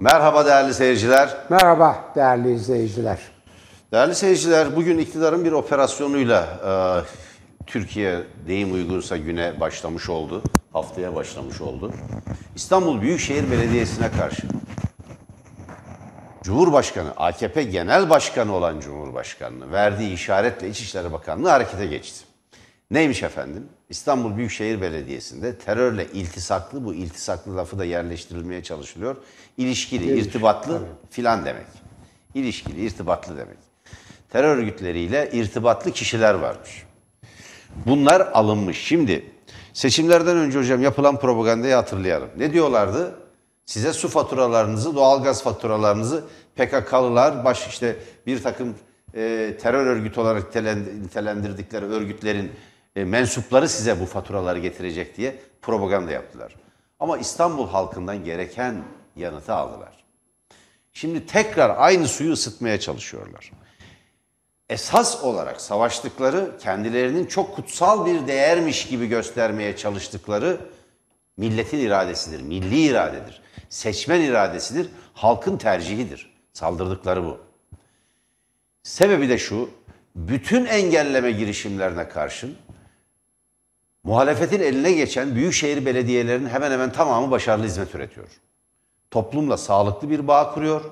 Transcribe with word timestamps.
Merhaba 0.00 0.46
değerli 0.46 0.74
seyirciler. 0.74 1.36
Merhaba 1.50 2.12
değerli 2.14 2.52
izleyiciler. 2.52 3.18
Değerli 3.92 4.14
seyirciler, 4.14 4.76
bugün 4.76 4.98
iktidarın 4.98 5.44
bir 5.44 5.52
operasyonuyla 5.52 6.42
e, 6.66 6.72
Türkiye 7.66 8.18
deyim 8.48 8.72
uygunsa 8.72 9.16
güne 9.16 9.60
başlamış 9.60 10.08
oldu. 10.08 10.42
Haftaya 10.72 11.14
başlamış 11.14 11.60
oldu. 11.60 11.92
İstanbul 12.56 13.00
Büyükşehir 13.00 13.50
Belediyesi'ne 13.50 14.10
karşı 14.10 14.42
Cumhurbaşkanı, 16.42 17.10
AKP 17.16 17.62
Genel 17.62 18.10
Başkanı 18.10 18.54
olan 18.54 18.80
Cumhurbaşkanı'nı 18.80 19.72
verdiği 19.72 20.12
işaretle 20.12 20.68
İçişleri 20.68 21.12
Bakanlığı 21.12 21.48
harekete 21.48 21.86
geçti. 21.86 22.24
Neymiş 22.90 23.22
efendim? 23.22 23.68
İstanbul 23.90 24.36
Büyükşehir 24.36 24.80
Belediyesi'nde 24.80 25.58
terörle 25.58 26.06
iltisaklı, 26.12 26.84
bu 26.84 26.94
iltisaklı 26.94 27.56
lafı 27.56 27.78
da 27.78 27.84
yerleştirilmeye 27.84 28.62
çalışılıyor. 28.62 29.16
İlişkili, 29.56 30.04
İlişki, 30.04 30.28
irtibatlı 30.28 30.72
tabii. 30.78 30.86
filan 31.10 31.44
demek. 31.44 31.66
İlişkili, 32.34 32.84
irtibatlı 32.86 33.36
demek. 33.36 33.56
Terör 34.30 34.56
örgütleriyle 34.56 35.30
irtibatlı 35.32 35.90
kişiler 35.92 36.34
varmış. 36.34 36.84
Bunlar 37.86 38.20
alınmış. 38.20 38.78
Şimdi 38.84 39.24
seçimlerden 39.72 40.36
önce 40.36 40.58
hocam 40.58 40.82
yapılan 40.82 41.18
propagandayı 41.20 41.74
hatırlayalım. 41.74 42.28
Ne 42.36 42.52
diyorlardı? 42.52 43.14
Size 43.66 43.92
su 43.92 44.08
faturalarınızı, 44.08 44.94
doğalgaz 44.96 45.42
faturalarınızı 45.42 46.24
PKK'lılar, 46.56 47.44
baş 47.44 47.68
işte 47.68 47.96
bir 48.26 48.42
takım 48.42 48.74
e, 49.14 49.56
terör 49.62 49.86
örgütü 49.86 50.20
olarak 50.20 50.42
nitelen- 50.54 51.02
nitelendirdikleri 51.02 51.84
örgütlerin 51.84 52.52
e, 52.96 53.04
mensupları 53.04 53.68
size 53.68 54.00
bu 54.00 54.06
faturaları 54.06 54.58
getirecek 54.58 55.16
diye 55.16 55.36
propaganda 55.62 56.10
yaptılar. 56.10 56.56
Ama 57.00 57.18
İstanbul 57.18 57.68
halkından 57.68 58.24
gereken 58.24 58.82
yanıtı 59.16 59.54
aldılar. 59.54 60.04
Şimdi 60.92 61.26
tekrar 61.26 61.76
aynı 61.78 62.08
suyu 62.08 62.32
ısıtmaya 62.32 62.80
çalışıyorlar 62.80 63.50
esas 64.70 65.24
olarak 65.24 65.60
savaştıkları, 65.60 66.58
kendilerinin 66.58 67.26
çok 67.26 67.56
kutsal 67.56 68.06
bir 68.06 68.26
değermiş 68.26 68.86
gibi 68.86 69.06
göstermeye 69.06 69.76
çalıştıkları 69.76 70.60
milletin 71.36 71.78
iradesidir, 71.78 72.40
milli 72.40 72.82
iradedir. 72.82 73.40
Seçmen 73.68 74.20
iradesidir, 74.20 74.88
halkın 75.14 75.56
tercihidir. 75.56 76.32
Saldırdıkları 76.52 77.24
bu. 77.24 77.38
Sebebi 78.82 79.28
de 79.28 79.38
şu, 79.38 79.70
bütün 80.14 80.64
engelleme 80.64 81.30
girişimlerine 81.32 82.08
karşın 82.08 82.56
muhalefetin 84.04 84.60
eline 84.60 84.92
geçen 84.92 85.34
büyükşehir 85.34 85.86
belediyelerinin 85.86 86.48
hemen 86.48 86.70
hemen 86.70 86.92
tamamı 86.92 87.30
başarılı 87.30 87.66
hizmet 87.66 87.94
üretiyor. 87.94 88.28
Toplumla 89.10 89.56
sağlıklı 89.56 90.10
bir 90.10 90.28
bağ 90.28 90.54
kuruyor 90.54 90.82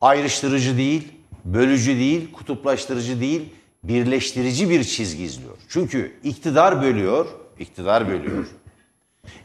ayrıştırıcı 0.00 0.76
değil, 0.76 1.12
bölücü 1.44 1.96
değil, 1.96 2.32
kutuplaştırıcı 2.32 3.20
değil, 3.20 3.52
birleştirici 3.84 4.70
bir 4.70 4.84
çizgi 4.84 5.24
izliyor. 5.24 5.56
Çünkü 5.68 6.12
iktidar 6.24 6.82
bölüyor, 6.82 7.26
iktidar 7.58 8.08
bölüyor. 8.08 8.46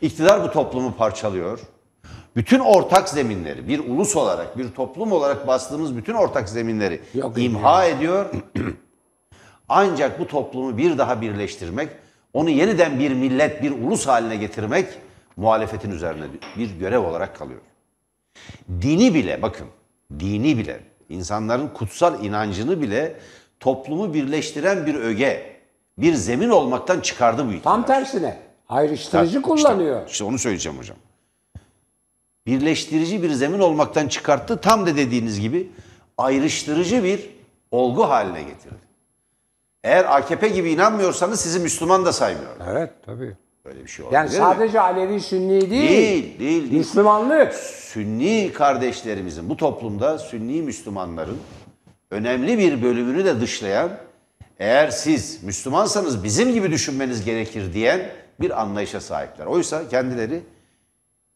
İktidar 0.02 0.44
bu 0.44 0.52
toplumu 0.52 0.96
parçalıyor. 0.96 1.60
Bütün 2.36 2.60
ortak 2.60 3.10
zeminleri, 3.10 3.68
bir 3.68 3.80
ulus 3.80 4.16
olarak, 4.16 4.58
bir 4.58 4.72
toplum 4.72 5.12
olarak 5.12 5.48
bastığımız 5.48 5.98
bütün 5.98 6.14
ortak 6.14 6.50
zeminleri 6.50 7.02
Yok 7.14 7.38
imha 7.38 7.86
ediyor. 7.86 8.26
Ancak 9.70 10.20
bu 10.20 10.28
toplumu 10.28 10.78
bir 10.78 10.98
daha 10.98 11.22
birleştirmek, 11.22 11.90
onu 12.34 12.50
yeniden 12.50 13.00
bir 13.00 13.12
millet, 13.12 13.64
bir 13.64 13.72
ulus 13.72 14.08
haline 14.08 14.36
getirmek 14.36 14.88
muhalefetin 15.38 15.92
üzerine 15.92 16.24
bir 16.58 16.70
görev 16.80 17.00
olarak 17.00 17.36
kalıyor. 17.36 17.62
Dini 18.82 19.14
bile 19.14 19.42
bakın, 19.42 19.68
dini 20.20 20.58
bile, 20.58 20.80
insanların 21.10 21.68
kutsal 21.68 22.24
inancını 22.24 22.82
bile 22.82 23.16
toplumu 23.60 24.14
birleştiren 24.14 24.86
bir 24.86 24.96
öge, 24.96 25.58
bir 25.98 26.14
zemin 26.14 26.50
olmaktan 26.50 27.00
çıkardı 27.00 27.46
bu 27.48 27.52
iktidar. 27.52 27.64
Tam 27.64 27.86
tersine 27.86 28.38
ayrıştırıcı 28.70 29.28
İşte- 29.38 29.42
kullanıyor. 29.42 30.08
İşte, 30.10 30.24
onu 30.24 30.40
söyleyeceğim 30.40 30.78
hocam. 30.78 30.98
Birleştirici 32.46 33.24
bir 33.24 33.30
zemin 33.30 33.60
olmaktan 33.60 34.08
çıkarttı. 34.08 34.62
Tam 34.62 34.86
da 34.86 34.96
dediğiniz 34.98 35.40
gibi 35.40 35.70
ayrıştırıcı 36.18 37.04
bir 37.04 37.30
olgu 37.72 38.10
haline 38.10 38.44
getirdi. 38.44 38.91
Eğer 39.84 40.18
AKP 40.18 40.48
gibi 40.48 40.72
inanmıyorsanız 40.72 41.40
sizi 41.40 41.60
Müslüman 41.60 42.06
da 42.06 42.14
saymıyor. 42.14 42.52
Evet 42.72 42.92
tabii. 43.06 43.38
Böyle 43.66 43.84
bir 43.84 43.90
şey 43.90 44.06
olabilir 44.06 44.18
Yani 44.18 44.30
mi? 44.30 44.36
sadece 44.36 44.80
Alevi 44.82 45.20
Sünni 45.20 45.62
değil, 45.62 45.72
Değil, 45.72 46.40
değil, 46.40 46.62
değil. 46.62 46.74
Müslümanlık. 46.74 47.54
Sünni 47.54 48.52
kardeşlerimizin, 48.54 49.50
bu 49.50 49.58
toplumda 49.58 50.18
Sünni 50.20 50.62
Müslümanların 50.62 51.38
önemli 52.12 52.58
bir 52.58 52.84
bölümünü 52.84 53.26
de 53.26 53.42
dışlayan, 53.42 53.90
eğer 54.60 54.90
siz 54.90 55.44
Müslümansanız 55.44 56.24
bizim 56.24 56.54
gibi 56.54 56.72
düşünmeniz 56.72 57.26
gerekir 57.26 57.74
diyen 57.74 58.02
bir 58.40 58.62
anlayışa 58.62 59.02
sahipler. 59.02 59.46
Oysa 59.46 59.90
kendileri 59.90 60.40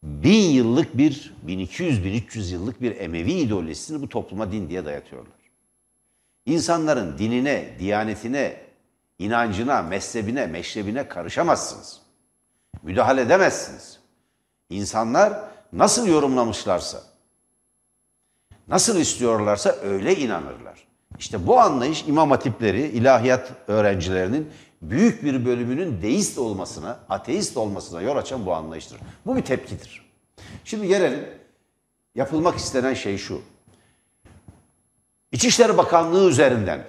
bin 0.04 0.50
yıllık 0.50 0.98
bir, 0.98 1.34
1200-1300 1.48 2.54
yıllık 2.54 2.82
bir 2.82 2.96
Emevi 3.00 3.32
ideolojisini 3.32 4.02
bu 4.02 4.10
topluma 4.10 4.52
din 4.52 4.70
diye 4.70 4.86
dayatıyorlar. 4.86 5.34
İnsanların 6.46 7.18
dinine, 7.18 7.76
diyanetine, 7.80 8.58
inancına, 9.20 9.82
mezhebine, 9.82 10.48
meşrebine 10.48 11.08
karışamazsınız. 11.08 12.02
Müdahale 12.84 13.22
edemezsiniz. 13.22 14.00
İnsanlar 14.70 15.34
nasıl 15.74 16.08
yorumlamışlarsa, 16.08 17.02
nasıl 18.68 19.00
istiyorlarsa 19.00 19.76
öyle 19.84 20.16
inanırlar. 20.16 20.88
İşte 21.20 21.48
bu 21.48 21.60
anlayış 21.60 22.04
imam 22.08 22.32
hatipleri, 22.32 22.82
ilahiyat 22.82 23.52
öğrencilerinin 23.68 24.50
büyük 24.82 25.24
bir 25.24 25.46
bölümünün 25.46 26.02
deist 26.02 26.38
olmasına, 26.38 27.00
ateist 27.10 27.58
olmasına 27.58 28.02
yol 28.02 28.18
açan 28.18 28.46
bu 28.46 28.54
anlayıştır. 28.54 29.00
Bu 29.26 29.36
bir 29.36 29.42
tepkidir. 29.42 30.06
Şimdi 30.66 30.88
gelelim, 30.88 31.30
yapılmak 32.16 32.56
istenen 32.56 32.94
şey 32.94 33.18
şu. 33.18 33.42
İçişleri 35.36 35.78
Bakanlığı 35.78 36.30
üzerinden 36.30 36.86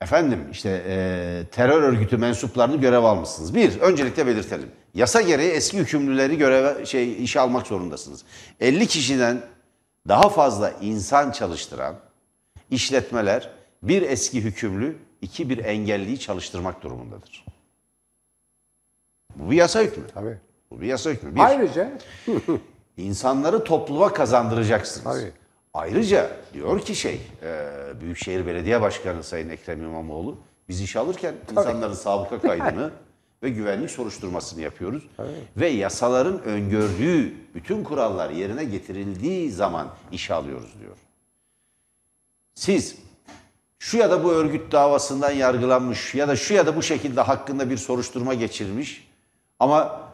Efendim 0.00 0.48
işte 0.52 0.84
e, 0.86 1.44
terör 1.52 1.82
örgütü 1.82 2.16
mensuplarını 2.16 2.76
görev 2.76 3.02
almışsınız. 3.02 3.54
Bir, 3.54 3.80
öncelikle 3.80 4.26
belirtelim. 4.26 4.70
Yasa 4.94 5.20
gereği 5.20 5.50
eski 5.50 5.78
hükümlüleri 5.78 6.38
göreve 6.38 6.86
şey 6.86 7.24
işe 7.24 7.40
almak 7.40 7.66
zorundasınız. 7.66 8.24
50 8.60 8.86
kişiden 8.86 9.40
daha 10.08 10.28
fazla 10.28 10.70
insan 10.80 11.30
çalıştıran 11.30 11.96
işletmeler 12.70 13.50
bir 13.82 14.02
eski 14.02 14.44
hükümlü, 14.44 14.96
iki 15.22 15.50
bir 15.50 15.58
engelliyi 15.58 16.20
çalıştırmak 16.20 16.82
durumundadır. 16.82 17.44
Bu 19.36 19.50
bir 19.50 19.56
yasa 19.56 19.80
hükmü. 19.80 20.04
Tabii. 20.14 20.38
Bu 20.70 20.80
bir 20.80 20.86
yasa 20.86 21.10
hükmü. 21.10 21.34
Bir, 21.34 21.40
Ayrıca 21.40 21.98
İnsanları 22.96 23.64
topluma 23.64 24.12
kazandıracaksınız. 24.12 25.04
Tabii. 25.04 25.32
Ayrıca 25.76 26.30
diyor 26.54 26.80
ki 26.80 26.94
şey, 26.94 27.20
e, 27.42 28.00
Büyükşehir 28.00 28.46
Belediye 28.46 28.80
Başkanı 28.80 29.22
Sayın 29.22 29.48
Ekrem 29.48 29.82
İmamoğlu, 29.82 30.38
biz 30.68 30.80
iş 30.80 30.96
alırken 30.96 31.34
insanların 31.50 31.94
sabıka 32.04 32.40
kaydını 32.40 32.90
ve 33.42 33.50
güvenlik 33.50 33.90
soruşturmasını 33.90 34.60
yapıyoruz. 34.60 35.08
Ve 35.56 35.68
yasaların 35.68 36.42
öngördüğü 36.42 37.34
bütün 37.54 37.84
kurallar 37.84 38.30
yerine 38.30 38.64
getirildiği 38.64 39.50
zaman 39.50 39.88
işe 40.12 40.34
alıyoruz 40.34 40.74
diyor. 40.80 40.96
Siz 42.54 42.96
şu 43.78 43.96
ya 43.96 44.10
da 44.10 44.24
bu 44.24 44.32
örgüt 44.32 44.72
davasından 44.72 45.30
yargılanmış 45.30 46.14
ya 46.14 46.28
da 46.28 46.36
şu 46.36 46.54
ya 46.54 46.66
da 46.66 46.76
bu 46.76 46.82
şekilde 46.82 47.20
hakkında 47.20 47.70
bir 47.70 47.76
soruşturma 47.76 48.34
geçirilmiş 48.34 49.08
ama 49.58 50.05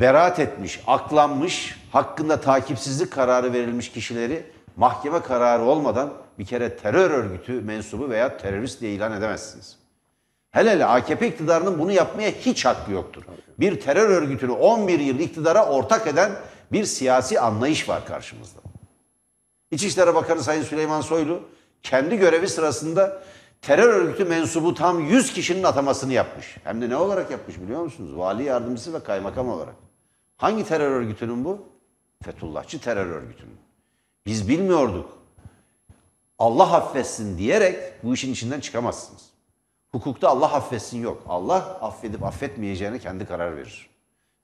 beraat 0.00 0.38
etmiş, 0.38 0.80
aklanmış, 0.86 1.76
hakkında 1.92 2.40
takipsizlik 2.40 3.12
kararı 3.12 3.52
verilmiş 3.52 3.92
kişileri 3.92 4.46
mahkeme 4.76 5.22
kararı 5.22 5.62
olmadan 5.62 6.12
bir 6.38 6.44
kere 6.44 6.76
terör 6.76 7.10
örgütü 7.10 7.60
mensubu 7.60 8.10
veya 8.10 8.36
terörist 8.36 8.80
diye 8.80 8.92
ilan 8.92 9.12
edemezsiniz. 9.12 9.76
Hele 10.50 10.70
hele 10.70 10.86
AKP 10.86 11.28
iktidarının 11.28 11.78
bunu 11.78 11.92
yapmaya 11.92 12.30
hiç 12.30 12.64
hakkı 12.64 12.92
yoktur. 12.92 13.22
Bir 13.60 13.80
terör 13.80 14.08
örgütünü 14.08 14.52
11 14.52 15.00
yıl 15.00 15.18
iktidara 15.18 15.66
ortak 15.66 16.06
eden 16.06 16.32
bir 16.72 16.84
siyasi 16.84 17.40
anlayış 17.40 17.88
var 17.88 18.06
karşımızda. 18.06 18.60
İçişleri 19.70 20.14
Bakanı 20.14 20.42
Sayın 20.42 20.62
Süleyman 20.62 21.00
Soylu 21.00 21.40
kendi 21.82 22.16
görevi 22.16 22.48
sırasında 22.48 23.22
terör 23.62 23.88
örgütü 23.88 24.24
mensubu 24.24 24.74
tam 24.74 25.00
100 25.00 25.32
kişinin 25.32 25.62
atamasını 25.62 26.12
yapmış. 26.12 26.56
Hem 26.64 26.82
de 26.82 26.88
ne 26.88 26.96
olarak 26.96 27.30
yapmış 27.30 27.60
biliyor 27.60 27.80
musunuz? 27.80 28.10
Vali 28.16 28.44
yardımcısı 28.44 28.94
ve 28.94 29.00
kaymakam 29.00 29.48
olarak. 29.48 29.83
Hangi 30.44 30.64
terör 30.64 30.90
örgütünün 30.90 31.44
bu? 31.44 31.68
Fethullahçı 32.22 32.80
terör 32.80 33.06
örgütünün. 33.06 33.58
Biz 34.26 34.48
bilmiyorduk. 34.48 35.18
Allah 36.38 36.72
affetsin 36.72 37.38
diyerek 37.38 38.04
bu 38.04 38.14
işin 38.14 38.32
içinden 38.32 38.60
çıkamazsınız. 38.60 39.30
Hukukta 39.92 40.28
Allah 40.28 40.52
affetsin 40.52 41.02
yok. 41.02 41.22
Allah 41.28 41.56
affedip 41.56 42.22
affetmeyeceğine 42.22 42.98
kendi 42.98 43.26
karar 43.26 43.56
verir. 43.56 43.90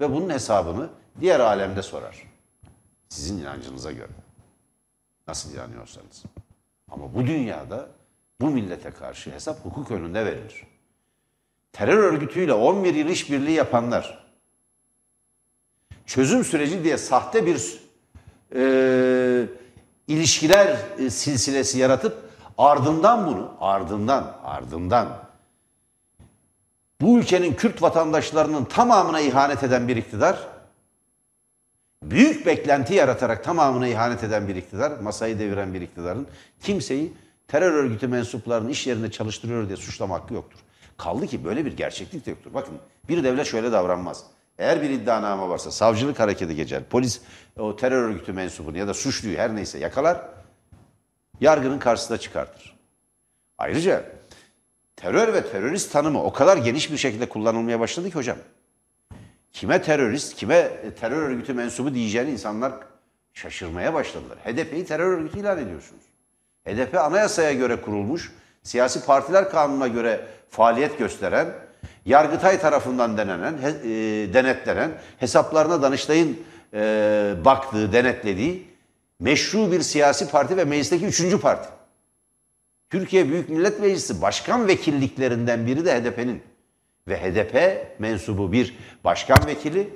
Ve 0.01 0.13
bunun 0.13 0.31
hesabını 0.31 0.91
diğer 1.21 1.41
alemde 1.41 1.83
sorar. 1.83 2.23
Sizin 3.09 3.39
inancınıza 3.39 3.93
göre. 3.93 4.13
Nasıl 5.29 5.55
inanıyorsanız. 5.55 6.23
Ama 6.91 7.15
bu 7.15 7.27
dünyada 7.27 7.89
bu 8.41 8.51
millete 8.51 8.91
karşı 8.91 9.31
hesap 9.31 9.65
hukuk 9.65 9.91
önünde 9.91 10.27
verilir. 10.27 10.67
Terör 11.73 11.99
örgütüyle 11.99 12.53
11 12.53 12.95
yıl 12.95 13.09
işbirliği 13.09 13.55
yapanlar, 13.55 14.30
çözüm 16.11 16.45
süreci 16.45 16.85
diye 16.85 16.99
sahte 16.99 17.47
bir 17.47 17.81
e, 18.55 19.47
ilişkiler 20.09 20.77
e, 20.99 21.11
silsilesi 21.11 21.79
yaratıp 21.79 22.31
ardından 22.59 23.27
bunu, 23.27 23.51
ardından, 23.61 24.37
ardından 24.45 25.09
bu 27.01 27.19
ülkenin 27.19 27.55
Kürt 27.55 27.83
vatandaşlarının 27.83 28.65
tamamına 28.65 29.21
ihanet 29.21 29.63
eden 29.63 29.89
bir 29.89 29.97
iktidar, 29.97 30.49
büyük 32.03 32.47
beklenti 32.47 32.95
yaratarak 32.95 33.45
tamamına 33.45 33.89
ihanet 33.89 34.25
eden 34.25 34.49
bir 34.49 34.57
iktidar, 34.57 34.93
masayı 35.01 35.39
deviren 35.39 35.75
bir 35.75 35.81
iktidarın 35.81 36.27
kimseyi 36.63 37.13
terör 37.49 37.73
örgütü 37.73 38.09
mensuplarının 38.09 38.69
iş 38.69 38.87
yerinde 38.87 39.11
çalıştırıyor 39.11 39.69
diye 39.69 39.77
suçlama 39.77 40.15
hakkı 40.15 40.35
yoktur. 40.35 40.59
Kaldı 40.97 41.27
ki 41.27 41.45
böyle 41.45 41.65
bir 41.65 41.77
gerçeklik 41.77 42.27
de 42.27 42.31
yoktur. 42.31 42.55
Bakın 42.55 42.75
bir 43.09 43.25
devlet 43.25 43.47
şöyle 43.47 43.73
davranmaz. 43.73 44.25
Eğer 44.61 44.83
bir 44.83 44.91
iddianame 44.91 45.49
varsa 45.49 45.71
savcılık 45.71 46.21
hareketi 46.21 46.57
geçer, 46.57 46.83
polis 46.91 47.21
o 47.59 47.77
terör 47.77 48.03
örgütü 48.03 48.33
mensubunu 48.33 48.79
ya 48.79 48.89
da 48.89 48.95
suçluyu 48.95 49.39
her 49.39 49.57
neyse 49.57 49.79
yakalar, 49.79 50.21
yargının 51.41 51.79
karşısına 51.79 52.19
çıkartır. 52.19 52.77
Ayrıca 53.59 54.05
terör 54.97 55.35
ve 55.35 55.51
terörist 55.51 55.93
tanımı 55.93 56.23
o 56.23 56.33
kadar 56.33 56.57
geniş 56.57 56.93
bir 56.93 56.97
şekilde 56.97 57.29
kullanılmaya 57.29 57.81
başladı 57.81 58.09
ki 58.09 58.15
hocam. 58.15 58.37
Kime 59.53 59.83
terörist, 59.83 60.35
kime 60.37 60.71
terör 61.01 61.23
örgütü 61.23 61.55
mensubu 61.55 61.95
diyeceğini 61.95 62.31
insanlar 62.31 62.73
şaşırmaya 63.35 63.95
başladılar. 63.95 64.39
HDP'yi 64.39 64.85
terör 64.85 65.19
örgütü 65.19 65.39
ilan 65.39 65.59
ediyorsunuz. 65.59 66.03
HDP 66.65 66.95
anayasaya 66.95 67.53
göre 67.53 67.81
kurulmuş, 67.81 68.33
siyasi 68.63 69.05
partiler 69.07 69.51
kanununa 69.51 69.89
göre 69.89 70.27
faaliyet 70.51 70.99
gösteren, 70.99 71.70
Yargıtay 72.07 72.61
tarafından 72.61 73.17
denenen, 73.19 73.59
he- 73.59 73.69
e, 73.91 74.35
denetlenen, 74.35 74.91
hesaplarına 75.19 75.83
Danıştay'ın 75.83 76.39
e, 76.75 77.35
baktığı, 77.45 77.93
denetlediği 77.93 78.69
meşru 79.21 79.73
bir 79.73 79.81
siyasi 79.81 80.31
parti 80.31 80.57
ve 80.57 80.65
meclisteki 80.65 81.07
üçüncü 81.07 81.41
parti. 81.41 81.69
Türkiye 82.91 83.29
Büyük 83.29 83.49
Millet 83.49 83.81
Meclisi 83.81 84.23
başkan 84.23 84.69
vekilliklerinden 84.69 85.67
biri 85.67 85.85
de 85.85 86.01
HDP'nin. 86.01 86.43
Ve 87.09 87.17
HDP 87.17 87.87
mensubu 87.99 88.53
bir 88.53 88.79
başkan 89.05 89.47
vekili 89.47 89.91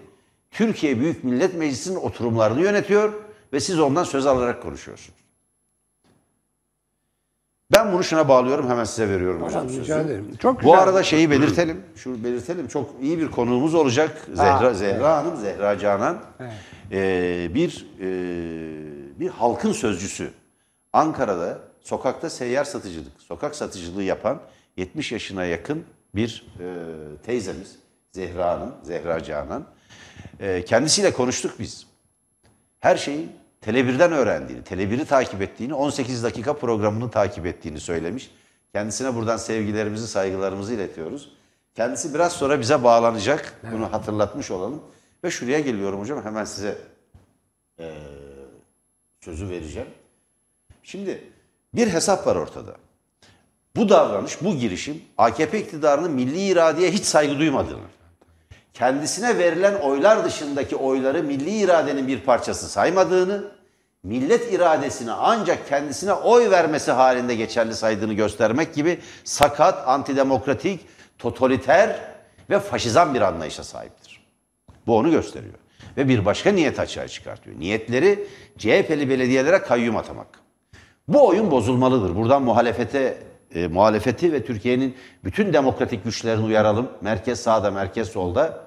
Türkiye 0.51 1.01
Büyük 1.01 1.25
Millet 1.25 1.55
Meclisi'nin 1.55 1.97
oturumlarını 1.97 2.61
yönetiyor 2.61 3.13
ve 3.53 3.61
siz 3.61 3.81
ondan 3.81 4.05
söz 4.05 4.27
alarak 4.27 4.63
konuşuyorsunuz. 4.63 5.24
Ben 7.73 7.93
bunu 7.93 8.05
şuna 8.05 8.29
bağlıyorum 8.29 8.69
hemen 8.71 8.85
size 8.85 9.09
veriyorum 9.09 9.43
hocam 9.43 9.65
Hocam, 9.69 9.81
rica 9.83 10.01
ederim. 10.01 10.31
Çok 10.39 10.57
Bu 10.57 10.61
güzel. 10.65 10.79
arada 10.79 11.03
şeyi 11.03 11.31
belirtelim. 11.31 11.81
Şu 11.97 12.25
belirtelim. 12.25 12.69
Çok 12.69 12.91
iyi 13.03 13.19
bir 13.19 13.31
konuğumuz 13.31 13.75
olacak. 13.75 14.27
Zehra 14.35 14.67
Aa, 14.69 14.75
Zehra 14.75 15.17
Hanım, 15.17 15.37
Zehra 15.37 15.79
Canan. 15.79 16.19
Ee, 16.93 17.51
bir 17.55 17.87
e, 18.01 18.07
bir 19.21 19.29
halkın 19.29 19.73
sözcüsü. 19.73 20.31
Ankara'da 20.93 21.59
sokakta 21.81 22.31
seyyar 22.31 22.65
satıcılık, 22.65 23.13
sokak 23.29 23.57
satıcılığı 23.57 24.03
yapan 24.03 24.41
70 24.77 25.13
yaşına 25.13 25.45
yakın 25.45 25.85
bir 26.15 26.47
e, 26.61 26.67
teyzemiz. 27.27 27.77
Zehra 28.13 28.51
Hanım, 28.51 28.75
Zehra 28.83 29.23
Canan. 29.25 29.65
E, 30.41 30.65
kendisiyle 30.65 31.13
konuştuk 31.13 31.53
biz 31.59 31.87
her 32.81 32.97
şeyi 32.97 33.29
Tele1'den 33.67 34.13
öğrendiğini, 34.13 34.63
Tele1'i 34.63 35.05
takip 35.05 35.43
ettiğini, 35.43 35.75
18 35.75 36.25
dakika 36.25 36.53
programını 36.57 37.11
takip 37.11 37.47
ettiğini 37.47 37.81
söylemiş. 37.81 38.31
Kendisine 38.73 39.15
buradan 39.15 39.37
sevgilerimizi, 39.37 40.09
saygılarımızı 40.09 40.75
iletiyoruz. 40.75 41.33
Kendisi 41.75 42.15
biraz 42.15 42.33
sonra 42.33 42.61
bize 42.61 42.85
bağlanacak. 42.85 43.61
Bunu 43.73 43.93
hatırlatmış 43.93 44.51
olalım. 44.51 44.83
Ve 45.25 45.31
şuraya 45.31 45.61
geliyorum 45.61 46.01
hocam. 46.01 46.25
Hemen 46.25 46.45
size 46.45 46.79
eee, 47.79 47.95
sözü 49.21 49.49
vereceğim. 49.49 49.89
Şimdi 50.83 51.25
bir 51.75 51.89
hesap 51.89 52.27
var 52.27 52.37
ortada. 52.37 52.75
Bu 53.77 53.89
davranış, 53.89 54.43
bu 54.43 54.55
girişim 54.57 55.03
AKP 55.19 55.61
iktidarının 55.61 56.11
milli 56.11 56.47
iradeye 56.47 56.91
hiç 56.91 57.05
saygı 57.05 57.39
duymadığını, 57.39 57.85
kendisine 58.75 59.39
verilen 59.39 59.75
oylar 59.75 60.25
dışındaki 60.25 60.77
oyları 60.77 61.23
milli 61.23 61.51
iradenin 61.51 62.09
bir 62.09 62.21
parçası 62.21 62.69
saymadığını, 62.69 63.54
millet 64.05 64.53
iradesini 64.53 65.13
ancak 65.13 65.69
kendisine 65.69 66.13
oy 66.13 66.51
vermesi 66.51 66.93
halinde 66.93 67.35
geçerli 67.35 67.75
saydığını 67.75 68.13
göstermek 68.13 68.75
gibi 68.75 68.99
sakat, 69.25 69.89
antidemokratik, 69.89 70.81
totaliter 71.19 72.01
ve 72.51 72.61
faşizan 72.61 73.15
bir 73.15 73.21
anlayışa 73.21 73.65
sahiptir. 73.65 74.25
Bu 74.87 74.97
onu 74.97 75.11
gösteriyor. 75.11 75.55
Ve 75.97 76.09
bir 76.09 76.25
başka 76.25 76.53
niyet 76.53 76.81
açığa 76.81 77.09
çıkartıyor. 77.09 77.59
Niyetleri 77.59 78.27
CHP'li 78.59 79.09
belediyelere 79.09 79.59
kayyum 79.59 79.97
atamak. 79.97 80.27
Bu 81.09 81.29
oyun 81.29 81.51
bozulmalıdır. 81.51 82.17
Buradan 82.17 82.43
muhalefete 82.43 83.19
e, 83.55 83.67
muhalefeti 83.67 84.33
ve 84.33 84.45
Türkiye'nin 84.45 84.97
bütün 85.25 85.53
demokratik 85.53 86.05
güçlerini 86.05 86.45
uyaralım. 86.45 86.89
Merkez 87.01 87.41
sağda, 87.41 87.71
merkez 87.71 88.09
solda. 88.09 88.65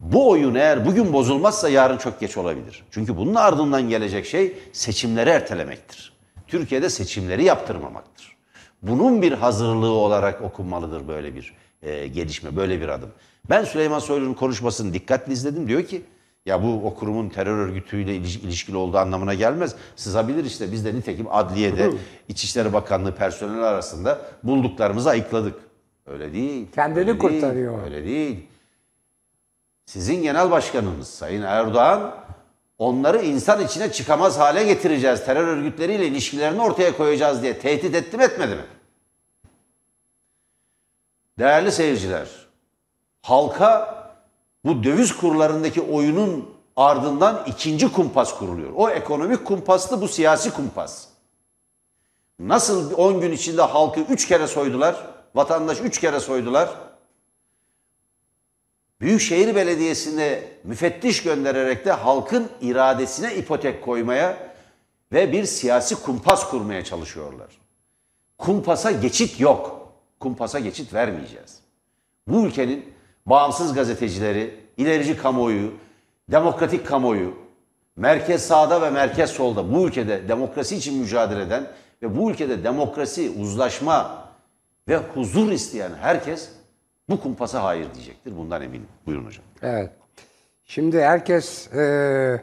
Bu 0.00 0.30
oyun 0.30 0.54
eğer 0.54 0.86
bugün 0.86 1.12
bozulmazsa 1.12 1.68
yarın 1.68 1.96
çok 1.98 2.20
geç 2.20 2.36
olabilir. 2.36 2.84
Çünkü 2.90 3.16
bunun 3.16 3.34
ardından 3.34 3.88
gelecek 3.88 4.26
şey 4.26 4.58
seçimleri 4.72 5.30
ertelemektir. 5.30 6.12
Türkiye'de 6.46 6.90
seçimleri 6.90 7.44
yaptırmamaktır. 7.44 8.36
Bunun 8.82 9.22
bir 9.22 9.32
hazırlığı 9.32 9.90
olarak 9.92 10.42
okunmalıdır 10.42 11.08
böyle 11.08 11.34
bir 11.34 11.54
e, 11.82 12.06
gelişme, 12.06 12.56
böyle 12.56 12.80
bir 12.80 12.88
adım. 12.88 13.08
Ben 13.50 13.64
Süleyman 13.64 13.98
Soylu'nun 13.98 14.34
konuşmasını 14.34 14.94
dikkatli 14.94 15.32
izledim. 15.32 15.68
Diyor 15.68 15.82
ki 15.82 16.02
ya 16.46 16.62
bu 16.62 16.80
o 16.84 16.94
kurumun 16.94 17.28
terör 17.28 17.58
örgütüyle 17.58 18.16
iliş- 18.16 18.40
ilişkili 18.40 18.76
olduğu 18.76 18.98
anlamına 18.98 19.34
gelmez. 19.34 19.74
Sızabilir 19.96 20.44
işte 20.44 20.72
biz 20.72 20.84
de 20.84 20.94
nitekim 20.94 21.26
adliyede 21.30 21.90
İçişleri 22.28 22.72
Bakanlığı 22.72 23.14
personeli 23.14 23.60
arasında 23.64 24.18
bulduklarımızı 24.42 25.10
ayıkladık. 25.10 25.54
Öyle 26.06 26.32
değil. 26.32 26.66
Kendini 26.74 26.98
öyle 26.98 27.06
değil, 27.06 27.18
kurtarıyor. 27.18 27.84
Öyle 27.84 28.04
değil. 28.04 28.46
Sizin 29.86 30.22
genel 30.22 30.50
başkanınız 30.50 31.08
Sayın 31.08 31.42
Erdoğan 31.42 32.14
onları 32.78 33.22
insan 33.22 33.64
içine 33.64 33.92
çıkamaz 33.92 34.38
hale 34.38 34.64
getireceğiz. 34.64 35.24
Terör 35.24 35.48
örgütleriyle 35.48 36.06
ilişkilerini 36.06 36.62
ortaya 36.62 36.96
koyacağız 36.96 37.42
diye 37.42 37.58
tehdit 37.58 37.94
etti 37.94 38.16
mi 38.16 38.24
etmedi 38.24 38.54
mi? 38.54 38.64
Değerli 41.38 41.72
seyirciler, 41.72 42.28
halka 43.22 43.96
bu 44.64 44.84
döviz 44.84 45.16
kurlarındaki 45.16 45.80
oyunun 45.82 46.50
ardından 46.76 47.44
ikinci 47.46 47.92
kumpas 47.92 48.38
kuruluyor. 48.38 48.72
O 48.76 48.90
ekonomik 48.90 49.44
kumpastı, 49.44 50.00
bu 50.00 50.08
siyasi 50.08 50.50
kumpas. 50.50 51.06
Nasıl 52.38 52.94
10 52.96 53.20
gün 53.20 53.32
içinde 53.32 53.62
halkı 53.62 54.00
3 54.00 54.28
kere 54.28 54.46
soydular, 54.46 55.06
vatandaş 55.34 55.80
3 55.80 56.00
kere 56.00 56.20
soydular. 56.20 56.68
Büyükşehir 59.00 59.54
Belediyesi'ne 59.54 60.40
müfettiş 60.64 61.22
göndererek 61.22 61.84
de 61.84 61.92
halkın 61.92 62.48
iradesine 62.60 63.34
ipotek 63.36 63.84
koymaya 63.84 64.38
ve 65.12 65.32
bir 65.32 65.44
siyasi 65.44 65.94
kumpas 65.94 66.50
kurmaya 66.50 66.84
çalışıyorlar. 66.84 67.48
Kumpasa 68.38 68.90
geçit 68.90 69.40
yok. 69.40 69.92
Kumpasa 70.20 70.58
geçit 70.58 70.94
vermeyeceğiz. 70.94 71.60
Bu 72.28 72.46
ülkenin 72.46 72.92
bağımsız 73.26 73.74
gazetecileri, 73.74 74.60
ilerici 74.76 75.16
kamuoyu, 75.16 75.72
demokratik 76.30 76.86
kamuoyu, 76.86 77.34
merkez 77.96 78.46
sağda 78.46 78.82
ve 78.82 78.90
merkez 78.90 79.30
solda 79.30 79.74
bu 79.74 79.86
ülkede 79.86 80.28
demokrasi 80.28 80.76
için 80.76 80.98
mücadele 80.98 81.42
eden 81.42 81.70
ve 82.02 82.16
bu 82.16 82.30
ülkede 82.30 82.64
demokrasi, 82.64 83.30
uzlaşma 83.30 84.28
ve 84.88 84.96
huzur 84.96 85.52
isteyen 85.52 85.92
herkes 86.00 86.48
bu 87.08 87.20
kumpasa 87.20 87.64
hayır 87.64 87.94
diyecektir. 87.94 88.36
Bundan 88.36 88.62
eminim. 88.62 88.88
Buyurun 89.06 89.26
hocam. 89.26 89.44
Evet. 89.62 89.90
Şimdi 90.64 91.00
herkes 91.00 91.74
e, 91.74 92.40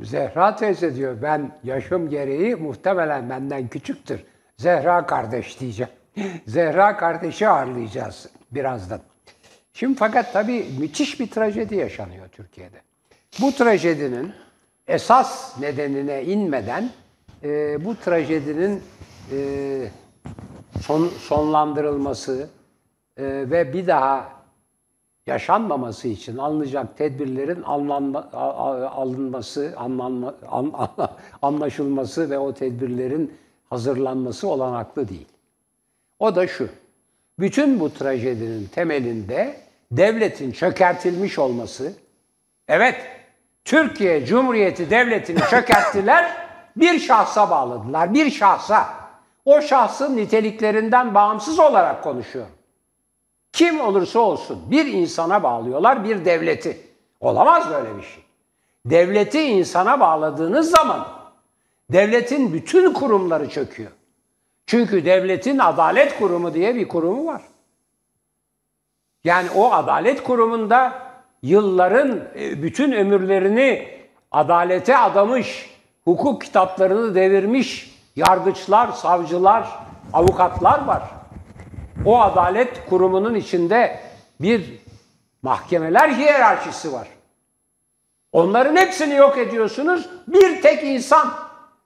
Zehra 0.00 0.56
teyze 0.56 0.94
diyor 0.94 1.22
ben 1.22 1.52
yaşım 1.64 2.10
gereği 2.10 2.56
muhtemelen 2.56 3.30
benden 3.30 3.68
küçüktür. 3.68 4.24
Zehra 4.56 5.06
kardeş 5.06 5.60
diyeceğim. 5.60 5.92
Zehra 6.46 6.96
kardeşi 6.96 7.48
ağırlayacağız 7.48 8.28
birazdan. 8.50 9.00
Şimdi 9.72 9.98
fakat 9.98 10.32
tabii 10.32 10.66
müthiş 10.78 11.20
bir 11.20 11.30
trajedi 11.30 11.76
yaşanıyor 11.76 12.28
Türkiye'de. 12.28 12.80
Bu 13.40 13.52
trajedinin 13.52 14.32
esas 14.88 15.58
nedenine 15.60 16.24
inmeden 16.24 16.90
e, 17.42 17.84
bu 17.84 17.96
trajedinin 17.96 18.82
e, 19.32 19.38
son, 20.80 21.08
sonlandırılması 21.08 22.48
ve 23.18 23.72
bir 23.72 23.86
daha 23.86 24.28
yaşanmaması 25.26 26.08
için 26.08 26.38
alınacak 26.38 26.98
tedbirlerin 26.98 27.62
anlanma, 27.62 28.28
alınması, 28.92 29.74
anlanma, 29.76 30.34
an- 30.50 30.72
an- 30.74 31.10
anlaşılması 31.42 32.30
ve 32.30 32.38
o 32.38 32.54
tedbirlerin 32.54 33.34
hazırlanması 33.70 34.48
olanaklı 34.48 35.08
değil. 35.08 35.28
O 36.18 36.34
da 36.34 36.46
şu. 36.46 36.68
Bütün 37.38 37.80
bu 37.80 37.94
trajedinin 37.94 38.66
temelinde 38.66 39.56
devletin 39.92 40.52
çökertilmiş 40.52 41.38
olması, 41.38 41.92
evet 42.68 42.96
Türkiye 43.64 44.26
Cumhuriyeti 44.26 44.90
Devleti'ni 44.90 45.38
çökerttiler, 45.50 46.48
bir 46.76 46.98
şahsa 46.98 47.50
bağladılar, 47.50 48.14
bir 48.14 48.30
şahsa. 48.30 48.86
O 49.44 49.60
şahsın 49.60 50.16
niteliklerinden 50.16 51.14
bağımsız 51.14 51.58
olarak 51.58 52.04
konuşuyorum. 52.04 52.57
Kim 53.58 53.80
olursa 53.80 54.18
olsun 54.18 54.58
bir 54.70 54.86
insana 54.86 55.42
bağlıyorlar 55.42 56.04
bir 56.04 56.24
devleti. 56.24 56.80
Olamaz 57.20 57.70
böyle 57.70 57.96
bir 57.96 58.02
şey. 58.02 58.24
Devleti 58.86 59.42
insana 59.42 60.00
bağladığınız 60.00 60.70
zaman 60.70 61.08
devletin 61.92 62.52
bütün 62.52 62.92
kurumları 62.92 63.50
çöküyor. 63.50 63.90
Çünkü 64.66 65.04
devletin 65.04 65.58
adalet 65.58 66.18
kurumu 66.18 66.54
diye 66.54 66.74
bir 66.74 66.88
kurumu 66.88 67.26
var. 67.26 67.42
Yani 69.24 69.48
o 69.50 69.72
adalet 69.72 70.22
kurumunda 70.22 70.92
yılların 71.42 72.20
e, 72.38 72.62
bütün 72.62 72.92
ömürlerini 72.92 73.88
adalete 74.30 74.96
adamış, 74.96 75.70
hukuk 76.04 76.42
kitaplarını 76.42 77.14
devirmiş 77.14 77.98
yargıçlar, 78.16 78.92
savcılar, 78.92 79.68
avukatlar 80.12 80.84
var. 80.84 81.17
O 82.04 82.20
adalet 82.20 82.86
kurumunun 82.88 83.34
içinde 83.34 84.00
bir 84.40 84.80
mahkemeler 85.42 86.08
hiyerarşisi 86.08 86.92
var. 86.92 87.08
Onların 88.32 88.76
hepsini 88.76 89.14
yok 89.14 89.38
ediyorsunuz. 89.38 90.10
Bir 90.26 90.62
tek 90.62 90.84
insan. 90.84 91.34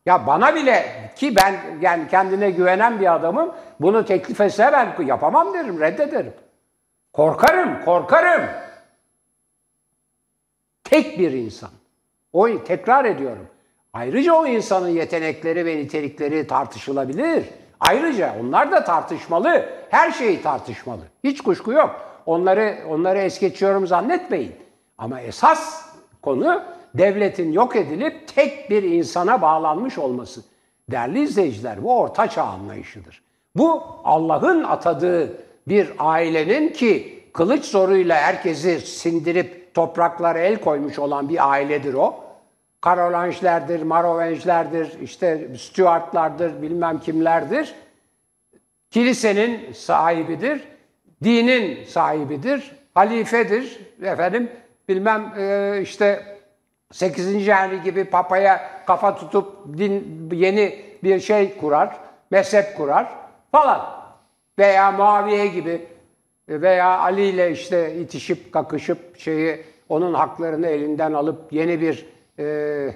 Ya 0.07 0.27
bana 0.27 0.55
bile 0.55 1.11
ki 1.17 1.37
ben 1.37 1.61
yani 1.81 2.09
kendine 2.09 2.51
güvenen 2.51 3.01
bir 3.01 3.15
adamım 3.15 3.55
bunu 3.81 4.05
teklif 4.05 4.41
etse 4.41 4.73
ben 4.73 5.05
yapamam 5.07 5.55
derim, 5.55 5.81
reddederim. 5.81 6.35
Korkarım, 7.13 7.85
korkarım. 7.85 8.51
Tek 10.85 11.19
bir 11.19 11.33
insan. 11.33 11.71
O 12.33 12.65
tekrar 12.65 13.05
ediyorum. 13.05 13.47
Ayrıca 13.93 14.33
o 14.33 14.47
insanın 14.47 14.89
yetenekleri 14.89 15.67
ve 15.67 15.77
nitelikleri 15.77 16.47
tartışılabilir. 16.47 17.45
Ayrıca 17.83 18.35
onlar 18.41 18.73
da 18.73 18.85
tartışmalı. 18.85 19.69
Her 19.91 20.11
şeyi 20.11 20.43
tartışmalı. 20.43 21.03
Hiç 21.25 21.41
kuşku 21.41 21.73
yok. 21.73 22.01
Onları 22.27 22.79
onları 22.89 23.19
es 23.19 23.39
geçiyorum 23.39 23.87
zannetmeyin. 23.87 24.55
Ama 24.99 25.21
esas 25.21 25.87
konu 26.23 26.63
devletin 26.95 27.53
yok 27.53 27.77
edilip 27.77 28.29
tek 28.35 28.71
bir 28.71 28.83
insana 28.83 29.43
bağlanmış 29.43 29.99
olması. 29.99 30.41
Değerli 30.91 31.21
izleyiciler 31.21 31.85
bu 31.85 31.99
orta 31.99 32.29
çağ 32.29 32.43
anlayışıdır. 32.43 33.23
Bu 33.57 33.83
Allah'ın 34.05 34.65
atadığı 34.65 35.37
bir 35.69 35.93
ailenin 35.99 36.69
ki 36.69 37.25
kılıç 37.33 37.65
zoruyla 37.65 38.17
herkesi 38.17 38.81
sindirip 38.81 39.75
topraklara 39.75 40.39
el 40.39 40.61
koymuş 40.61 40.99
olan 40.99 41.29
bir 41.29 41.51
ailedir 41.51 41.95
o. 41.95 42.25
Karolanjlerdir, 42.83 43.83
Marovenjlerdir, 43.83 45.01
işte 45.01 45.49
Stuartlardır, 45.59 46.63
bilmem 46.63 47.01
kimlerdir. 47.01 47.75
Kilisenin 48.91 49.73
sahibidir, 49.73 50.63
dinin 51.25 51.85
sahibidir, 51.85 52.73
halifedir, 52.95 53.81
efendim 54.03 54.51
bilmem 54.89 55.33
e, 55.39 55.79
işte 55.83 56.39
8. 56.93 57.49
Henry 57.49 57.83
gibi 57.83 58.05
papaya 58.05 58.71
kafa 58.87 59.17
tutup 59.17 59.79
din 59.79 60.29
yeni 60.33 60.85
bir 61.05 61.21
şey 61.21 61.57
kurar, 61.57 61.97
mezhep 62.31 62.77
kurar 62.77 63.09
falan. 63.53 63.81
Veya 64.59 64.93
Muaviye 64.93 65.47
gibi 65.47 65.87
veya 66.49 66.99
Ali 66.99 67.25
ile 67.25 67.51
işte 67.51 67.95
itişip 67.95 68.53
kakışıp 68.53 69.19
şeyi 69.19 69.65
onun 69.89 70.15
haklarını 70.15 70.67
elinden 70.67 71.13
alıp 71.13 71.53
yeni 71.53 71.81
bir 71.81 72.07
e, 72.39 72.95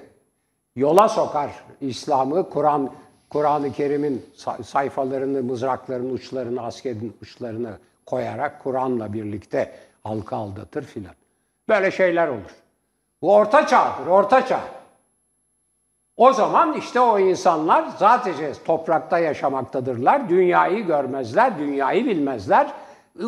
yola 0.75 1.09
sokar 1.09 1.51
İslam'ı. 1.81 2.49
Kur'an 2.49 2.91
Kur'an-ı 3.29 3.71
Kerim'in 3.71 4.25
say- 4.35 4.63
sayfalarını, 4.63 5.43
mızrakların 5.43 6.13
uçlarını, 6.13 6.63
askerin 6.63 7.17
uçlarını 7.21 7.77
koyarak 8.05 8.63
Kur'an'la 8.63 9.13
birlikte 9.13 9.75
halka 10.03 10.35
aldatır 10.35 10.83
filan. 10.83 11.13
Böyle 11.69 11.91
şeyler 11.91 12.27
olur. 12.27 12.55
Bu 13.21 13.33
orta 13.33 13.67
çağdır, 13.67 14.07
orta 14.07 14.45
çağ. 14.45 14.61
O 16.17 16.33
zaman 16.33 16.73
işte 16.73 16.99
o 16.99 17.19
insanlar 17.19 17.85
sadece 17.99 18.53
toprakta 18.65 19.19
yaşamaktadırlar. 19.19 20.29
Dünyayı 20.29 20.85
görmezler, 20.85 21.59
dünyayı 21.59 22.05
bilmezler. 22.05 22.73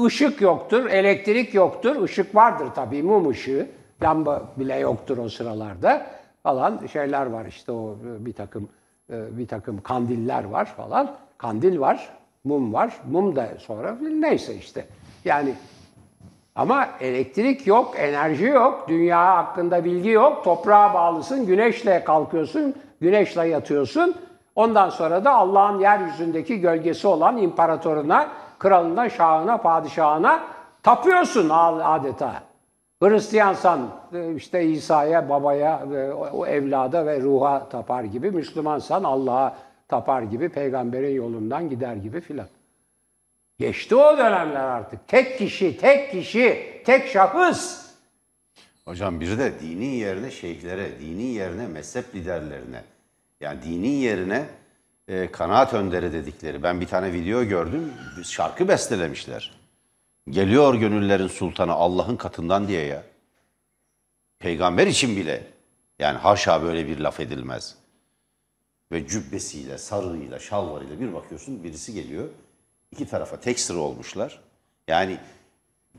Işık 0.07 0.41
yoktur, 0.41 0.85
elektrik 0.85 1.53
yoktur. 1.53 2.03
Işık 2.03 2.35
vardır 2.35 2.67
tabii, 2.75 3.03
mum 3.03 3.29
ışığı. 3.29 3.69
Lamba 4.03 4.43
bile 4.57 4.75
yoktur 4.75 5.17
o 5.17 5.29
sıralarda 5.29 6.05
falan 6.43 6.87
şeyler 6.91 7.25
var 7.25 7.45
işte 7.45 7.71
o 7.71 7.95
bir 8.03 8.33
takım 8.33 8.69
bir 9.09 9.47
takım 9.47 9.81
kandiller 9.81 10.43
var 10.43 10.65
falan. 10.65 11.11
Kandil 11.37 11.79
var, 11.79 12.09
mum 12.43 12.73
var. 12.73 12.93
Mum 13.11 13.35
da 13.35 13.47
sonra 13.59 13.97
neyse 14.01 14.55
işte. 14.55 14.85
Yani 15.25 15.53
ama 16.55 16.87
elektrik 16.99 17.67
yok, 17.67 17.93
enerji 17.97 18.45
yok, 18.45 18.85
dünya 18.87 19.37
hakkında 19.37 19.85
bilgi 19.85 20.09
yok. 20.09 20.43
Toprağa 20.43 20.93
bağlısın, 20.93 21.45
güneşle 21.45 22.03
kalkıyorsun, 22.03 22.75
güneşle 23.01 23.47
yatıyorsun. 23.47 24.15
Ondan 24.55 24.89
sonra 24.89 25.25
da 25.25 25.33
Allah'ın 25.33 25.79
yeryüzündeki 25.79 26.61
gölgesi 26.61 27.07
olan 27.07 27.37
imparatoruna, 27.37 28.27
kralına, 28.59 29.09
şahına, 29.09 29.57
padişahına 29.57 30.43
tapıyorsun 30.83 31.49
adeta. 31.49 32.33
Hristiyansan 33.03 33.95
işte 34.35 34.65
İsa'ya, 34.65 35.29
babaya, 35.29 35.85
o 36.33 36.47
evlada 36.47 37.05
ve 37.05 37.21
ruha 37.21 37.69
tapar 37.69 38.03
gibi. 38.03 38.31
Müslümansan 38.31 39.03
Allah'a 39.03 39.57
tapar 39.87 40.21
gibi, 40.21 40.49
peygamberin 40.49 41.15
yolundan 41.15 41.69
gider 41.69 41.95
gibi 41.95 42.21
filan. 42.21 42.47
Geçti 43.59 43.95
o 43.95 44.17
dönemler 44.17 44.63
artık. 44.63 45.07
Tek 45.07 45.37
kişi, 45.37 45.77
tek 45.77 46.11
kişi, 46.11 46.81
tek 46.85 47.07
şahıs. 47.07 47.89
Hocam 48.85 49.19
bir 49.19 49.37
de 49.37 49.59
dini 49.59 49.85
yerine 49.85 50.31
şeyhlere, 50.31 50.99
dini 50.99 51.23
yerine 51.23 51.67
mezhep 51.67 52.15
liderlerine, 52.15 52.83
yani 53.41 53.63
dini 53.63 53.87
yerine 53.87 54.45
e, 55.07 55.31
kanaat 55.31 55.73
önderi 55.73 56.13
dedikleri. 56.13 56.63
Ben 56.63 56.81
bir 56.81 56.87
tane 56.87 57.13
video 57.13 57.43
gördüm, 57.43 57.93
şarkı 58.23 58.67
bestelemişler. 58.67 59.58
Geliyor 60.29 60.73
gönüllerin 60.73 61.27
sultanı 61.27 61.73
Allah'ın 61.73 62.15
katından 62.15 62.67
diye 62.67 62.85
ya. 62.85 63.03
Peygamber 64.39 64.87
için 64.87 65.17
bile 65.17 65.43
yani 65.99 66.17
haşa 66.17 66.63
böyle 66.63 66.87
bir 66.87 66.99
laf 66.99 67.19
edilmez. 67.19 67.75
Ve 68.91 69.07
cübbesiyle, 69.07 69.77
sarığıyla, 69.77 70.39
şalvarıyla 70.39 70.99
bir 70.99 71.13
bakıyorsun 71.13 71.63
birisi 71.63 71.93
geliyor. 71.93 72.29
İki 72.91 73.07
tarafa 73.07 73.39
tek 73.39 73.59
sıra 73.59 73.77
olmuşlar. 73.77 74.39
Yani 74.87 75.17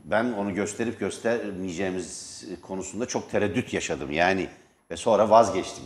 ben 0.05 0.33
onu 0.33 0.55
gösterip 0.55 1.01
göstermeyeceğimiz 1.01 2.45
konusunda 2.63 3.07
çok 3.07 3.31
tereddüt 3.31 3.75
yaşadım. 3.75 4.13
Yani 4.13 4.49
ve 4.91 4.97
sonra 4.97 5.31
vazgeçtim. 5.31 5.85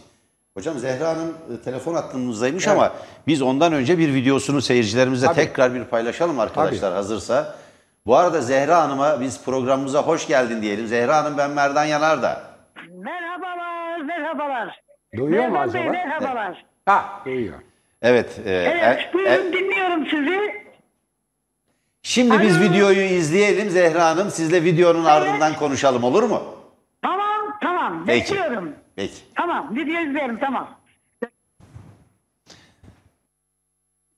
Hocam 0.55 0.79
Zehra 0.79 1.09
Hanım 1.09 1.29
e, 1.29 1.63
telefon 1.65 1.95
hattımızdaymış 1.95 2.67
Evet. 2.67 2.77
ama 2.77 2.93
biz 3.27 3.43
ondan 3.43 3.73
önce 3.73 3.99
bir 3.99 4.15
videosunu 4.15 4.63
seyircilerimizle 4.63 5.27
Tabii. 5.27 5.37
tekrar 5.37 5.75
bir 5.75 5.85
paylaşalım 5.85 6.41
arkadaşlar 6.41 6.95
hazırsa. 6.95 7.64
Bu 8.07 8.17
arada 8.17 8.41
Zehra 8.41 8.83
Hanım'a 8.83 9.21
biz 9.21 9.45
programımıza 9.45 10.03
hoş 10.03 10.27
geldin 10.27 10.63
diyelim. 10.63 10.87
Zehra 10.87 11.17
Hanım 11.17 11.39
ben 11.39 11.51
Merdan 11.51 11.85
Yanardağ. 11.85 12.43
Merhabalar, 12.91 13.99
merhabalar. 14.01 14.81
Duyuyor 15.17 15.49
mu 15.49 15.53
Merhaba 15.53 15.75
Bey, 15.75 15.81
acaba? 15.81 15.93
merhabalar. 15.93 16.65
Ha, 16.87 17.23
duyuyor. 17.25 17.59
Evet. 18.03 18.41
e, 18.47 18.51
Evet, 18.53 19.09
e, 19.11 19.13
buyurun 19.13 19.47
e, 19.49 19.53
dinliyorum 19.53 20.07
sizi. 20.07 20.65
şimdi 22.03 22.41
biz 22.43 22.57
Alo. 22.57 22.65
videoyu 22.65 23.01
izleyelim 23.03 23.71
Zehra 23.71 24.05
Hanım. 24.07 24.31
Sizle 24.31 24.65
videonun 24.65 25.05
ardından 25.05 25.55
konuşalım 25.57 26.05
olur 26.05 26.23
mu? 26.23 26.43
Tamam, 27.03 27.59
tamam. 27.63 28.05
Peki. 28.07 28.35
Bekliyorum. 28.35 28.75
Peki. 28.97 29.15
Tamam, 29.35 29.77
video 29.77 30.01
izleyelim, 30.01 30.39
tamam. 30.41 30.79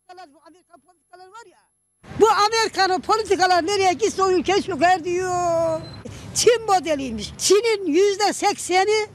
politikalar, 0.09 0.35
bu 0.35 0.39
Amerikan 0.49 0.81
politikaları 0.81 1.31
var 1.31 1.47
ya. 1.51 1.59
Bu 2.21 2.29
Amerika'nın 2.31 3.01
politikalar 3.01 3.67
nereye 3.67 3.93
gitse 3.93 4.23
o 4.23 4.31
ülke 4.31 4.63
çöker 4.63 5.05
diyor. 5.05 5.81
Çin 6.35 6.67
modeliymiş. 6.67 7.33
Çin'in 7.39 7.87
yüzde 7.87 8.33
sekseni 8.33 9.07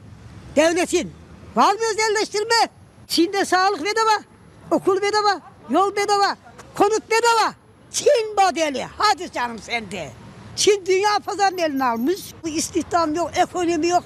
devletin. 0.56 1.12
Var 1.56 1.72
mı 1.72 1.80
özelleştirme? 1.92 2.68
Çin'de 3.08 3.44
sağlık 3.44 3.80
bedava, 3.80 4.22
okul 4.70 5.02
bedava, 5.02 5.40
yol 5.70 5.96
bedava, 5.96 6.36
konut 6.74 7.10
bedava. 7.10 7.54
Çin 7.90 8.34
modeli. 8.36 8.86
Hadi 8.98 9.32
canım 9.32 9.58
sen 9.58 9.90
de. 9.90 10.10
Çin 10.56 10.86
dünya 10.86 11.18
pazarını 11.26 11.60
eline 11.60 11.84
almış. 11.84 12.20
Bu 12.44 12.48
istihdam 12.48 13.14
yok, 13.14 13.30
ekonomi 13.36 13.88
yok. 13.88 14.04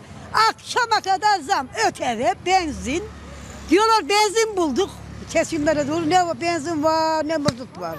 Akşama 0.50 1.00
kadar 1.00 1.40
zam, 1.40 1.68
öteve, 1.88 2.34
benzin. 2.46 3.04
Diyorlar 3.70 4.08
benzin 4.08 4.56
bulduk. 4.56 4.90
Kesimlere 5.32 5.88
doğru 5.88 6.10
ne 6.10 6.40
benzin 6.40 6.82
var, 6.82 7.28
ne 7.28 7.36
mazot 7.36 7.80
var. 7.80 7.98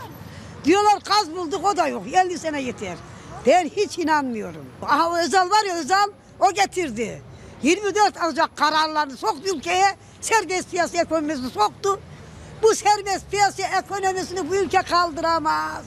Diyorlar 0.68 1.00
gaz 1.06 1.36
bulduk, 1.36 1.66
o 1.66 1.78
da 1.78 1.88
yok. 1.88 2.04
50 2.14 2.40
sene 2.40 2.62
yeter. 2.62 2.98
Ben 3.46 3.66
hiç 3.66 3.98
inanmıyorum. 3.98 4.66
Aha 4.82 5.20
Özal 5.20 5.50
var 5.50 5.64
ya 5.68 5.76
Özal, 5.76 6.08
o 6.40 6.52
getirdi. 6.54 7.22
24 7.64 8.24
Ocak 8.32 8.58
kararlarını 8.58 9.18
soktu 9.18 9.56
ülkeye. 9.56 9.96
Serbest 10.22 10.72
piyasa 10.72 10.98
ekonomisini 10.98 11.50
soktu. 11.50 12.00
Bu 12.64 12.76
serbest 12.76 13.32
piyasa 13.32 13.64
ekonomisini 13.64 14.50
bu 14.50 14.56
ülke 14.56 14.82
kaldıramaz. 14.82 15.86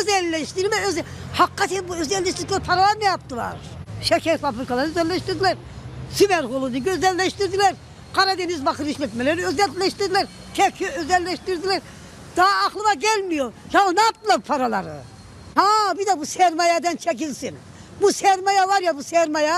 Özelleştirme, 0.00 0.76
özel... 0.86 1.04
Hakikaten 1.32 1.88
bu 1.88 1.96
özelleştirdikleri 1.96 2.62
paralar 2.62 3.00
ne 3.00 3.04
yaptılar? 3.04 3.56
Şeker 4.02 4.38
fabrikaları 4.38 4.86
özelleştirdiler. 4.86 5.56
Siber 6.12 6.42
kolunu 6.42 6.90
özelleştirdiler. 6.90 7.74
Karadeniz 8.12 8.66
bakır 8.66 8.86
işletmeleri 8.86 9.46
özelleştirdiler. 9.46 10.26
Keki 10.54 10.88
özelleştirdiler. 10.88 11.80
Daha 12.36 12.66
aklıma 12.66 12.94
gelmiyor. 12.94 13.52
Ya 13.72 13.92
ne 13.92 14.00
yaptılar 14.02 14.40
paraları? 14.40 14.96
Ha 15.54 15.98
bir 15.98 16.06
de 16.06 16.18
bu 16.18 16.26
sermayeden 16.26 16.96
çekilsin. 16.96 17.56
Bu 18.00 18.12
sermaye 18.12 18.62
var 18.68 18.82
ya 18.82 18.96
bu 18.96 19.02
sermaye, 19.02 19.54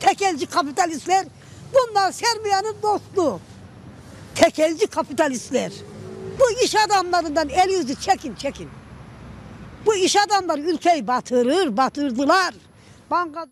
tekelci 0.00 0.46
kapitalistler, 0.46 1.26
bunlar 1.74 2.12
sermayenin 2.12 2.76
dostu. 2.82 3.40
Tekelci 4.34 4.86
kapitalistler. 4.86 5.72
Bu 6.40 6.64
iş 6.64 6.76
adamlarından 6.76 7.48
el 7.48 7.68
yüzü 7.70 7.94
çekin 8.00 8.34
çekin. 8.34 8.68
Bu 9.86 9.94
iş 9.94 10.16
adamları 10.16 10.60
ülkeyi 10.60 11.06
batırır, 11.06 11.76
batırdılar. 11.76 12.54
Bankacılığa 13.10 13.46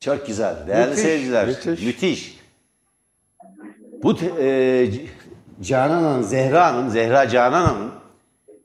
Çok 0.00 0.26
güzel. 0.26 0.66
Değerli 0.68 0.90
Müthiş, 0.90 1.02
seyirciler. 1.04 1.46
müthiş. 1.46 1.82
Müthiş. 1.86 2.40
Bu 4.02 4.16
te- 4.16 4.26
e, 4.46 4.90
Canan 5.62 6.02
Hanım, 6.02 6.22
Zehra 6.22 6.66
Hanım, 6.66 6.90
Zehra 6.90 7.28
Canan 7.28 7.66
Hanım 7.66 7.94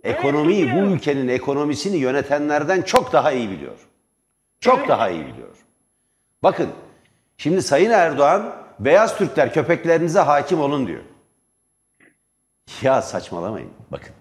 ekonomiyi, 0.04 0.74
bu 0.76 0.78
ülkenin 0.78 1.28
ekonomisini 1.28 1.98
yönetenlerden 1.98 2.82
çok 2.82 3.14
daha 3.14 3.32
iyi 3.32 3.50
biliyor. 3.50 3.88
Çok 4.60 4.88
daha 4.88 5.10
iyi 5.10 5.26
biliyor. 5.26 5.56
Bakın, 6.44 6.70
şimdi 7.38 7.62
Sayın 7.62 7.92
Erdoğan, 7.92 8.56
beyaz 8.80 9.18
Türkler 9.18 9.54
köpeklerinize 9.54 10.20
hakim 10.20 10.62
olun 10.62 10.88
diyor. 10.88 11.04
Ya 12.82 13.02
saçmalamayın. 13.02 13.74
Bakın. 13.92 14.16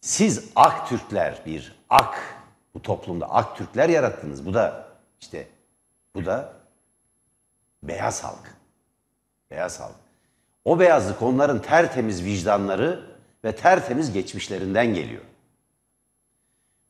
Siz 0.00 0.50
ak 0.56 0.88
Türkler 0.88 1.42
bir 1.46 1.76
ak 1.90 2.20
bu 2.74 2.82
toplumda 2.82 3.30
ak 3.30 3.56
Türkler 3.56 3.88
yarattınız. 3.88 4.46
Bu 4.46 4.54
da 4.54 4.88
işte 5.20 5.48
bu 6.14 6.24
da 6.26 6.52
beyaz 7.82 8.24
halk. 8.24 8.54
Beyaz 9.50 9.80
halk. 9.80 10.03
O 10.64 10.78
beyazlık 10.80 11.22
onların 11.22 11.62
tertemiz 11.62 12.24
vicdanları 12.24 13.00
ve 13.44 13.56
tertemiz 13.56 14.12
geçmişlerinden 14.12 14.94
geliyor. 14.94 15.22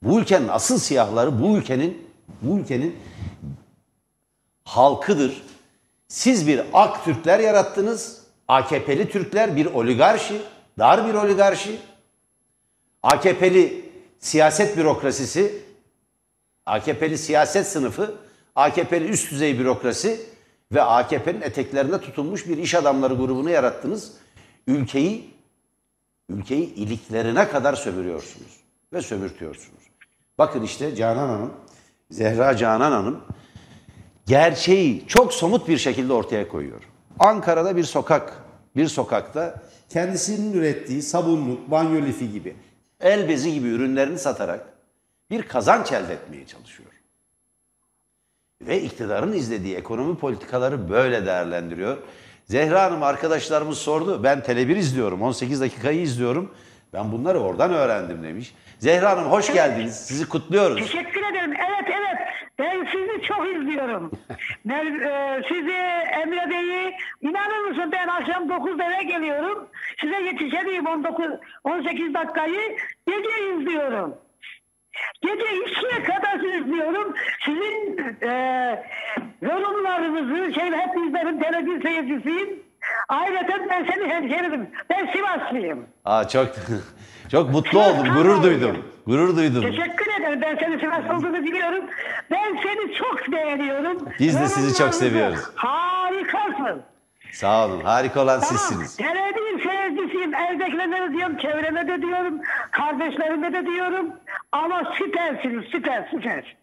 Bu 0.03 0.21
ülkenin 0.21 0.49
asıl 0.49 0.79
siyahları 0.79 1.43
bu 1.43 1.57
ülkenin 1.57 2.09
bu 2.43 2.59
ülkenin 2.59 2.97
halkıdır. 4.65 5.43
Siz 6.09 6.47
bir 6.47 6.63
ak 6.73 7.05
Türkler 7.05 7.39
yarattınız. 7.41 8.25
AKP'li 8.49 9.11
Türkler 9.11 9.57
bir 9.57 9.67
oligarşi, 9.67 10.43
dar 10.79 11.09
bir 11.09 11.15
oligarşi. 11.15 11.79
AKP'li 13.03 13.91
siyaset 14.19 14.77
bürokrasisi, 14.77 15.63
AKP'li 16.67 17.19
siyaset 17.19 17.67
sınıfı, 17.67 18.15
AKP'li 18.55 19.09
üst 19.09 19.31
düzey 19.31 19.59
bürokrasi 19.59 20.21
ve 20.73 20.83
AKP'nin 20.83 21.41
eteklerinde 21.41 22.01
tutulmuş 22.01 22.49
bir 22.49 22.59
iş 22.59 22.75
adamları 22.75 23.15
grubunu 23.15 23.51
yarattınız. 23.51 24.13
Ülkeyi 24.67 25.35
ülkeyi 26.29 26.75
iliklerine 26.75 27.49
kadar 27.49 27.75
sömürüyorsunuz 27.75 28.61
ve 28.93 29.03
sömürtüyorsunuz. 29.03 29.85
Bakın 30.39 30.63
işte 30.63 30.95
Canan 30.95 31.29
Hanım, 31.29 31.53
Zehra 32.11 32.57
Canan 32.57 32.93
Hanım 32.93 33.21
gerçeği 34.27 35.05
çok 35.07 35.35
somut 35.35 35.69
bir 35.69 35.79
şekilde 35.79 36.13
ortaya 36.13 36.49
koyuyor. 36.49 36.83
Ankara'da 37.19 37.77
bir 37.77 37.85
sokak, 37.85 38.43
bir 38.77 38.89
sokakta 38.89 39.63
kendisinin 39.89 40.53
ürettiği 40.53 41.03
sabunluk, 41.03 41.71
banyo 41.71 42.03
lifi 42.03 42.33
gibi, 42.33 42.57
el 43.01 43.29
bezi 43.29 43.53
gibi 43.53 43.69
ürünlerini 43.69 44.19
satarak 44.19 44.67
bir 45.31 45.43
kazanç 45.43 45.93
elde 45.93 46.13
etmeye 46.13 46.47
çalışıyor. 46.47 46.91
Ve 48.63 48.81
iktidarın 48.81 49.33
izlediği 49.33 49.77
ekonomi 49.77 50.19
politikaları 50.19 50.91
böyle 50.91 51.27
değerlendiriyor. 51.27 51.97
Zehra 52.45 52.83
Hanım 52.83 53.03
arkadaşlarımız 53.03 53.79
sordu. 53.79 54.23
Ben 54.23 54.39
Tele1 54.39 54.77
izliyorum. 54.77 55.23
18 55.23 55.61
dakikayı 55.61 56.01
izliyorum. 56.01 56.55
Ben 56.93 57.13
bunları 57.13 57.39
oradan 57.39 57.73
öğrendim 57.73 58.23
demiş. 58.23 58.55
Zehra 58.79 59.11
Hanım 59.11 59.31
hoş 59.31 59.53
geldiniz. 59.53 59.97
Sizi 60.07 60.29
kutluyoruz. 60.29 60.77
Teşekkür 60.77 61.23
ederim. 61.23 61.53
Evet 61.53 61.95
evet. 61.99 62.19
Ben 62.59 62.87
sizi 62.93 63.23
çok 63.27 63.47
izliyorum. 63.49 64.11
ben 64.65 64.87
e, 65.01 65.43
sizi 65.49 65.73
Emre 66.23 66.51
Bey'i 66.51 66.95
inanır 67.23 67.59
mısın 67.69 67.93
ben 67.93 68.09
akşam 68.09 68.49
9'da 68.49 68.85
eve 68.85 69.03
geliyorum. 69.03 69.69
Size 70.01 70.17
yetişemeyim 70.23 70.87
19 70.87 71.27
18 71.65 72.15
dakikayı 72.15 72.77
gece 73.09 73.57
izliyorum. 73.59 74.15
Gece 75.23 75.45
üçüne 75.67 76.03
kadar 76.05 76.39
izliyorum. 76.61 77.15
Sizin 77.45 77.99
e, 78.23 78.85
yorumlarınızı 79.43 80.55
şey 80.55 80.65
hepinizlerin 80.71 81.41
televizyon 81.41 81.81
seyircisiyim. 81.81 82.63
Ayrıca 83.09 83.59
ben 83.71 83.85
senin 83.93 84.09
hemşerinim. 84.11 84.71
Ben 84.91 85.07
Sivaslıyım. 85.13 85.87
Aa 86.05 86.29
çok 86.29 86.49
çok 87.31 87.51
mutlu 87.51 87.79
oldum. 87.81 88.15
Gurur 88.15 88.43
duydum. 88.43 88.85
Gurur 89.07 89.37
duydum. 89.37 89.63
Teşekkür 89.63 90.21
ederim. 90.21 90.41
Ben 90.43 90.57
senin 90.57 90.79
Sivas 90.79 91.11
olduğunu 91.11 91.45
biliyorum. 91.45 91.85
Ben 92.31 92.59
seni 92.63 92.95
çok 92.95 93.33
beğeniyorum. 93.33 94.09
Biz 94.21 94.41
de 94.41 94.49
sizi 94.49 94.79
çok 94.79 94.95
seviyoruz. 94.95 95.41
Harikasın. 95.55 96.83
Sağ 97.33 97.67
olun. 97.67 97.81
Harika 97.81 98.21
olan 98.23 98.41
Tamam. 98.41 98.57
sizsiniz. 98.57 98.97
Televizyon 98.97 99.59
seyircisiyim. 99.71 100.35
Evdekilere 100.35 101.09
de 101.09 101.13
diyorum, 101.13 101.37
çevreme 101.39 101.89
de 101.89 102.03
diyorum, 102.03 102.41
kardeşlerime 102.71 103.53
de 103.53 103.67
diyorum. 103.67 104.11
Ama 104.55 104.93
süpersiniz, 104.99 105.65
süper, 105.73 106.09
süper. 106.11 106.57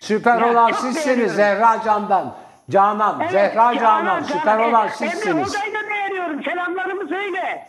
Süper 0.00 0.40
Ya, 0.40 0.50
olan 0.52 0.68
çok 0.70 0.78
sizsiniz 0.78 1.06
beğeniyorum. 1.06 1.34
Zehra 1.36 1.82
Can'dan. 1.84 2.34
Canan, 2.70 3.18
Evet, 3.20 3.30
Zehra 3.32 3.54
Canan, 3.54 3.78
Canan, 3.78 4.22
süper 4.22 4.44
Canan. 4.44 4.68
olan 4.68 4.82
Emre 4.86 4.92
sizsiniz. 4.96 5.46
Hoca'yı 5.48 5.74
da 5.74 5.90
beğeniyorum. 5.90 6.42
Selamlarımı 6.44 7.08
söyle. 7.08 7.68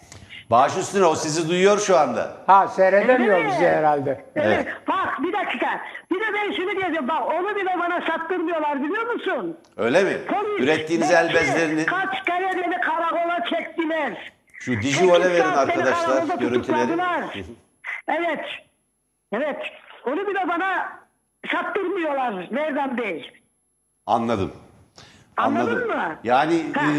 Baş 0.51 0.77
üstüne 0.77 1.05
o 1.05 1.15
sizi 1.15 1.49
duyuyor 1.49 1.79
şu 1.79 1.97
anda. 1.97 2.38
Ha 2.47 2.67
seyredemiyor 2.67 3.45
bizi 3.45 3.67
herhalde. 3.67 4.25
Evet. 4.36 4.67
Bak 4.88 5.17
bir 5.23 5.34
dakika. 5.34 5.82
Bir 6.12 6.19
de 6.19 6.25
ben 6.34 6.51
şunu 6.51 6.71
diyeceğim. 6.71 7.08
Bak 7.08 7.27
onu 7.27 7.55
bile 7.55 7.75
bana 7.79 8.01
sattırmıyorlar 8.01 8.84
biliyor 8.84 9.13
musun? 9.13 9.58
Öyle 9.77 10.03
mi? 10.03 10.17
Polis, 10.27 10.63
Ürettiğiniz 10.63 11.10
bekçi, 11.10 11.21
el 11.21 11.34
bezlerini 11.34 11.86
Kaç 11.86 12.23
kere 12.25 12.58
beni 12.63 12.82
karakola 12.82 13.39
çektiler. 13.49 14.32
şu 14.60 14.71
dijivole 14.71 15.23
Sekiz 15.23 15.32
verin 15.39 15.43
saat 15.53 15.67
beni 15.67 15.77
arkadaşlar 15.77 16.05
karakolda 16.10 16.36
görüntüleri. 16.36 16.82
tutukladılar. 16.82 17.21
evet. 18.08 18.45
Evet. 19.31 19.57
Onu 20.05 20.27
bile 20.27 20.47
bana 20.47 20.99
sattırmıyorlar 21.51 22.47
Merdan 22.51 22.97
Bey. 22.97 23.31
Anladım. 24.05 24.51
Anladın 25.37 25.71
Anladım. 25.71 25.87
mı? 25.87 26.19
Yani 26.23 26.63
Ha. 26.75 26.81
e, 26.91 26.93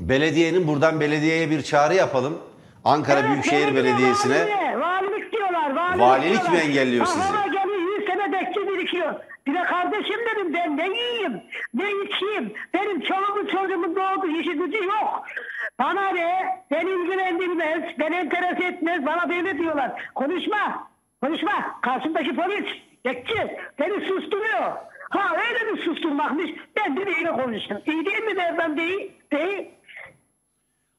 belediyenin 0.08 0.66
buradan 0.66 1.00
belediyeye 1.00 1.50
bir 1.50 1.62
çağrı 1.62 1.94
yapalım. 1.94 2.38
Ankara 2.84 3.18
Evet, 3.20 3.30
Büyükşehir 3.30 3.66
belediye, 3.74 3.84
Belediyesi'ne. 3.94 4.34
Valilik, 4.40 4.80
valilik 4.80 5.32
diyorlar. 5.32 5.70
Valilik, 5.76 6.00
Valilik 6.00 6.32
diyorlar. 6.32 6.52
mi 6.52 6.58
engelliyor 6.58 7.06
sizi? 7.06 7.18
Kafama 7.18 7.46
geliyor 7.46 7.98
100 7.98 8.06
sene 8.06 8.32
bekçi 8.32 8.60
birikiyor. 8.68 9.14
Bir 9.46 9.54
de 9.54 9.62
kardeşim 9.62 10.16
dedim 10.34 10.54
ben 10.54 10.76
ne 10.76 10.88
yiyeyim 10.88 11.42
ne 11.74 11.84
içeyim. 11.90 12.52
Benim 12.74 13.00
çoluğumun 13.00 13.46
çocuğumun 13.46 13.96
doğdu 13.96 14.26
işi 14.28 14.52
gücü 14.52 14.84
yok. 14.84 15.24
Bana 15.78 16.08
ne? 16.08 16.62
Beni 16.70 16.90
ilgilendirmez, 16.90 17.98
beni 17.98 18.14
enteres 18.16 18.60
etmez. 18.60 19.06
Bana 19.06 19.28
böyle 19.28 19.58
diyorlar. 19.58 20.10
Konuşma, 20.14 20.88
konuşma. 21.22 21.80
Karşımdaki 21.82 22.36
polis, 22.36 22.66
bekçi 23.04 23.58
beni 23.78 24.06
susturuyor. 24.08 24.72
Ha 25.10 25.36
öyle 25.48 25.72
mi 25.72 25.78
susturmakmış? 25.84 26.50
Ben 26.76 26.96
de 26.96 27.06
böyle 27.06 27.32
konuştum. 27.32 27.78
İyi 27.86 28.06
değil 28.06 28.22
mi 28.22 28.34
Merdan 28.34 28.76
değil? 28.76 29.12
Değil. 29.32 29.70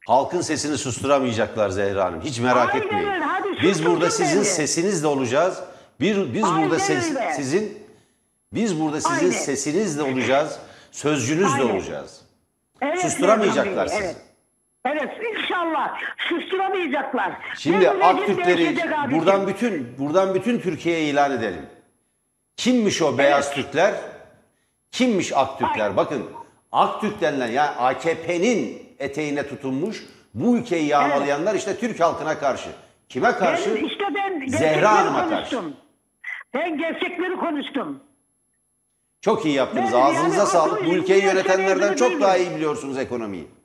Halkın 0.07 0.41
sesini 0.41 0.77
susturamayacaklar 0.77 1.69
Zehra 1.69 2.05
Hanım. 2.05 2.21
Hiç 2.21 2.39
merak 2.39 2.69
Aynen 2.75 2.85
etmeyin. 2.85 3.07
öyle. 3.07 3.23
Hadi 3.23 3.47
Biz 3.63 3.85
burada 3.85 4.09
sizin 4.09 4.35
beni. 4.37 4.45
sesinizle 4.45 5.07
olacağız. 5.07 5.63
Bir 5.99 6.33
biz 6.33 6.43
Aynen 6.43 6.63
burada 6.63 6.79
ses, 6.79 7.09
öyle. 7.15 7.33
sizin 7.33 7.77
biz 8.53 8.81
burada 8.81 9.01
sizin 9.01 9.15
Aynen. 9.15 9.29
sesinizle 9.31 10.01
olacağız. 10.01 10.59
Sözcünüzle 10.91 11.61
Aynen. 11.61 11.75
olacağız. 11.75 12.21
Evet, 12.81 13.01
Susturamayacaklar 13.01 13.87
sizi. 13.87 14.03
Evet. 14.03 14.15
Evet 14.91 15.09
inşallah 15.35 15.99
susturamayacaklar. 16.17 17.31
Şimdi 17.57 17.89
Aktürkleri 17.89 18.77
buradan 19.11 19.47
bütün 19.47 19.97
buradan 19.99 20.35
bütün 20.35 20.59
Türkiye'ye 20.59 21.09
ilan 21.09 21.31
edelim. 21.31 21.65
Kimmiş 22.57 23.01
o 23.01 23.17
beyaz 23.17 23.53
Türkler? 23.53 23.93
Kimmiş 24.91 25.33
Aktürkler? 25.33 25.97
Bakın 25.97 26.23
Aktürk 26.71 27.21
denilen 27.21 27.47
yani 27.47 27.69
AKP'nin 27.69 28.87
eteğine 28.99 29.47
tutunmuş 29.47 30.05
bu 30.33 30.57
ülkeyi 30.57 30.87
yağmalayanlar 30.87 31.55
işte 31.55 31.77
Türk 31.77 31.99
halkına 31.99 32.39
karşı. 32.39 32.69
Kime 33.09 33.31
karşı? 33.31 33.75
Ben, 33.75 33.85
işte 33.85 34.03
ben 34.15 34.47
Zehra 34.47 34.97
Hanım'a 34.97 35.29
karşı. 35.29 35.61
Ben 36.53 36.77
gerçekleri 36.77 37.35
konuştum. 37.35 37.99
Çok 39.21 39.45
iyi 39.45 39.55
yaptınız. 39.55 39.91
Ben 39.93 40.01
Ağzınıza 40.01 40.37
yani 40.37 40.49
sağlık. 40.49 40.85
Bu 40.85 40.89
ülkeyi 40.89 41.23
yönetenlerden 41.23 41.95
çok 41.95 42.21
daha 42.21 42.37
iyi 42.37 42.55
biliyorsunuz 42.55 42.97
ekonomiyi. 42.97 43.56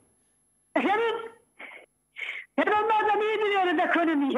Ben 2.57 2.71
onlardan 2.71 3.21
iyi 3.21 3.39
biliyorum 3.45 3.79
ekonomiyi. 3.79 4.37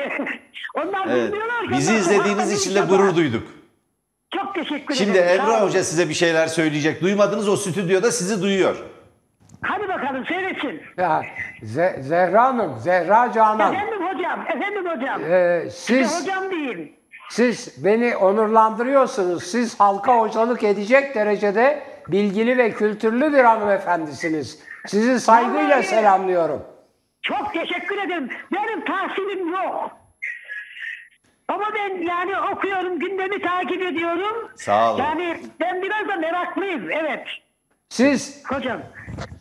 Onlar 0.75 1.07
Evet. 1.09 1.27
bilmiyorlar 1.27 1.61
ki. 1.65 1.71
Bizi 1.71 1.93
izlediğiniz 1.93 2.51
için 2.61 2.75
de 2.75 2.79
gurur 2.79 3.15
duyduk. 3.15 3.43
Çok 4.35 4.55
teşekkür 4.55 4.95
Şimdi 4.95 5.17
ederim. 5.17 5.41
Emrah 5.41 5.61
olun. 5.61 5.67
Hoca 5.69 5.83
size 5.83 6.09
bir 6.09 6.13
şeyler 6.13 6.47
söyleyecek. 6.47 7.01
Duymadınız 7.01 7.49
o 7.49 7.55
stüdyoda 7.55 8.11
sizi 8.11 8.41
duyuyor. 8.41 8.75
Hadi 9.61 9.87
bakalım 9.87 10.25
seyretsin. 10.25 10.81
Ya 10.97 11.23
Ze- 11.63 12.01
Zehra 12.01 12.43
Hanım, 12.43 12.79
Zehra 12.79 13.31
Canan. 13.31 13.73
Efendim 13.73 13.99
hocam, 14.07 14.41
efendim 14.41 14.85
hocam. 14.95 15.21
Ee, 15.31 15.67
Size 15.71 16.03
siz 16.05 16.21
hocam 16.21 16.51
diyeyim. 16.51 16.93
siz 17.29 17.85
beni 17.85 18.15
onurlandırıyorsunuz. 18.17 19.43
Siz 19.43 19.79
halka 19.79 20.17
hocalık 20.19 20.63
edecek 20.63 21.15
derecede 21.15 21.83
bilgili 22.07 22.57
ve 22.57 22.71
kültürlü 22.71 23.33
bir 23.33 23.43
hanımefendisiniz. 23.43 24.59
Sizi 24.87 25.19
saygıyla 25.19 25.63
Vallahi- 25.69 25.83
selamlıyorum. 25.87 26.63
Çok 27.27 27.53
teşekkür 27.53 27.97
ederim. 27.97 28.29
Benim 28.51 28.85
tahsilim 28.85 29.53
yok. 29.53 29.91
Ama 31.47 31.65
ben 31.75 32.01
yani 32.01 32.39
okuyorum, 32.53 32.99
gündemi 32.99 33.41
takip 33.41 33.81
ediyorum. 33.81 34.51
Sağ 34.55 34.91
olun. 34.93 34.99
Yani 35.03 35.37
ben 35.59 35.81
biraz 35.81 36.07
da 36.07 36.15
meraklıyım, 36.15 36.91
evet. 36.91 37.27
Siz 37.89 38.43
Hocam, 38.49 38.81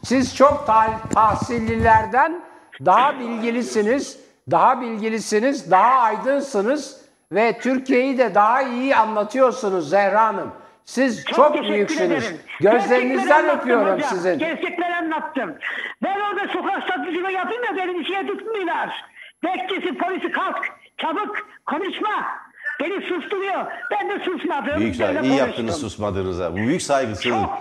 siz 0.05 0.37
çok 0.37 0.67
ta- 0.67 1.01
tahsillilerden 1.15 2.41
daha 2.85 3.19
bilgilisiniz, 3.21 4.21
daha 4.51 4.81
bilgilisiniz, 4.81 5.71
daha 5.71 6.01
aydınsınız 6.01 7.05
ve 7.33 7.59
Türkiye'yi 7.59 8.19
de 8.19 8.35
daha 8.35 8.63
iyi 8.63 8.97
anlatıyorsunuz 8.97 9.91
Zehra 9.91 10.25
Hanım. 10.27 10.53
Siz 10.85 11.25
çok, 11.25 11.53
teşekkür 11.53 11.73
büyüksünüz. 11.75 12.25
ederim. 12.25 12.37
Gözlerinizden 12.61 13.59
öpüyorum 13.59 13.95
hocam. 13.95 14.11
sizin. 14.11 14.39
Gerçekleri 14.39 14.95
anlattım. 14.95 15.55
Ben 16.03 16.21
orada 16.21 16.53
sokak 16.53 16.83
satıcılığı 16.89 17.33
yapayım 17.33 17.63
da 17.63 17.77
beni 17.77 17.99
bir 18.01 18.05
şeye 18.05 18.27
tutmuyorlar. 18.27 19.05
Bekçisi, 19.45 19.95
polisi 19.99 20.31
kalk, 20.33 20.57
çabuk 20.99 21.37
konuşma. 21.67 22.25
Beni 22.81 23.03
susturuyor. 23.07 23.67
Ben 23.91 24.09
de 24.09 24.25
susmadım. 24.25 24.81
Büyük 24.81 25.01
Ben 25.01 25.09
de 25.09 25.13
saygı. 25.15 25.27
iyi 25.29 25.37
yaptınız 25.37 25.81
susmadığınıza. 25.81 26.53
Bu 26.53 26.57
büyük 26.57 26.83
saygısızlık. 26.83 27.33
Çok, 27.33 27.59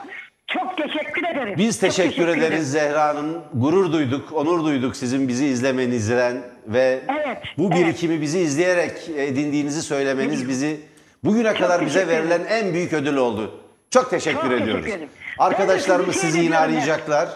çok 0.47 0.77
teşekkür 0.77 1.23
ederim. 1.27 1.55
Biz 1.57 1.75
Çok 1.81 1.81
teşekkür 1.81 2.27
ederim. 2.27 2.43
ederiz 2.43 2.71
Zehra 2.71 3.03
Hanım. 3.07 3.41
Gurur 3.53 3.91
duyduk, 3.93 4.33
onur 4.33 4.63
duyduk 4.65 4.95
sizin 4.95 5.27
bizi 5.27 5.45
izlemenizden 5.45 6.41
ve 6.67 6.99
Evet, 7.09 7.38
bu 7.57 7.69
evet. 7.73 7.77
birikimi 7.86 8.21
bizi 8.21 8.39
izleyerek 8.39 9.09
edindiğinizi 9.17 9.81
söylemeniz 9.81 10.49
bizi 10.49 10.79
bugüne 11.23 11.53
kadar 11.53 11.81
bize 11.81 11.99
teşekkür 12.05 12.23
verilen 12.23 12.45
en 12.49 12.73
büyük 12.73 12.93
ödül 12.93 13.17
oldu. 13.17 13.59
Çok 13.91 14.09
teşekkür 14.09 14.39
Çok 14.41 14.49
teşekkür 14.49 14.63
ediyoruz. 14.63 14.88
ederim. 14.88 15.09
Arkadaşlarımız 15.39 16.15
sizi 16.15 16.39
yine 16.39 16.57
arayacaklar. 16.57 17.29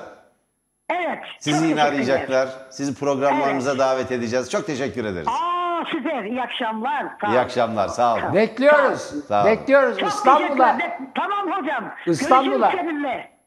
Evet. 0.89 1.19
Sizi 1.39 1.65
yine 1.67 1.83
arayacaklar. 1.83 2.49
Sizi 2.69 2.95
programlarımıza 2.99 3.77
davet 3.77 4.11
edeceğiz. 4.11 4.51
Çok 4.51 4.65
teşekkür 4.67 5.05
ederiz. 5.05 5.27
Aa 5.27 5.83
süper. 5.91 6.23
İyi 6.23 6.41
akşamlar. 6.41 7.05
Sağ 7.21 7.27
İyi 7.27 7.39
akşamlar. 7.39 7.87
Sağ 7.87 8.13
olun. 8.15 8.33
Bekliyoruz. 8.33 9.01
Sağ 9.27 9.41
olun. 9.41 9.51
Bekliyoruz 9.51 9.97
Çok 9.99 10.09
İstanbul'a. 10.09 10.77
Tamam 11.15 11.51
hocam. 11.51 11.83
İstanbul'a. 12.05 12.71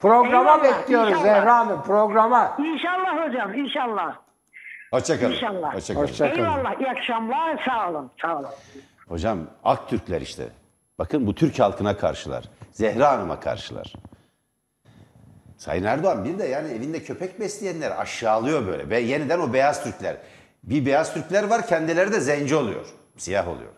Programa 0.01 0.51
Eyvallah, 0.51 0.65
bekliyoruz 0.65 1.09
inşallah. 1.13 1.25
Zehra 1.25 1.57
Hanım. 1.59 1.83
Programa. 1.83 2.57
İnşallah 2.59 3.29
hocam. 3.29 3.55
inşallah. 3.55 4.17
Hoşçakalın. 4.91 5.33
İnşallah. 5.33 5.75
Hoşçakalın. 5.75 6.05
Hoşça- 6.07 6.25
Hoşçakalın. 6.25 6.45
Eyvallah. 6.45 6.81
İyi 6.81 6.91
akşamlar. 6.91 7.63
Sağ 7.69 7.91
olun. 7.91 8.11
Sağ 8.23 8.37
olun. 8.39 8.49
Hocam 9.11 9.47
Aktürkler 9.65 10.21
işte. 10.21 10.49
Bakın 10.99 11.27
bu 11.27 11.35
Türk 11.35 11.59
halkına 11.59 11.97
karşılar. 11.97 12.45
Zehra 12.73 13.11
Hanım'a 13.11 13.41
karşılar. 13.41 13.93
Sayın 15.57 15.85
Erdoğan 15.85 16.25
bir 16.25 16.39
de 16.39 16.45
yani 16.45 16.73
evinde 16.73 17.03
köpek 17.03 17.41
besleyenler 17.41 18.01
aşağılıyor 18.01 18.67
böyle. 18.67 18.91
Ve 18.91 19.01
yeniden 19.01 19.41
o 19.41 19.53
beyaz 19.53 19.85
Türkler. 19.85 20.17
Bir 20.63 20.87
beyaz 20.87 21.15
Türkler 21.15 21.45
var 21.45 21.67
kendileri 21.67 22.13
de 22.13 22.21
zenci 22.21 22.57
oluyor. 22.57 22.87
Siyah 23.17 23.49
oluyor. 23.49 23.73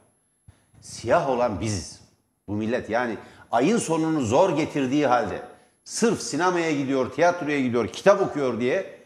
Siyah 0.80 1.28
olan 1.28 1.60
biziz. 1.60 2.00
Bu 2.48 2.52
millet 2.52 2.90
yani 2.90 3.16
ayın 3.50 3.78
sonunu 3.78 4.20
zor 4.20 4.56
getirdiği 4.56 5.06
halde 5.06 5.42
sırf 5.84 6.20
sinemaya 6.20 6.72
gidiyor, 6.72 7.12
tiyatroya 7.12 7.60
gidiyor, 7.60 7.88
kitap 7.88 8.20
okuyor 8.20 8.60
diye 8.60 8.98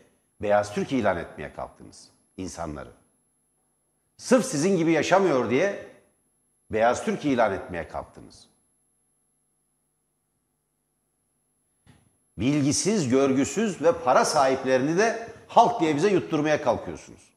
beyaz 0.43 0.75
Türk 0.75 0.93
ilan 0.93 1.17
etmeye 1.17 1.53
kalktınız 1.53 2.09
insanları. 2.37 2.91
Sırf 4.17 4.45
sizin 4.45 4.77
gibi 4.77 4.93
yaşamıyor 4.93 5.51
diye 5.51 5.86
beyaz 6.71 7.05
Türk 7.05 7.25
ilan 7.25 7.53
etmeye 7.53 7.89
kalktınız. 7.89 8.49
Bilgisiz, 12.39 13.09
görgüsüz 13.09 13.83
ve 13.83 13.93
para 13.93 14.25
sahiplerini 14.25 14.99
de 14.99 15.29
halk 15.49 15.81
diye 15.81 15.97
bize 15.97 16.09
yutturmaya 16.09 16.63
kalkıyorsunuz. 16.63 17.33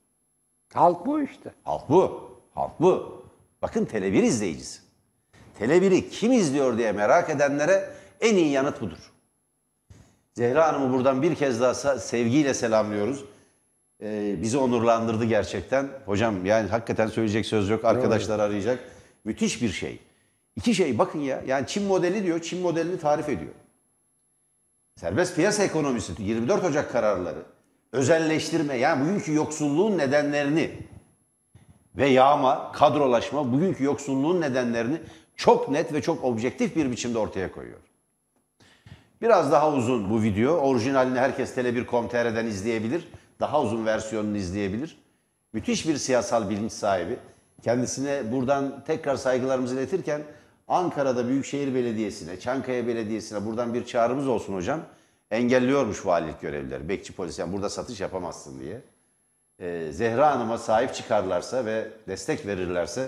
Halk 0.73 1.05
bu 1.05 1.21
işte. 1.21 1.53
Halk 1.63 1.89
bu. 1.89 2.31
Halk 2.53 2.71
bu. 2.79 3.23
Bakın 3.61 3.85
Tele1 3.85 4.21
izleyicisi. 4.21 4.81
Tele1'i 5.59 6.09
kim 6.09 6.31
izliyor 6.31 6.77
diye 6.77 6.91
merak 6.91 7.29
edenlere 7.29 7.89
en 8.21 8.35
iyi 8.35 8.51
yanıt 8.51 8.81
budur. 8.81 9.11
Zehra 10.33 10.67
Hanım'ı 10.67 10.93
buradan 10.93 11.21
bir 11.21 11.35
kez 11.35 11.61
daha 11.61 11.73
sevgiyle 11.99 12.53
selamlıyoruz. 12.53 13.25
Ee, 14.01 14.35
bizi 14.41 14.57
onurlandırdı 14.57 15.25
gerçekten. 15.25 15.89
Hocam 16.05 16.45
yani 16.45 16.69
hakikaten 16.69 17.07
söyleyecek 17.07 17.45
söz 17.45 17.69
yok. 17.69 17.85
Arkadaşlar 17.85 18.39
arayacak. 18.39 18.79
Müthiş 19.25 19.61
bir 19.61 19.69
şey. 19.69 19.99
İki 20.55 20.75
şey 20.75 20.97
bakın 20.97 21.19
ya. 21.19 21.43
Yani 21.47 21.67
Çin 21.67 21.83
modeli 21.83 22.23
diyor. 22.23 22.41
Çin 22.41 22.61
modelini 22.61 22.99
tarif 22.99 23.29
ediyor. 23.29 23.53
Serbest 24.95 25.35
piyasa 25.35 25.63
ekonomisi 25.63 26.13
24 26.19 26.63
Ocak 26.63 26.91
kararları. 26.91 27.43
Özelleştirme 27.91 28.75
yani 28.75 29.05
bugünkü 29.05 29.33
yoksulluğun 29.33 29.97
nedenlerini 29.97 30.71
ve 31.97 32.07
yağma, 32.07 32.71
kadrolaşma 32.71 33.53
bugünkü 33.53 33.83
yoksulluğun 33.83 34.41
nedenlerini 34.41 34.97
çok 35.35 35.69
net 35.69 35.93
ve 35.93 36.01
çok 36.01 36.23
objektif 36.23 36.75
bir 36.75 36.91
biçimde 36.91 37.17
ortaya 37.17 37.51
koyuyor. 37.51 37.79
Biraz 39.21 39.51
daha 39.51 39.73
uzun 39.73 40.09
bu 40.09 40.21
video. 40.21 40.53
Orijinalini 40.53 41.19
herkes 41.19 41.57
Tele1.com.tr'den 41.57 42.45
izleyebilir. 42.45 43.07
Daha 43.39 43.61
uzun 43.61 43.85
versiyonunu 43.85 44.37
izleyebilir. 44.37 44.97
Müthiş 45.53 45.87
bir 45.87 45.97
siyasal 45.97 46.49
bilinç 46.49 46.71
sahibi. 46.71 47.17
Kendisine 47.63 48.31
buradan 48.31 48.83
tekrar 48.87 49.15
saygılarımızı 49.15 49.75
iletirken 49.75 50.21
Ankara'da 50.67 51.27
Büyükşehir 51.27 51.75
Belediyesi'ne, 51.75 52.39
Çankaya 52.39 52.87
Belediyesi'ne 52.87 53.45
buradan 53.45 53.73
bir 53.73 53.85
çağrımız 53.85 54.27
olsun 54.27 54.53
hocam. 54.53 54.79
Engelliyormuş 55.31 56.05
valilik 56.05 56.41
görevlileri. 56.41 56.89
Bekçi 56.89 57.13
polis 57.13 57.39
yani 57.39 57.53
burada 57.53 57.69
satış 57.69 58.01
yapamazsın 58.01 58.59
diye. 58.59 58.81
Ee, 59.59 59.91
Zehra 59.91 60.31
Hanım'a 60.31 60.57
sahip 60.57 60.93
çıkarlarsa 60.93 61.65
ve 61.65 61.87
destek 62.07 62.45
verirlerse 62.45 63.07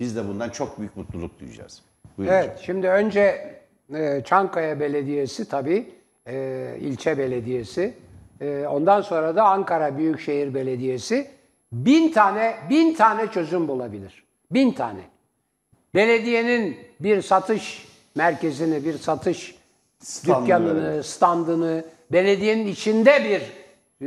biz 0.00 0.16
de 0.16 0.28
bundan 0.28 0.48
çok 0.50 0.78
büyük 0.78 0.96
mutluluk 0.96 1.40
duyacağız. 1.40 1.82
Buyurun 2.18 2.34
hocam. 2.34 2.48
Evet, 2.48 2.60
şimdi 2.62 2.88
önce 2.88 3.54
e, 3.94 4.22
Çankaya 4.24 4.80
Belediyesi 4.80 5.48
tabii, 5.48 5.90
e, 6.26 6.76
ilçe 6.80 7.18
belediyesi. 7.18 7.94
E, 8.40 8.66
ondan 8.66 9.00
sonra 9.00 9.36
da 9.36 9.44
Ankara 9.44 9.98
Büyükşehir 9.98 10.54
Belediyesi 10.54 11.30
bin 11.72 12.12
tane 12.12 12.56
bin 12.70 12.94
tane 12.94 13.26
çözüm 13.26 13.68
bulabilir. 13.68 14.24
Bin 14.50 14.72
tane. 14.72 15.00
Belediyenin 15.94 16.78
bir 17.00 17.22
satış 17.22 17.88
merkezini, 18.16 18.84
bir 18.84 18.98
satış 18.98 19.60
Standını 20.02 20.42
dükkanını, 20.44 21.04
standını, 21.04 21.84
belediyenin 22.12 22.66
içinde 22.66 23.24
bir 23.24 23.42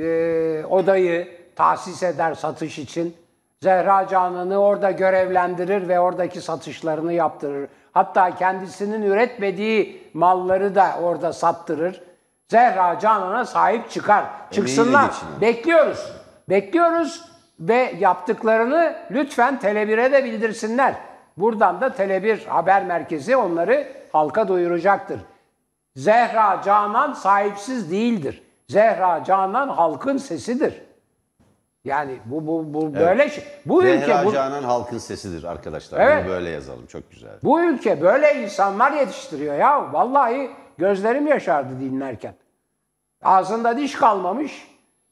e, 0.01 0.65
odayı 0.65 1.37
tahsis 1.55 2.03
eder 2.03 2.33
satış 2.33 2.79
için. 2.79 3.15
Zehra 3.61 4.07
Canan'ı 4.07 4.57
orada 4.57 4.91
görevlendirir 4.91 5.87
ve 5.87 5.99
oradaki 5.99 6.41
satışlarını 6.41 7.13
yaptırır. 7.13 7.69
Hatta 7.91 8.35
kendisinin 8.35 9.01
üretmediği 9.01 10.03
malları 10.13 10.75
da 10.75 10.95
orada 11.01 11.33
sattırır. 11.33 12.01
Zehra 12.47 12.99
Canan'a 12.99 13.45
sahip 13.45 13.89
çıkar. 13.91 14.25
Çıksınlar. 14.51 15.07
geçinin. 15.07 15.41
Bekliyoruz. 15.41 16.11
Bekliyoruz 16.49 17.32
ve 17.67 17.95
yaptıklarını 17.99 18.95
lütfen 19.11 19.59
Tele1'e 19.63 20.11
de 20.11 20.23
bildirsinler. 20.23 20.95
Buradan 21.37 21.81
da 21.81 21.87
Tele1 21.87 22.45
haber 22.47 22.85
merkezi 22.85 23.35
onları 23.35 23.87
halka 24.11 24.47
duyuracaktır. 24.47 25.19
Zehra 25.95 26.61
Canan 26.65 27.13
sahipsiz 27.13 27.91
değildir. 27.91 28.43
Zehra 28.67 29.23
Canan 29.23 29.69
halkın 29.69 30.17
sesidir. 30.17 30.81
Yani 31.85 32.19
bu 32.25 32.47
bu 32.47 32.73
bu 32.73 32.93
böyle 32.93 33.29
şey. 33.29 33.43
Bu 33.65 33.83
ülke 33.83 34.05
Zehra 34.05 34.25
bu, 34.25 34.31
Canan 34.31 34.63
halkın 34.63 34.97
sesidir 34.97 35.43
arkadaşlar. 35.43 35.99
Evet. 35.99 36.25
Bunu 36.25 36.33
böyle 36.33 36.49
yazalım. 36.49 36.85
Çok 36.85 37.11
güzel. 37.11 37.31
bu 37.43 37.61
ülke 37.61 38.01
böyle 38.01 38.43
insanlar 38.43 38.91
yetiştiriyor 38.91 39.55
ya. 39.55 39.93
Vallahi 39.93 40.51
gözlerim 40.77 41.27
yaşardı 41.27 41.79
dinlerken. 41.79 42.33
Ağzında 43.23 43.77
diş 43.77 43.95
kalmamış. 43.95 44.67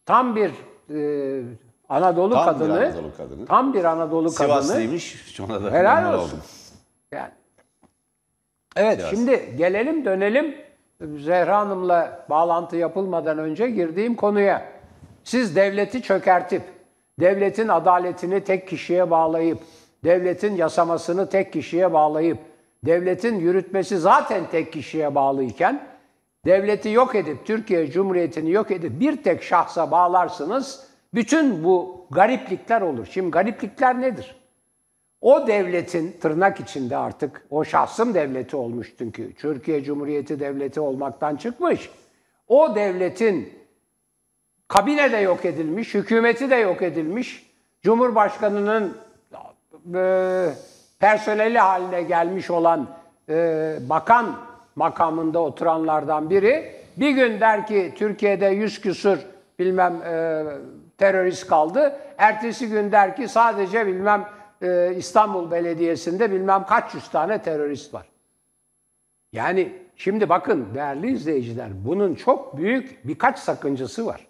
Tam 0.06 0.36
bir 0.36 0.52
e, 0.90 1.44
Anadolu 1.92 2.34
Tam 2.34 2.46
bir 2.46 2.60
kadını. 2.60 2.74
Anadolu 2.86 3.18
kadını. 3.18 3.46
Tam 3.46 3.74
bir 3.74 3.84
Anadolu 3.84 4.34
kadını. 4.34 4.64
Sivaslıymış. 4.64 5.40
Ona 5.40 5.64
da 5.64 5.72
Helal 5.72 6.14
olsun. 6.14 6.28
oldum. 6.28 6.44
Yani. 7.12 7.32
Evet 8.76 8.98
Sivas. 8.98 9.10
şimdi 9.10 9.54
gelelim 9.58 10.06
dönelim 10.06 10.56
Zehra 11.18 11.58
Hanım'la 11.58 12.26
bağlantı 12.30 12.76
yapılmadan 12.76 13.38
önce 13.38 13.70
girdiğim 13.70 14.16
konuya. 14.16 14.66
Siz 15.24 15.56
devleti 15.56 16.02
çökertip, 16.02 16.62
devletin 17.20 17.68
adaletini 17.68 18.44
tek 18.44 18.68
kişiye 18.68 19.12
bağlayıp, 19.12 19.60
devletin 20.04 20.56
yasamasını 20.56 21.30
tek 21.30 21.54
kişiye 21.54 21.94
bağlayıp, 21.94 22.38
devletin 22.86 23.40
yürütmesi 23.40 23.98
zaten 23.98 24.44
tek 24.52 24.74
kişiye 24.74 25.16
bağlıyken, 25.16 25.88
devleti 26.46 26.90
yok 26.90 27.16
edip, 27.16 27.46
Türkiye 27.46 27.92
Cumhuriyeti'ni 27.92 28.52
yok 28.52 28.72
edip 28.72 29.00
bir 29.00 29.24
tek 29.24 29.44
şahsa 29.44 29.92
bağlarsınız, 29.92 30.91
bütün 31.14 31.64
bu 31.64 32.06
gariplikler 32.12 32.82
olur. 32.82 33.08
Şimdi 33.12 33.32
gariplikler 33.32 34.02
nedir? 34.02 34.36
O 35.22 35.48
devletin 35.48 36.18
tırnak 36.22 36.60
içinde 36.60 36.98
artık 36.98 37.46
o 37.50 37.64
şahsım 37.64 38.14
devleti 38.14 38.56
olmuş 38.56 38.94
çünkü 38.98 39.34
Türkiye 39.34 39.84
Cumhuriyeti 39.84 40.40
devleti 40.40 40.80
olmaktan 40.80 41.36
çıkmış. 41.36 41.90
O 42.48 42.76
devletin 42.76 43.54
kabine 44.68 45.12
de 45.12 45.18
yok 45.18 45.46
edilmiş, 45.46 45.94
hükümeti 45.94 46.50
de 46.50 46.56
yok 46.56 46.82
edilmiş, 46.82 47.52
Cumhurbaşkanının 47.82 48.98
e, 49.96 50.50
personeli 51.00 51.60
haline 51.60 52.02
gelmiş 52.02 52.52
olan 52.52 52.88
e, 53.30 53.78
bakan 53.90 54.36
makamında 54.76 55.40
oturanlardan 55.40 56.30
biri 56.30 56.72
bir 56.98 57.10
gün 57.10 57.40
der 57.40 57.68
ki 57.68 57.94
Türkiye'de 57.96 58.46
yüz 58.46 58.82
küsur 58.82 59.18
bilmem 59.60 60.02
e, 60.02 60.44
terörist 61.02 61.48
kaldı. 61.48 62.00
Ertesi 62.18 62.70
gün 62.70 62.92
der 62.92 63.16
ki 63.16 63.28
sadece 63.28 63.88
bilmem 63.88 64.30
e, 64.62 64.96
İstanbul 64.96 65.52
Belediyesi'nde 65.52 66.32
bilmem 66.32 66.66
kaç 66.66 66.94
yüz 66.94 67.08
tane 67.10 67.42
terörist 67.42 67.94
var. 67.94 68.06
Yani 69.34 69.74
şimdi 69.96 70.30
bakın 70.30 70.68
değerli 70.76 71.12
izleyiciler 71.12 71.68
bunun 71.86 72.16
çok 72.16 72.58
büyük 72.58 73.08
birkaç 73.08 73.40
sakıncası 73.40 74.06
var. 74.06 74.28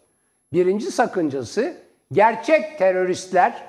Birinci 0.54 0.92
sakıncası 0.92 1.74
gerçek 2.12 2.78
teröristler 2.78 3.64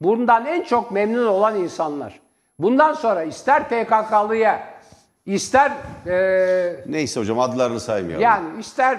bundan 0.00 0.46
en 0.46 0.62
çok 0.62 0.90
memnun 0.90 1.26
olan 1.26 1.56
insanlar. 1.56 2.20
Bundan 2.58 2.92
sonra 2.92 3.22
ister 3.22 3.68
PKK'lıya 3.68 4.75
ister 5.26 5.72
e, 6.06 6.76
Neyse 6.86 7.20
hocam 7.20 7.40
adlarını 7.40 7.80
saymayalım. 7.80 8.22
yani 8.22 8.46
ister 8.60 8.98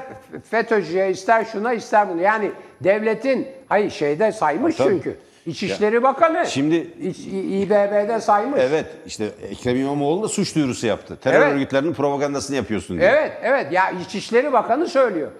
FETÖ'cüye, 0.49 1.09
ister 1.11 1.45
şuna, 1.45 1.73
ister 1.73 2.09
bunu. 2.09 2.21
Yani 2.21 2.51
devletin, 2.83 3.47
hayır 3.69 3.89
şeyde 3.91 4.31
saymış 4.31 4.75
Tabii. 4.75 4.89
çünkü. 4.89 5.17
İçişleri 5.45 6.03
Bakanı. 6.03 6.45
Şimdi- 6.45 6.75
İ- 6.75 7.61
İBB'de 7.61 8.21
saymış. 8.21 8.59
Evet 8.63 8.85
işte 9.05 9.25
Ekrem 9.51 9.75
İmamoğlu 9.77 10.23
da 10.23 10.27
suç 10.27 10.55
duyurusu 10.55 10.87
yaptı. 10.87 11.17
Terör 11.21 11.41
Evet. 11.41 11.53
örgütlerinin 11.53 11.93
propagandasını 11.93 12.55
yapıyorsun 12.55 12.99
diye. 12.99 13.09
Evet, 13.09 13.31
evet. 13.43 13.71
Ya 13.71 13.91
İçişleri 13.91 14.53
Bakanı 14.53 14.87
söylüyor. 14.87 15.31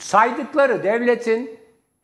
Saydıkları 0.00 0.82
devletin 0.82 1.50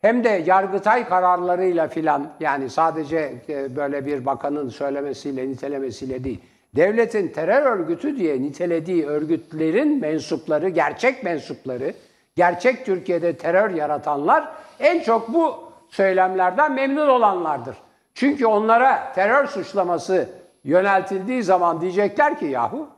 hem 0.01 0.23
de 0.23 0.43
Yargıtay 0.45 1.07
kararlarıyla 1.09 1.87
filan 1.87 2.27
yani 2.39 2.69
sadece 2.69 3.33
e, 3.49 3.75
böyle 3.75 4.05
bir 4.05 4.25
bakanın 4.25 4.69
söylemesiyle, 4.69 5.49
nitelemesiyle 5.49 6.23
değil. 6.23 6.39
Devletin 6.75 7.27
terör 7.27 7.61
örgütü 7.61 8.17
diye 8.17 8.41
nitelediği 8.41 9.05
örgütlerin 9.05 9.99
mensupları, 9.99 10.69
gerçek 10.69 11.23
mensupları, 11.23 11.93
gerçek 12.35 12.85
Türkiye'de 12.85 13.37
terör 13.37 13.69
yaratanlar 13.69 14.51
en 14.79 14.99
çok 14.99 15.33
bu 15.33 15.71
söylemlerden 15.89 16.73
memnun 16.73 17.07
olanlardır. 17.07 17.75
Çünkü 18.13 18.45
onlara 18.45 19.13
terör 19.13 19.47
suçlaması 19.47 20.29
yöneltildiği 20.63 21.43
zaman 21.43 21.81
diyecekler 21.81 22.39
ki 22.39 22.45
yahu 22.45 22.89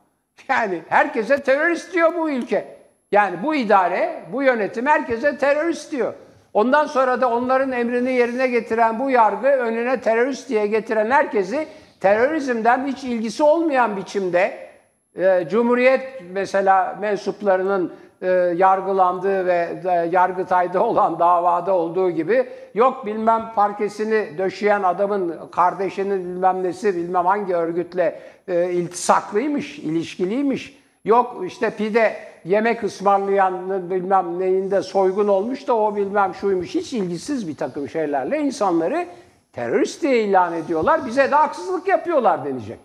yani 0.48 0.82
herkese 0.88 1.42
terörist 1.42 1.92
diyor 1.92 2.14
bu 2.14 2.30
ülke. 2.30 2.76
Yani 3.12 3.42
bu 3.42 3.54
idare, 3.54 4.24
bu 4.32 4.42
yönetim 4.42 4.86
herkese 4.86 5.38
terörist 5.38 5.92
diyor. 5.92 6.14
Ondan 6.52 6.86
sonra 6.86 7.20
da 7.20 7.30
onların 7.30 7.72
emrini 7.72 8.12
yerine 8.12 8.46
getiren 8.46 8.98
bu 8.98 9.10
yargı 9.10 9.46
önüne 9.46 10.00
terörist 10.00 10.48
diye 10.48 10.66
getiren 10.66 11.10
herkesi 11.10 11.68
terörizmden 12.04 12.86
hiç 12.86 13.04
ilgisi 13.04 13.42
olmayan 13.42 13.96
biçimde 13.96 14.68
e, 15.16 15.46
Cumhuriyet 15.50 16.22
mesela 16.32 16.98
mensuplarının 17.00 17.92
e, 18.22 18.28
yargılandığı 18.56 19.46
ve 19.46 19.68
e, 19.84 19.90
Yargıtay'da 19.90 20.84
olan 20.84 21.18
davada 21.18 21.72
olduğu 21.72 22.10
gibi 22.10 22.48
yok 22.74 23.06
bilmem 23.06 23.52
parkesini 23.54 24.38
döşeyen 24.38 24.82
adamın 24.82 25.34
kardeşinin 25.52 26.20
bilmem 26.20 26.62
nesi 26.62 26.96
bilmem 26.96 27.26
hangi 27.26 27.54
örgütle 27.54 28.20
e, 28.48 28.70
iltisaklıymış, 28.70 29.78
ilişkiliymiş. 29.78 30.78
Yok 31.04 31.42
işte 31.46 31.70
pide 31.70 32.16
yemek 32.44 32.84
ısmarlayanın 32.84 33.90
bilmem 33.90 34.40
neyinde 34.40 34.82
soygun 34.82 35.28
olmuş 35.28 35.68
da 35.68 35.76
o 35.76 35.96
bilmem 35.96 36.34
şuymuş. 36.34 36.74
Hiç 36.74 36.92
ilgisiz 36.92 37.48
bir 37.48 37.56
takım 37.56 37.88
şeylerle 37.88 38.40
insanları 38.40 39.06
terörist 39.54 40.02
diye 40.02 40.24
ilan 40.24 40.52
ediyorlar. 40.52 41.06
Bize 41.06 41.30
de 41.30 41.34
haksızlık 41.34 41.88
yapıyorlar 41.88 42.44
denecek. 42.44 42.78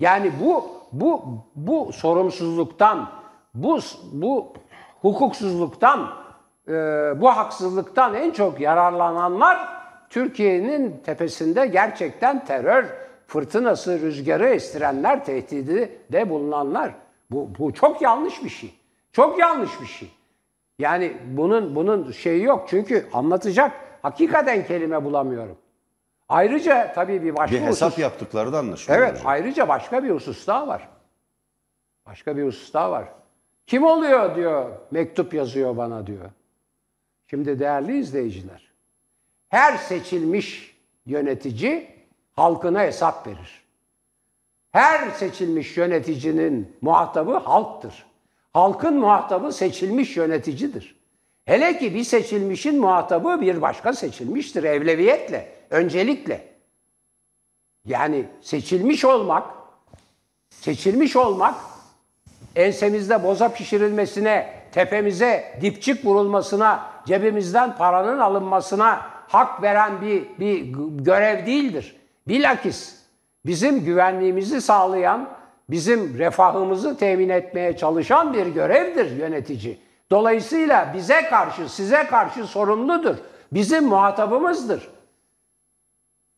Yani 0.00 0.32
bu 0.40 0.64
bu 0.92 1.22
bu 1.56 1.92
sorumsuzluktan, 1.92 3.10
bu 3.54 3.78
bu 4.12 4.52
hukuksuzluktan, 5.02 6.10
e, 6.68 6.72
bu 7.20 7.28
haksızlıktan 7.28 8.14
en 8.14 8.30
çok 8.30 8.60
yararlananlar 8.60 9.68
Türkiye'nin 10.10 11.00
tepesinde 11.04 11.66
gerçekten 11.66 12.44
terör 12.44 12.84
fırtınası, 13.26 14.00
rüzgarı 14.00 14.48
estirenler, 14.48 15.24
tehdidi 15.24 15.98
de 16.12 16.30
bulunanlar. 16.30 16.94
Bu, 17.30 17.48
bu 17.58 17.74
çok 17.74 18.02
yanlış 18.02 18.44
bir 18.44 18.48
şey. 18.48 18.74
Çok 19.12 19.38
yanlış 19.38 19.80
bir 19.80 19.86
şey. 19.86 20.10
Yani 20.78 21.12
bunun 21.26 21.74
bunun 21.74 22.12
şeyi 22.12 22.42
yok. 22.42 22.64
Çünkü 22.68 23.06
anlatacak 23.12 23.72
hakikaten 24.02 24.66
kelime 24.66 25.04
bulamıyorum. 25.04 25.56
Ayrıca 26.28 26.92
tabii 26.94 27.22
bir 27.22 27.36
başka 27.36 27.56
Bir 27.56 27.60
hesap 27.62 27.92
husus- 27.92 28.00
yaptıkları 28.02 28.52
da 28.52 28.58
anlaşılıyor. 28.58 29.02
Evet, 29.02 29.12
hocam. 29.14 29.26
ayrıca 29.26 29.68
başka 29.68 30.04
bir 30.04 30.10
husus 30.10 30.46
daha 30.46 30.68
var. 30.68 30.88
Başka 32.06 32.36
bir 32.36 32.44
husus 32.46 32.72
daha 32.74 32.90
var. 32.90 33.04
Kim 33.66 33.84
oluyor 33.84 34.36
diyor, 34.36 34.70
mektup 34.90 35.34
yazıyor 35.34 35.76
bana 35.76 36.06
diyor. 36.06 36.30
Şimdi 37.30 37.58
değerli 37.58 37.98
izleyiciler, 37.98 38.72
her 39.48 39.76
seçilmiş 39.76 40.76
yönetici 41.06 41.90
halkına 42.36 42.80
hesap 42.82 43.26
verir. 43.26 43.64
Her 44.72 45.10
seçilmiş 45.10 45.76
yöneticinin 45.76 46.76
muhatabı 46.80 47.36
halktır. 47.36 48.06
Halkın 48.52 48.98
muhatabı 48.98 49.52
seçilmiş 49.52 50.16
yöneticidir. 50.16 50.96
Hele 51.44 51.78
ki 51.78 51.94
bir 51.94 52.04
seçilmişin 52.04 52.80
muhatabı 52.80 53.40
bir 53.40 53.62
başka 53.62 53.92
seçilmiştir 53.92 54.64
evleviyetle, 54.64 55.52
öncelikle. 55.74 56.48
Yani 57.84 58.24
seçilmiş 58.40 59.04
olmak, 59.04 59.44
seçilmiş 60.50 61.16
olmak 61.16 61.54
ensemizde 62.56 63.24
boza 63.24 63.48
pişirilmesine, 63.48 64.52
tepemize 64.72 65.58
dipçik 65.60 66.04
vurulmasına, 66.04 66.86
cebimizden 67.06 67.76
paranın 67.76 68.18
alınmasına 68.18 69.06
hak 69.28 69.62
veren 69.62 70.02
bir, 70.02 70.26
bir 70.40 70.60
görev 71.04 71.46
değildir. 71.46 71.96
Bilakis 72.28 72.96
bizim 73.46 73.84
güvenliğimizi 73.84 74.60
sağlayan, 74.60 75.28
bizim 75.70 76.18
refahımızı 76.18 76.98
temin 76.98 77.28
etmeye 77.28 77.76
çalışan 77.76 78.32
bir 78.32 78.46
görevdir 78.46 79.16
yönetici. 79.16 79.78
Dolayısıyla 80.10 80.92
bize 80.94 81.28
karşı, 81.28 81.68
size 81.68 82.06
karşı 82.06 82.46
sorumludur. 82.46 83.16
Bizim 83.52 83.84
muhatabımızdır. 83.84 84.93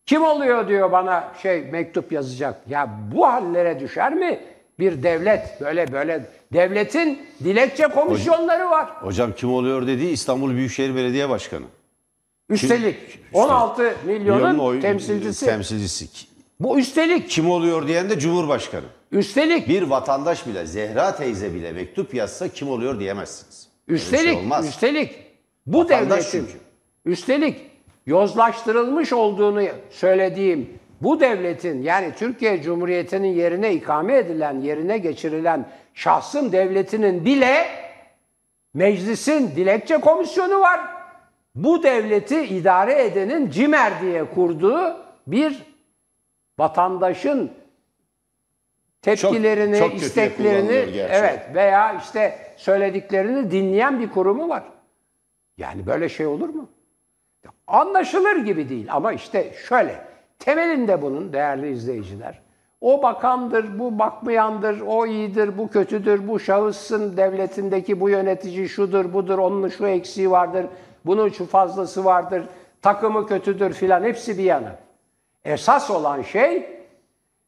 Kim 0.06 0.22
oluyor 0.22 0.68
diyor 0.68 0.92
bana 0.92 1.32
şey 1.42 1.62
mektup 1.62 2.12
yazacak. 2.12 2.60
Ya 2.68 2.90
bu 3.14 3.26
hallere 3.26 3.80
düşer 3.80 4.14
mi 4.14 4.40
bir 4.78 5.02
devlet? 5.02 5.60
Böyle 5.60 5.92
böyle 5.92 6.26
devletin 6.52 7.22
dilekçe 7.44 7.86
komisyonları 7.88 8.70
var. 8.70 8.88
Hocam 9.00 9.32
kim 9.36 9.52
oluyor 9.52 9.86
dediği 9.86 10.10
İstanbul 10.10 10.50
Büyükşehir 10.50 10.94
Belediye 10.94 11.28
Başkanı. 11.28 11.64
Üstelik 12.50 12.96
16 13.32 13.82
milyonun 14.06 14.22
Milyonun 14.40 14.58
oy- 14.58 14.80
temsilcisi. 14.80 15.46
temsilcisi. 15.46 16.06
bu 16.60 16.78
üstelik 16.78 17.30
Kim 17.30 17.50
oluyor 17.50 17.88
diyen 17.88 18.10
de 18.10 18.18
Cumhurbaşkanı. 18.18 18.84
üstelik 19.12 19.68
Bir 19.68 19.82
vatandaş 19.82 20.46
bile, 20.46 20.66
Zehra 20.66 21.16
teyze 21.16 21.54
bile 21.54 21.72
mektup 21.72 22.14
yazsa 22.14 22.48
kim 22.48 22.70
oluyor 22.70 23.00
diyemezsiniz. 23.00 23.68
Öyle 23.88 23.94
bir 24.00 24.04
şey 24.06 24.18
üstelik 24.18 24.38
olmaz. 24.38 24.68
üstelik 24.68 25.14
bu 25.66 25.78
Vatandaş 25.78 26.08
devletin 26.08 26.30
çünkü. 26.30 26.52
üstelik 27.04 27.60
yozlaştırılmış 28.06 29.12
olduğunu 29.12 29.62
söylediğim 29.90 30.78
bu 31.00 31.20
devletin 31.20 31.82
yani 31.82 32.12
Türkiye 32.18 32.62
Cumhuriyeti'nin 32.62 33.34
yerine 33.34 33.74
ikame 33.74 34.16
edilen, 34.16 34.60
yerine 34.60 34.98
geçirilen 34.98 35.68
şahsın 35.94 36.52
devletinin 36.52 37.24
bile 37.24 37.66
meclisin 38.74 39.56
dilekçe 39.56 39.96
komisyonu 39.96 40.60
var. 40.60 40.80
Bu 41.54 41.82
devleti 41.82 42.44
idare 42.44 43.04
edenin 43.04 43.50
CİMER 43.50 44.00
diye 44.00 44.24
kurduğu 44.24 44.96
bir 45.26 45.62
vatandaşın 46.58 47.50
tepkilerini, 49.02 49.78
çok 49.78 49.90
kötüye 49.90 50.06
isteklerini 50.06 51.00
evet 51.10 51.40
veya 51.54 51.94
işte 51.94 52.38
söylediklerini 52.56 53.50
dinleyen 53.50 54.00
bir 54.00 54.10
kurumu 54.10 54.48
var. 54.48 54.62
Yani 55.58 55.86
böyle 55.86 56.08
şey 56.08 56.26
olur 56.26 56.48
mu? 56.48 56.68
Anlaşılır 57.66 58.36
gibi 58.36 58.68
değil 58.68 58.86
ama 58.90 59.12
işte 59.12 59.52
şöyle 59.68 60.00
temelinde 60.38 61.02
bunun 61.02 61.32
değerli 61.32 61.70
izleyiciler 61.70 62.46
o 62.80 63.02
bakandır, 63.02 63.78
bu 63.78 63.98
bakmayandır, 63.98 64.80
o 64.80 65.06
iyidir, 65.06 65.58
bu 65.58 65.70
kötüdür, 65.70 66.28
bu 66.28 66.40
şahıssın 66.40 67.16
devletindeki 67.16 68.00
bu 68.00 68.10
yönetici 68.10 68.68
şudur, 68.68 69.12
budur, 69.12 69.38
onun 69.38 69.68
şu 69.68 69.86
eksiği 69.86 70.30
vardır, 70.30 70.66
bunun 71.06 71.28
şu 71.28 71.46
fazlası 71.46 72.04
vardır, 72.04 72.42
takımı 72.82 73.26
kötüdür 73.26 73.72
filan 73.72 74.02
hepsi 74.02 74.38
bir 74.38 74.42
yana. 74.42 74.76
Esas 75.44 75.90
olan 75.90 76.22
şey 76.22 76.66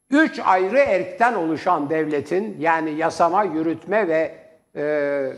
üç 0.09 0.39
ayrı 0.45 0.79
erkten 0.79 1.33
oluşan 1.33 1.89
devletin 1.89 2.57
yani 2.59 2.91
yasama, 2.91 3.43
yürütme 3.43 4.07
ve 4.07 4.35
e, 4.75 5.33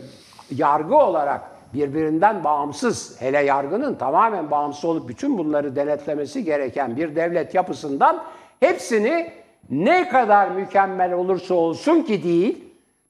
yargı 0.56 0.95
olarak 0.95 1.41
birbirinden 1.74 2.44
bağımsız, 2.44 3.22
hele 3.22 3.40
yargının 3.40 3.96
tamamen 3.96 4.52
bağımsız 4.52 4.86
olup 4.86 5.10
bütün 5.10 5.38
bunları 5.38 5.76
denetlemesi 5.76 6.44
gereken 6.44 6.98
bir 6.98 7.16
devlet 7.16 7.56
yapısından 7.56 8.24
hepsini 8.60 9.34
ne 9.70 10.10
kadar 10.10 10.48
mükemmel 10.48 11.14
olursa 11.14 11.54
olsun 11.54 12.02
ki 12.02 12.24
değil, 12.24 12.64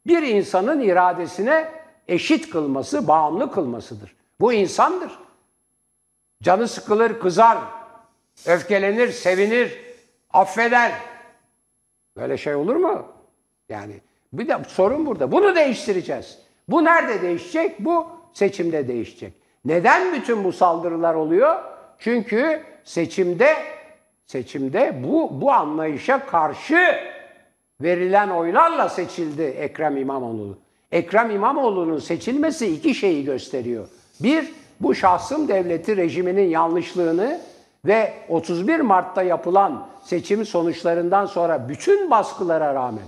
bir 0.07 0.21
insanın 0.21 0.79
iradesine 0.79 1.71
eşit 2.07 2.49
kılması, 2.49 3.07
bağımlı 3.07 3.51
kılmasıdır. 3.51 4.15
Bu 4.39 4.53
insandır. 4.53 5.11
Canı 6.43 6.67
sıkılır, 6.67 7.19
kızar, 7.19 7.57
öfkelenir, 8.45 9.11
sevinir, 9.11 9.79
affeder. 10.33 10.91
Böyle 12.17 12.37
şey 12.37 12.55
olur 12.55 12.75
mu? 12.75 13.05
Yani 13.69 13.93
bir 14.33 14.47
de 14.47 14.57
sorun 14.67 15.05
burada. 15.05 15.31
Bunu 15.31 15.55
değiştireceğiz. 15.55 16.39
Bu 16.67 16.83
nerede 16.83 17.21
değişecek? 17.21 17.79
Bu 17.79 18.20
seçimde 18.33 18.87
değişecek. 18.87 19.33
Neden 19.65 20.13
bütün 20.13 20.43
bu 20.43 20.51
saldırılar 20.51 21.13
oluyor? 21.13 21.55
Çünkü 21.99 22.61
seçimde 22.83 23.55
seçimde 24.25 25.03
bu 25.03 25.41
bu 25.41 25.51
anlayışa 25.51 26.25
karşı 26.25 26.95
verilen 27.81 28.29
oylarla 28.29 28.89
seçildi 28.89 29.41
Ekrem 29.41 29.97
İmamoğlu. 29.97 30.57
Ekrem 30.91 31.31
İmamoğlu'nun 31.31 31.99
seçilmesi 31.99 32.67
iki 32.67 32.95
şeyi 32.95 33.25
gösteriyor. 33.25 33.87
Bir, 34.19 34.53
bu 34.79 34.95
şahsım 34.95 35.47
devleti 35.47 35.97
rejiminin 35.97 36.49
yanlışlığını 36.49 37.41
ve 37.85 38.13
31 38.29 38.79
Mart'ta 38.79 39.23
yapılan 39.23 39.87
seçim 40.03 40.45
sonuçlarından 40.45 41.25
sonra 41.25 41.69
bütün 41.69 42.11
baskılara 42.11 42.73
rağmen 42.73 43.07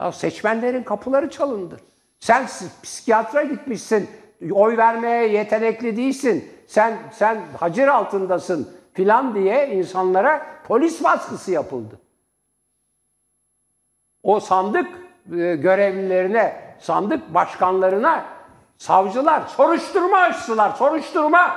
ya 0.00 0.12
seçmenlerin 0.12 0.82
kapıları 0.82 1.30
çalındı. 1.30 1.76
Sen 2.20 2.46
psikiyatra 2.82 3.42
gitmişsin, 3.42 4.08
oy 4.50 4.76
vermeye 4.76 5.28
yetenekli 5.28 5.96
değilsin, 5.96 6.52
sen 6.66 6.98
sen 7.12 7.40
hacir 7.60 7.88
altındasın 7.88 8.76
filan 8.92 9.34
diye 9.34 9.68
insanlara 9.68 10.46
polis 10.68 11.04
baskısı 11.04 11.52
yapıldı. 11.52 12.00
O 14.22 14.40
sandık 14.40 14.86
e, 15.32 15.56
görevlilerine, 15.56 16.76
sandık 16.80 17.34
başkanlarına 17.34 18.24
savcılar 18.78 19.42
soruşturma 19.46 20.18
açtılar, 20.18 20.70
soruşturma. 20.70 21.56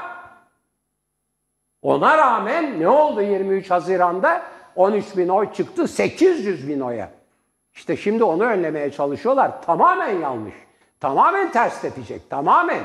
Ona 1.81 2.17
rağmen 2.17 2.79
ne 2.79 2.89
oldu 2.89 3.21
23 3.21 3.71
Haziran'da? 3.71 4.41
13 4.75 5.17
bin 5.17 5.27
oy 5.27 5.53
çıktı 5.53 5.87
800 5.87 6.67
bin 6.67 6.79
oya. 6.79 7.11
İşte 7.73 7.97
şimdi 7.97 8.23
onu 8.23 8.43
önlemeye 8.43 8.91
çalışıyorlar. 8.91 9.61
Tamamen 9.61 10.19
yanlış. 10.19 10.66
Tamamen 10.99 11.51
ters 11.51 11.81
tepecek. 11.81 12.29
Tamamen. 12.29 12.83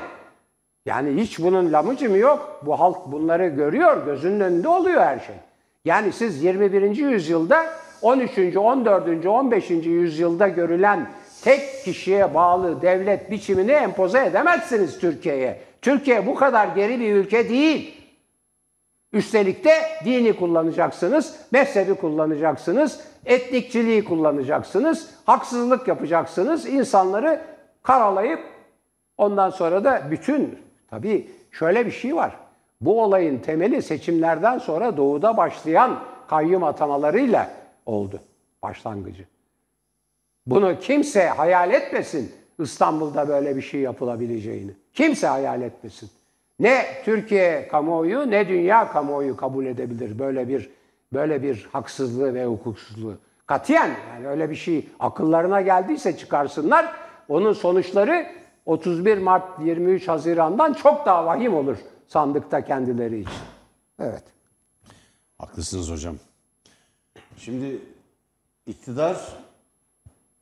Yani 0.87 1.23
hiç 1.23 1.39
bunun 1.39 1.73
lamıcı 1.73 2.11
mı 2.11 2.19
yok? 2.19 2.61
Bu 2.67 2.81
halk 2.81 2.99
bunları 3.07 3.49
görüyor. 3.49 4.07
Gözünün 4.07 4.41
önünde 4.41 4.69
oluyor 4.69 5.01
her 5.01 5.19
şey. 5.19 5.37
Yani 5.85 6.13
siz 6.13 6.43
21. 6.43 6.97
yüzyılda 6.97 7.67
13. 8.03 8.57
14. 8.57 9.27
15. 9.27 9.71
yüzyılda 9.71 10.49
görülen 10.49 11.11
tek 11.45 11.85
kişiye 11.85 12.35
bağlı 12.35 12.83
devlet 12.83 13.31
biçimini 13.31 13.73
empoze 13.73 14.27
edemezsiniz 14.27 14.99
Türkiye'ye. 14.99 15.61
Türkiye 15.83 16.27
bu 16.27 16.35
kadar 16.35 16.69
geri 16.69 17.01
bir 17.01 17.15
ülke 17.15 17.49
değil. 17.49 18.03
Üstelik 19.13 19.65
de 19.65 19.73
dini 20.05 20.37
kullanacaksınız, 20.37 21.37
mezhebi 21.51 21.95
kullanacaksınız, 21.95 23.01
etnikçiliği 23.27 24.05
kullanacaksınız, 24.05 25.11
haksızlık 25.27 25.89
yapacaksınız, 25.89 26.67
insanları 26.67 27.41
karalayıp 27.83 28.41
ondan 29.19 29.51
sonra 29.51 29.85
da 29.85 30.03
bütün 30.11 30.59
tabii 30.91 31.31
şöyle 31.51 31.87
bir 31.87 31.91
şey 31.91 32.17
var. 32.17 32.37
Bu 32.81 33.03
olayın 33.03 33.39
temeli 33.39 33.83
seçimlerden 33.83 34.59
sonra 34.59 34.97
doğuda 34.97 35.37
başlayan 35.37 36.01
kayyum 36.29 36.65
atamalarıyla 36.65 37.51
oldu 37.87 38.21
başlangıcı. 38.63 39.25
Bunu 40.47 40.79
kimse 40.79 41.27
hayal 41.27 41.71
etmesin 41.71 42.33
İstanbul'da 42.59 43.29
böyle 43.29 43.57
bir 43.57 43.63
şey 43.63 43.81
yapılabileceğini. 43.81 44.71
Kimse 44.95 45.27
hayal 45.27 45.63
etmesin. 45.63 46.11
Ne 46.61 46.85
Türkiye 47.05 47.69
kamuoyu 47.69 48.31
ne 48.31 48.49
dünya 48.49 48.93
kamuoyu 48.93 49.37
kabul 49.37 49.67
edebilir 49.67 50.19
böyle 50.19 50.49
bir 50.49 50.71
böyle 51.13 51.43
bir 51.43 51.69
haksızlığı 51.73 52.35
ve 52.35 52.47
hukuksuzluğu. 52.47 53.15
Katiyen 53.47 53.91
yani 54.15 54.29
öyle 54.29 54.51
bir 54.51 54.55
şey 54.55 54.89
akıllarına 55.01 55.61
geldiyse 55.61 56.17
çıkarsınlar. 56.17 56.93
Onun 57.33 57.53
sonuçları 57.53 58.27
31 58.67 59.19
Mart 59.19 59.61
23 59.65 60.09
Haziran'dan 60.09 60.73
çok 60.73 61.07
daha 61.07 61.27
vahim 61.27 61.55
olur 61.55 61.77
sandıkta 62.07 62.65
kendileri 62.65 63.21
için. 63.21 63.33
Evet. 64.01 64.25
Haklısınız 65.39 65.91
hocam. 65.91 66.17
Şimdi 67.37 67.79
iktidar 68.67 69.17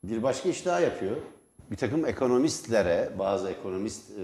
bir 0.03 0.23
başka 0.23 0.49
iş 0.49 0.65
daha 0.65 0.79
yapıyor. 0.79 1.17
Bir 1.71 1.75
takım 1.75 2.05
ekonomistlere, 2.05 3.09
bazı 3.19 3.49
ekonomist 3.49 4.11
e, 4.11 4.15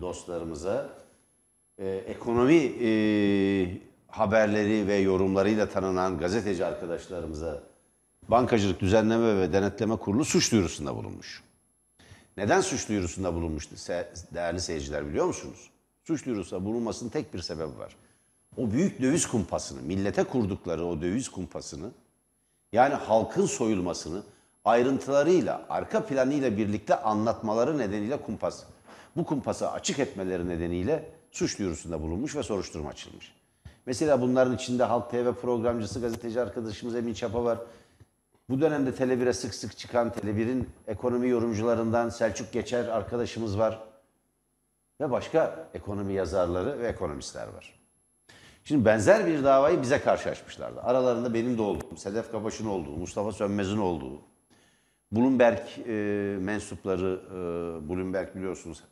dostlarımıza 0.00 0.88
e, 1.78 1.88
ekonomi 1.88 2.72
e, 2.82 2.90
haberleri 4.08 4.86
ve 4.86 4.96
yorumlarıyla 4.96 5.68
tanınan 5.68 6.18
gazeteci 6.18 6.64
arkadaşlarımıza 6.64 7.62
Bankacılık 8.28 8.80
Düzenleme 8.80 9.40
ve 9.40 9.52
Denetleme 9.52 9.96
Kurulu 9.96 10.24
suç 10.24 10.52
duyurusunda 10.52 10.96
bulunmuş. 10.96 11.46
Neden 12.36 12.60
suç 12.60 12.88
duyurusunda 12.88 13.34
bulunmuştu 13.34 13.74
değerli 14.34 14.60
seyirciler 14.60 15.06
biliyor 15.06 15.26
musunuz? 15.26 15.70
Suç 16.04 16.26
duyurusunda 16.26 16.64
bulunmasının 16.64 17.10
tek 17.10 17.34
bir 17.34 17.40
sebebi 17.40 17.78
var. 17.78 17.96
O 18.56 18.70
büyük 18.70 19.02
döviz 19.02 19.26
kumpasını, 19.26 19.82
millete 19.82 20.24
kurdukları 20.24 20.86
o 20.86 21.00
döviz 21.00 21.28
kumpasını, 21.28 21.90
yani 22.72 22.94
halkın 22.94 23.46
soyulmasını 23.46 24.22
ayrıntılarıyla, 24.64 25.66
arka 25.68 26.06
planıyla 26.06 26.56
birlikte 26.56 27.02
anlatmaları 27.02 27.78
nedeniyle 27.78 28.22
kumpas. 28.22 28.62
Bu 29.16 29.24
kumpası 29.24 29.70
açık 29.70 29.98
etmeleri 29.98 30.48
nedeniyle 30.48 31.10
suç 31.32 31.58
duyurusunda 31.58 32.02
bulunmuş 32.02 32.36
ve 32.36 32.42
soruşturma 32.42 32.90
açılmış. 32.90 33.32
Mesela 33.86 34.20
bunların 34.20 34.54
içinde 34.54 34.84
Halk 34.84 35.10
TV 35.10 35.32
programcısı, 35.32 36.00
gazeteci 36.00 36.40
arkadaşımız 36.40 36.94
Emin 36.94 37.14
Çapa 37.14 37.44
var. 37.44 37.58
Bu 38.48 38.60
dönemde 38.60 38.90
Tele1'e 38.90 39.32
sık 39.32 39.54
sık 39.54 39.78
çıkan 39.78 40.08
Tele1'in 40.08 40.68
ekonomi 40.86 41.28
yorumcularından 41.28 42.08
Selçuk 42.08 42.52
Geçer 42.52 42.88
arkadaşımız 42.88 43.58
var. 43.58 43.82
Ve 45.00 45.10
başka 45.10 45.68
ekonomi 45.74 46.12
yazarları 46.12 46.78
ve 46.78 46.88
ekonomistler 46.88 47.48
var. 47.48 47.78
Şimdi 48.64 48.84
benzer 48.84 49.26
bir 49.26 49.44
davayı 49.44 49.82
bize 49.82 50.00
karşı 50.00 50.30
açmışlardı. 50.30 50.80
Aralarında 50.80 51.34
benim 51.34 51.58
de 51.58 51.62
olduğum, 51.62 51.96
Sedef 51.96 52.32
Kabaş'ın 52.32 52.66
olduğu, 52.66 52.96
Mustafa 52.96 53.32
Sönmez'in 53.32 53.78
olduğu, 53.78 54.20
Bloomberg 55.12 55.58
e, 55.86 55.92
mensupları, 56.40 57.20
e, 57.30 57.38
Bloomberg 57.88 58.34
biliyorsunuz 58.34 58.82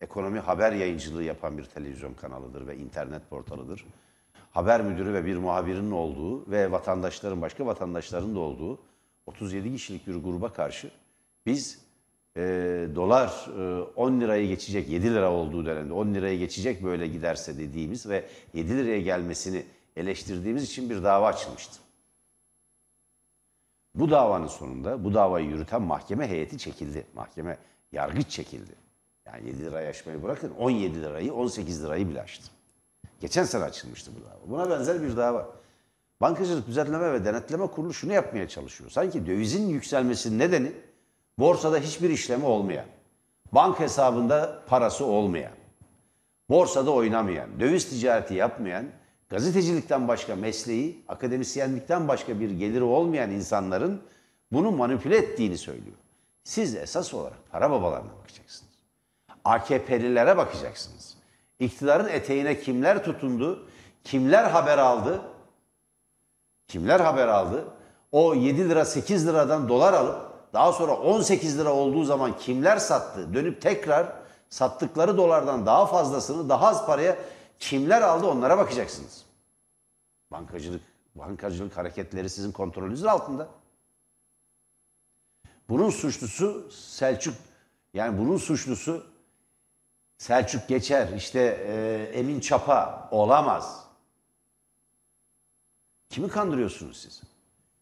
ekonomi 0.00 0.38
haber 0.38 0.72
yayıncılığı 0.72 1.22
yapan 1.22 1.58
bir 1.58 1.64
televizyon 1.64 2.14
kanalıdır 2.14 2.66
ve 2.66 2.76
internet 2.76 3.30
portalıdır. 3.30 3.86
Haber 4.50 4.82
müdürü 4.82 5.14
ve 5.14 5.24
bir 5.24 5.36
muhabirinin 5.36 5.90
olduğu 5.90 6.50
ve 6.50 6.72
vatandaşların, 6.72 7.42
başka 7.42 7.66
vatandaşların 7.66 8.34
da 8.34 8.38
olduğu 8.38 8.78
37 9.26 9.72
kişilik 9.72 10.06
bir 10.06 10.14
gruba 10.14 10.52
karşı 10.52 10.90
biz 11.46 11.84
e, 12.36 12.42
dolar 12.94 13.46
e, 13.58 13.82
10 13.82 14.20
lirayı 14.20 14.48
geçecek 14.48 14.88
7 14.88 15.14
lira 15.14 15.32
olduğu 15.32 15.66
dönemde 15.66 15.92
10 15.92 16.14
lirayı 16.14 16.38
geçecek 16.38 16.84
böyle 16.84 17.06
giderse 17.06 17.58
dediğimiz 17.58 18.08
ve 18.08 18.28
7 18.54 18.76
liraya 18.76 19.00
gelmesini 19.00 19.62
eleştirdiğimiz 19.96 20.64
için 20.64 20.90
bir 20.90 21.02
dava 21.02 21.26
açılmıştı. 21.26 21.78
Bu 23.94 24.10
davanın 24.10 24.46
sonunda 24.46 25.04
bu 25.04 25.14
davayı 25.14 25.46
yürüten 25.46 25.82
mahkeme 25.82 26.28
heyeti 26.28 26.58
çekildi. 26.58 27.06
Mahkeme 27.14 27.58
yargıç 27.92 28.30
çekildi. 28.30 28.72
Yani 29.26 29.48
7 29.48 29.64
lirayı 29.64 29.88
aşmayı 29.88 30.22
bırakın 30.22 30.50
17 30.58 31.02
lirayı 31.02 31.34
18 31.34 31.84
lirayı 31.84 32.08
bile 32.08 32.22
aştı. 32.22 32.50
Geçen 33.20 33.44
sene 33.44 33.64
açılmıştı 33.64 34.10
bu 34.16 34.24
dava. 34.24 34.40
Buna 34.46 34.70
benzer 34.70 35.02
bir 35.02 35.16
dava. 35.16 35.56
Bankacılık 36.24 36.66
Düzenleme 36.66 37.12
ve 37.12 37.24
Denetleme 37.24 37.66
Kurulu 37.66 37.94
şunu 37.94 38.12
yapmaya 38.12 38.48
çalışıyor. 38.48 38.90
Sanki 38.90 39.26
dövizin 39.26 39.68
yükselmesinin 39.68 40.38
nedeni 40.38 40.72
borsada 41.38 41.78
hiçbir 41.78 42.10
işlemi 42.10 42.44
olmayan, 42.44 42.84
bank 43.52 43.80
hesabında 43.80 44.62
parası 44.66 45.04
olmayan, 45.04 45.52
borsada 46.50 46.90
oynamayan, 46.90 47.60
döviz 47.60 47.90
ticareti 47.90 48.34
yapmayan, 48.34 48.86
gazetecilikten 49.28 50.08
başka 50.08 50.36
mesleği, 50.36 51.04
akademisyenlikten 51.08 52.08
başka 52.08 52.40
bir 52.40 52.50
geliri 52.50 52.84
olmayan 52.84 53.30
insanların 53.30 54.02
bunu 54.52 54.70
manipüle 54.70 55.16
ettiğini 55.16 55.58
söylüyor. 55.58 55.96
Siz 56.44 56.74
esas 56.74 57.14
olarak 57.14 57.50
para 57.50 57.70
babalarına 57.70 58.12
bakacaksınız. 58.22 58.72
AKP'lilere 59.44 60.36
bakacaksınız. 60.36 61.16
İktidarın 61.58 62.08
eteğine 62.08 62.60
kimler 62.60 63.04
tutundu, 63.04 63.66
kimler 64.04 64.44
haber 64.44 64.78
aldı, 64.78 65.20
kimler 66.74 67.00
haber 67.00 67.28
aldı? 67.28 67.64
O 68.12 68.34
7 68.34 68.68
lira 68.68 68.84
8 68.84 69.26
liradan 69.26 69.68
dolar 69.68 69.92
alıp 69.92 70.30
daha 70.52 70.72
sonra 70.72 70.96
18 70.96 71.58
lira 71.58 71.72
olduğu 71.72 72.04
zaman 72.04 72.38
kimler 72.38 72.76
sattı? 72.76 73.34
Dönüp 73.34 73.62
tekrar 73.62 74.12
sattıkları 74.50 75.16
dolardan 75.16 75.66
daha 75.66 75.86
fazlasını 75.86 76.48
daha 76.48 76.68
az 76.68 76.86
paraya 76.86 77.16
kimler 77.58 78.02
aldı 78.02 78.26
onlara 78.26 78.58
bakacaksınız. 78.58 79.24
Bankacılık, 80.30 80.82
bankacılık 81.14 81.76
hareketleri 81.76 82.30
sizin 82.30 82.52
kontrolünüzün 82.52 83.06
altında. 83.06 83.48
Bunun 85.68 85.90
suçlusu 85.90 86.70
Selçuk 86.70 87.34
yani 87.94 88.18
bunun 88.18 88.36
suçlusu 88.36 89.06
Selçuk 90.18 90.68
Geçer, 90.68 91.08
işte 91.16 91.40
e, 91.66 92.18
Emin 92.18 92.40
Çapa 92.40 93.08
olamaz. 93.10 93.83
Kimi 96.14 96.28
kandırıyorsunuz 96.28 96.96
siz? 96.96 97.22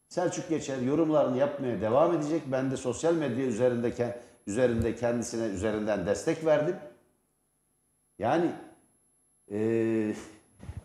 Selçuk 0.09 0.49
Geçer 0.49 0.78
yorumlarını 0.78 1.37
yapmaya 1.37 1.80
devam 1.80 2.14
edecek. 2.14 2.43
Ben 2.47 2.70
de 2.70 2.76
sosyal 2.76 3.14
medya 3.14 3.45
üzerinde, 3.45 4.20
üzerinde 4.47 4.97
kendisine 4.97 5.45
üzerinden 5.47 6.07
destek 6.07 6.45
verdim. 6.45 6.76
Yani 8.18 8.51
e, 9.51 9.59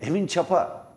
Emin 0.01 0.27
Çapa 0.27 0.87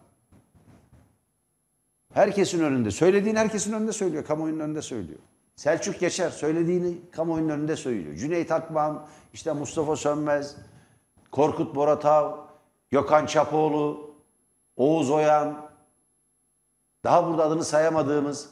herkesin 2.15 2.65
önünde, 2.65 2.91
söylediğini 2.91 3.39
herkesin 3.39 3.73
önünde 3.73 3.93
söylüyor, 3.93 4.25
kamuoyunun 4.25 4.61
önünde 4.61 4.83
söylüyor. 4.83 5.21
Selçuk 5.57 6.01
Geçer 6.01 6.31
söylediğini 6.31 6.99
kamuoyunun 7.11 7.49
önünde 7.49 7.77
söylüyor. 7.77 8.17
Cüneyt 8.17 8.53
Akbağ, 8.53 9.09
işte 9.33 9.53
Mustafa 9.53 9.97
Sönmez, 9.97 10.57
Korkut 11.31 11.75
Boratav, 11.75 12.37
Gökhan 12.91 13.27
Çapoğlu, 13.27 14.15
Oğuz 14.77 15.11
Oyan, 15.11 15.70
daha 17.05 17.27
burada 17.27 17.45
adını 17.45 17.65
sayamadığımız 17.65 18.51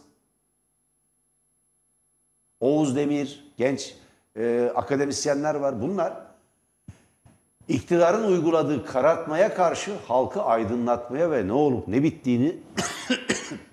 Oğuz 2.60 2.96
Demir, 2.96 3.52
genç 3.56 3.94
e, 4.36 4.72
akademisyenler 4.74 5.54
var. 5.54 5.82
Bunlar 5.82 6.26
iktidarın 7.68 8.24
uyguladığı 8.24 8.86
karartmaya 8.86 9.54
karşı 9.54 9.96
halkı 9.96 10.42
aydınlatmaya 10.42 11.30
ve 11.30 11.46
ne 11.46 11.52
olup 11.52 11.88
ne 11.88 12.02
bittiğini 12.02 12.58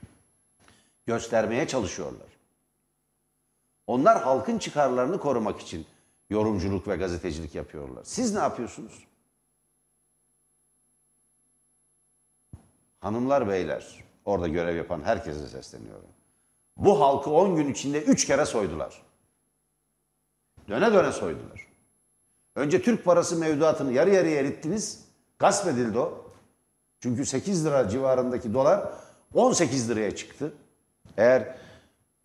göstermeye 1.06 1.68
çalışıyorlar. 1.68 2.28
Onlar 3.88 4.22
halkın 4.22 4.58
çıkarlarını 4.58 5.20
korumak 5.20 5.62
için 5.62 5.86
yorumculuk 6.30 6.88
ve 6.88 6.96
gazetecilik 6.96 7.56
yapıyorlar. 7.56 8.04
Siz 8.04 8.34
ne 8.34 8.40
yapıyorsunuz? 8.40 9.08
Hanımlar, 13.00 13.48
beyler, 13.48 14.04
orada 14.26 14.48
görev 14.48 14.76
yapan 14.76 15.02
herkese 15.02 15.48
sesleniyorum. 15.48 16.10
Bu 16.78 17.02
halkı 17.02 17.30
10 17.30 17.56
gün 17.56 17.72
içinde 17.72 18.02
3 18.02 18.26
kere 18.28 18.46
soydular. 18.46 19.02
Döne 20.70 20.94
döne 20.94 21.12
soydular. 21.12 21.68
Önce 22.56 22.82
Türk 22.82 23.06
parası 23.06 23.36
mevduatını 23.36 23.94
yarı 23.94 24.10
yarıya 24.10 24.40
erittiniz. 24.40 25.06
Gasp 25.40 25.68
edildi 25.68 26.00
o. 26.00 26.32
Çünkü 27.00 27.26
8 27.26 27.66
lira 27.66 27.90
civarındaki 27.90 28.54
dolar 28.54 28.90
18 29.34 29.90
liraya 29.90 30.16
çıktı. 30.16 30.54
Eğer 31.18 31.56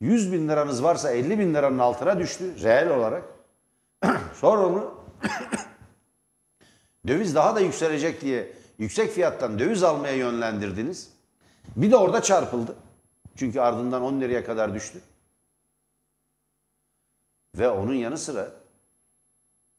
100 0.01 0.33
bin 0.33 0.49
liranız 0.49 0.83
varsa 0.83 1.11
50 1.11 1.39
bin 1.39 1.55
liranın 1.55 1.79
altına 1.79 2.19
düştü 2.19 2.63
reel 2.63 2.91
olarak. 2.91 3.23
Sonra 4.35 4.67
onu 4.67 4.95
döviz 7.07 7.35
daha 7.35 7.57
da 7.57 7.61
yükselecek 7.61 8.21
diye 8.21 8.53
yüksek 8.79 9.13
fiyattan 9.13 9.59
döviz 9.59 9.83
almaya 9.83 10.15
yönlendirdiniz. 10.15 11.11
Bir 11.77 11.91
de 11.91 11.97
orada 11.97 12.23
çarpıldı. 12.23 12.77
Çünkü 13.37 13.61
ardından 13.61 14.03
10 14.03 14.21
liraya 14.21 14.45
kadar 14.45 14.75
düştü. 14.75 15.01
Ve 17.59 17.69
onun 17.69 17.95
yanı 17.95 18.19
sıra 18.19 18.53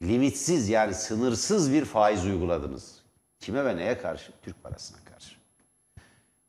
limitsiz 0.01 0.69
yani 0.69 0.93
sınırsız 0.93 1.73
bir 1.73 1.85
faiz 1.85 2.25
uyguladınız. 2.25 3.01
Kime 3.39 3.65
ve 3.65 3.77
neye 3.77 3.97
karşı? 3.97 4.31
Türk 4.41 4.63
parasına 4.63 4.97
karşı. 5.13 5.35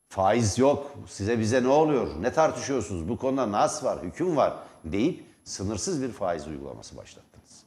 Faiz 0.09 0.57
yok. 0.57 0.95
Size 1.07 1.39
bize 1.39 1.63
ne 1.63 1.67
oluyor? 1.67 2.21
Ne 2.21 2.33
tartışıyorsunuz? 2.33 3.09
Bu 3.09 3.17
konuda 3.17 3.51
nas 3.51 3.83
var, 3.83 4.03
hüküm 4.03 4.37
var 4.37 4.57
deyip 4.85 5.25
sınırsız 5.43 6.01
bir 6.01 6.11
faiz 6.11 6.47
uygulaması 6.47 6.97
başlattınız. 6.97 7.63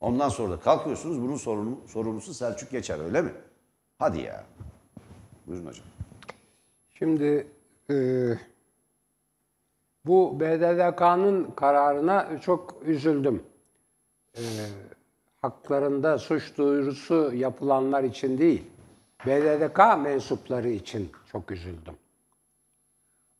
Ondan 0.00 0.28
sonra 0.28 0.52
da 0.52 0.60
kalkıyorsunuz 0.60 1.22
bunun 1.22 1.36
sorumlusu 1.86 2.34
Selçuk 2.34 2.70
Geçer 2.70 2.98
öyle 2.98 3.22
mi? 3.22 3.32
Hadi 3.98 4.20
ya. 4.20 4.44
Buyurun 5.46 5.66
hocam. 5.66 5.93
Şimdi 7.04 7.46
e, 7.90 7.94
bu 10.04 10.40
BDDK'nın 10.40 11.50
kararına 11.50 12.40
çok 12.40 12.76
üzüldüm. 12.84 13.42
E, 14.36 14.42
haklarında 15.42 16.18
suç 16.18 16.58
duyurusu 16.58 17.32
yapılanlar 17.34 18.04
için 18.04 18.38
değil, 18.38 18.64
BDDK 19.26 19.78
mensupları 19.78 20.68
için 20.68 21.12
çok 21.32 21.50
üzüldüm. 21.50 21.94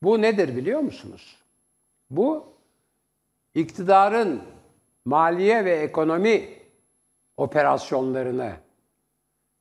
Bu 0.03 0.23
nedir 0.23 0.57
biliyor 0.57 0.81
musunuz? 0.81 1.37
Bu 2.11 2.45
iktidarın 3.55 4.43
maliye 5.05 5.65
ve 5.65 5.77
ekonomi 5.77 6.49
operasyonlarını 7.37 8.53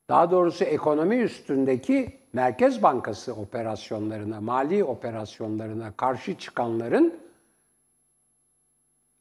daha 0.10 0.32
doğrusu 0.32 0.64
ekonomi 0.64 1.16
üstündeki 1.16 2.23
Merkez 2.34 2.84
Bankası 2.84 3.34
operasyonlarına, 3.34 4.42
mali 4.42 4.84
operasyonlarına 4.84 5.92
karşı 5.98 6.38
çıkanların 6.38 7.20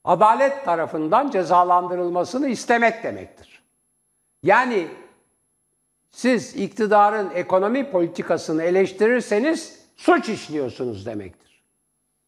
adalet 0.05 0.65
tarafından 0.65 1.31
cezalandırılmasını 1.31 2.49
istemek 2.49 3.05
demektir. 3.05 3.63
Yani 4.43 4.89
siz 6.11 6.57
iktidarın 6.57 7.31
ekonomi 7.31 7.91
politikasını 7.91 8.63
eleştirirseniz 8.63 9.87
suç 9.97 10.29
işliyorsunuz 10.29 11.07
demektir. 11.07 11.63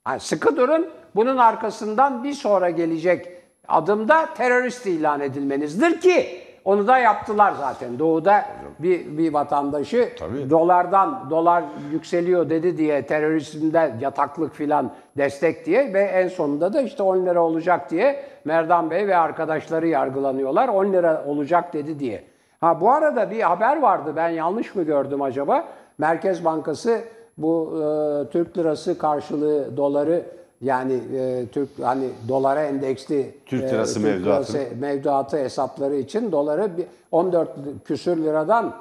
Yani 0.09 0.21
sıkı 0.21 0.57
durun, 0.57 0.91
bunun 1.15 1.37
arkasından 1.37 2.25
bir 2.25 2.33
sonra 2.33 2.71
gelecek 2.71 3.27
adımda 3.69 4.35
terörist 4.35 4.87
ilan 4.87 5.21
edilmenizdir 5.21 6.01
ki 6.01 6.44
onu 6.65 6.87
da 6.87 6.99
yaptılar 6.99 7.55
zaten. 7.61 7.99
Doğu'da 7.99 8.45
bir, 8.79 9.19
bir 9.19 9.33
vatandaşı 9.33 10.09
Tabii. 10.19 10.51
dolardan 10.51 11.31
dolar 11.31 11.65
yükseliyor 11.93 12.51
dedi 12.51 12.79
diye 12.79 13.07
terörizmde 13.07 13.95
yataklık 14.01 14.55
filan 14.55 14.91
destek 15.17 15.67
diye 15.67 15.95
ve 15.95 16.01
en 16.01 16.29
sonunda 16.29 16.73
da 16.73 16.81
işte 16.81 17.03
10 17.03 17.27
lira 17.27 17.43
olacak 17.43 17.91
diye 17.91 18.25
Merdan 18.45 18.91
Bey 18.91 19.07
ve 19.07 19.17
arkadaşları 19.17 19.89
yargılanıyorlar. 19.89 20.69
10 20.69 20.93
lira 20.93 21.25
olacak 21.27 21.73
dedi 21.73 21.99
diye. 21.99 22.25
Ha 22.61 22.81
bu 22.81 22.91
arada 22.91 23.31
bir 23.31 23.41
haber 23.41 23.83
vardı. 23.83 24.13
Ben 24.17 24.29
yanlış 24.29 24.75
mı 24.75 24.83
gördüm 24.83 25.23
acaba? 25.23 25.65
Merkez 25.99 26.45
Bankası 26.45 27.01
bu 27.39 27.73
e, 27.77 28.31
Türk 28.31 28.59
lirası 28.59 28.99
karşılığı 28.99 29.77
doları 29.77 30.23
yani 30.65 30.93
e, 31.17 31.45
Türk 31.53 31.69
hani 31.83 32.05
dolara 32.29 32.63
endeksli 32.63 33.35
Türk 33.47 33.65
e, 33.65 33.69
lirası 33.69 34.01
mevduatı. 34.01 34.53
lirası 34.53 34.77
mevduatı 34.81 35.37
hesapları 35.37 35.97
için 35.97 36.33
doları 36.33 36.77
bir 36.77 36.85
14 37.13 37.51
küsür 37.85 38.17
liradan 38.17 38.77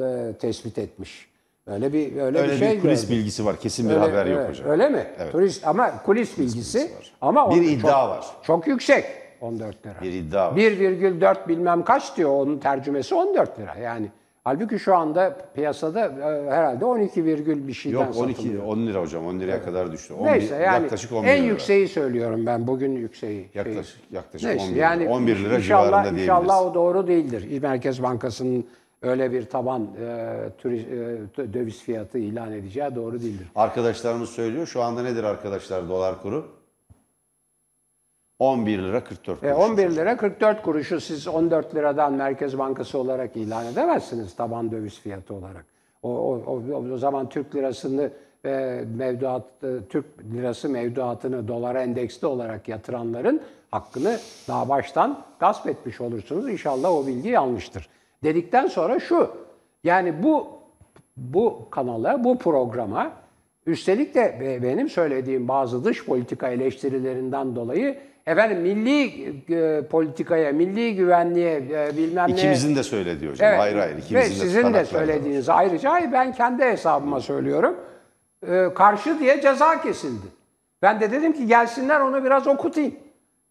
e, 0.00 0.32
tespit 0.40 0.78
etmiş. 0.78 1.28
Öyle 1.66 1.92
bir 1.92 2.16
öyle, 2.16 2.38
Öyle 2.38 2.52
bir 2.52 2.58
şey 2.58 2.76
bir 2.76 2.80
kulis 2.80 3.02
gördüm. 3.02 3.16
bilgisi 3.16 3.44
var. 3.44 3.56
Kesin 3.56 3.88
bir 3.88 3.94
Öyle- 3.94 4.00
haber 4.04 4.26
yok 4.26 4.38
evet, 4.40 4.50
hocam. 4.50 4.68
Öyle 4.70 4.88
mi? 4.88 5.06
Evet. 5.18 5.32
Turist 5.32 5.66
ama 5.66 6.02
kulis 6.02 6.38
bilgisi 6.38 6.90
ama 7.20 7.50
Bir 7.50 7.62
iddia 7.62 7.90
çok, 7.90 8.10
var. 8.10 8.24
Çok 8.42 8.66
yüksek 8.66 9.04
14 9.40 9.86
lira. 9.86 9.94
Bir 10.02 10.12
iddia 10.12 10.50
var. 10.52 10.56
1,4 10.56 11.48
bilmem 11.48 11.84
kaç 11.84 12.16
diyor 12.16 12.30
onun 12.30 12.58
tercümesi 12.58 13.14
14 13.14 13.58
lira. 13.58 13.74
Yani 13.74 14.06
halbuki 14.44 14.78
şu 14.78 14.96
anda 14.96 15.36
piyasada 15.54 16.06
e, 16.06 16.50
herhalde 16.50 16.84
12 16.84 17.24
virgül 17.24 17.68
bir 17.68 17.72
şeyden 17.72 17.98
Yok 17.98 18.16
12 18.16 18.42
satılıyor. 18.42 18.64
10 18.64 18.86
lira 18.86 19.00
hocam 19.00 19.26
10 19.26 19.40
liraya 19.40 19.64
kadar 19.64 19.92
düştü. 19.92 20.14
11, 20.14 20.30
Neyse 20.32 20.54
yani 20.54 20.82
yaklaşık 20.82 21.12
11 21.12 21.28
en 21.28 21.38
lira. 21.42 21.46
yükseği 21.46 21.88
söylüyorum 21.88 22.46
ben 22.46 22.66
bugün 22.66 22.92
yükseği. 22.92 23.48
şeyi. 23.52 23.66
Yaklaşık- 23.66 24.00
yaklaşık 24.12 24.48
Neyse, 24.48 24.64
11 24.64 24.74
lira. 24.76 24.82
yani 24.84 25.08
11 25.08 25.36
lira 25.44 25.56
inşallah, 25.56 25.84
civarında 25.86 26.02
diyebiliriz. 26.02 26.22
İnşallah 26.22 26.62
o 26.62 26.74
doğru 26.74 27.06
değildir. 27.06 27.60
Merkez 27.62 28.02
Bankası'nın 28.02 28.64
öyle 29.02 29.32
bir 29.32 29.42
taban 29.46 29.82
e, 29.82 30.26
turi- 30.62 30.86
e, 31.48 31.54
döviz 31.54 31.82
fiyatı 31.82 32.18
ilan 32.18 32.52
edeceği 32.52 32.94
doğru 32.94 33.20
değildir. 33.20 33.46
Arkadaşlarımız 33.54 34.28
söylüyor. 34.30 34.66
Şu 34.66 34.82
anda 34.82 35.02
nedir 35.02 35.24
arkadaşlar 35.24 35.88
dolar 35.88 36.22
kuru? 36.22 36.46
11 38.38 38.78
lira 38.78 39.04
44 39.04 39.44
E, 39.44 39.52
kuruş. 39.54 39.70
11 39.70 39.90
lira 39.90 40.16
44 40.16 40.62
kuruşu 40.62 41.00
siz 41.00 41.28
14 41.28 41.74
liradan 41.74 42.12
Merkez 42.12 42.58
Bankası 42.58 42.98
olarak 42.98 43.36
ilan 43.36 43.66
edemezsiniz 43.66 44.36
taban 44.36 44.70
döviz 44.70 45.00
fiyatı 45.00 45.34
olarak. 45.34 45.64
O, 46.02 46.10
o, 46.10 46.42
o, 46.46 46.62
o 46.94 46.98
zaman 46.98 47.28
Türk 47.28 47.54
lirasını 47.54 48.10
e, 48.44 48.84
mevduat 48.96 49.44
e, 49.62 49.66
Türk 49.88 50.04
lirası 50.34 50.68
mevduatını 50.68 51.48
dolara 51.48 51.82
endeksli 51.82 52.26
olarak 52.26 52.68
yatıranların 52.68 53.40
hakkını 53.70 54.18
daha 54.48 54.68
baştan 54.68 55.22
gasp 55.40 55.66
etmiş 55.68 56.00
olursunuz. 56.00 56.48
İnşallah 56.48 56.92
o 56.92 57.06
bilgi 57.06 57.28
yanlıştır. 57.28 57.88
Dedikten 58.24 58.66
sonra 58.66 59.00
şu. 59.00 59.30
Yani 59.84 60.22
bu 60.22 60.46
bu 61.16 61.66
kanala, 61.70 62.24
bu 62.24 62.38
programa 62.38 63.12
üstelik 63.66 64.14
de 64.14 64.38
be- 64.40 64.62
benim 64.62 64.88
söylediğim 64.88 65.48
bazı 65.48 65.84
dış 65.84 66.04
politika 66.06 66.48
eleştirilerinden 66.48 67.56
dolayı 67.56 67.98
efendim 68.26 68.60
milli 68.60 69.04
e, 69.50 69.82
politikaya, 69.86 70.52
milli 70.52 70.96
güvenliğe 70.96 71.56
e, 71.56 71.96
bilmem 71.96 72.28
ne 72.28 72.32
İkimizin 72.32 72.76
de 72.76 72.82
söylediği 72.82 73.30
hocam. 73.30 73.48
Evet. 73.48 73.60
Hayır 73.60 73.76
hayır. 73.76 73.94
Ve 73.94 73.98
İkimizin 73.98 74.30
de 74.30 74.34
sizin 74.44 74.58
de 74.58 74.62
tutanakları 74.62 75.00
var. 75.02 75.06
söylediğiniz 75.06 75.48
ayrıca 75.48 75.92
hayır, 75.92 76.12
ben 76.12 76.32
kendi 76.32 76.64
hesabıma 76.64 77.20
söylüyorum. 77.20 77.76
Ee, 78.48 78.68
karşı 78.74 79.18
diye 79.20 79.40
ceza 79.40 79.82
kesildi. 79.82 80.26
Ben 80.82 81.00
de 81.00 81.10
dedim 81.12 81.32
ki 81.32 81.46
gelsinler 81.46 82.00
onu 82.00 82.24
biraz 82.24 82.46
okutayım. 82.46 82.94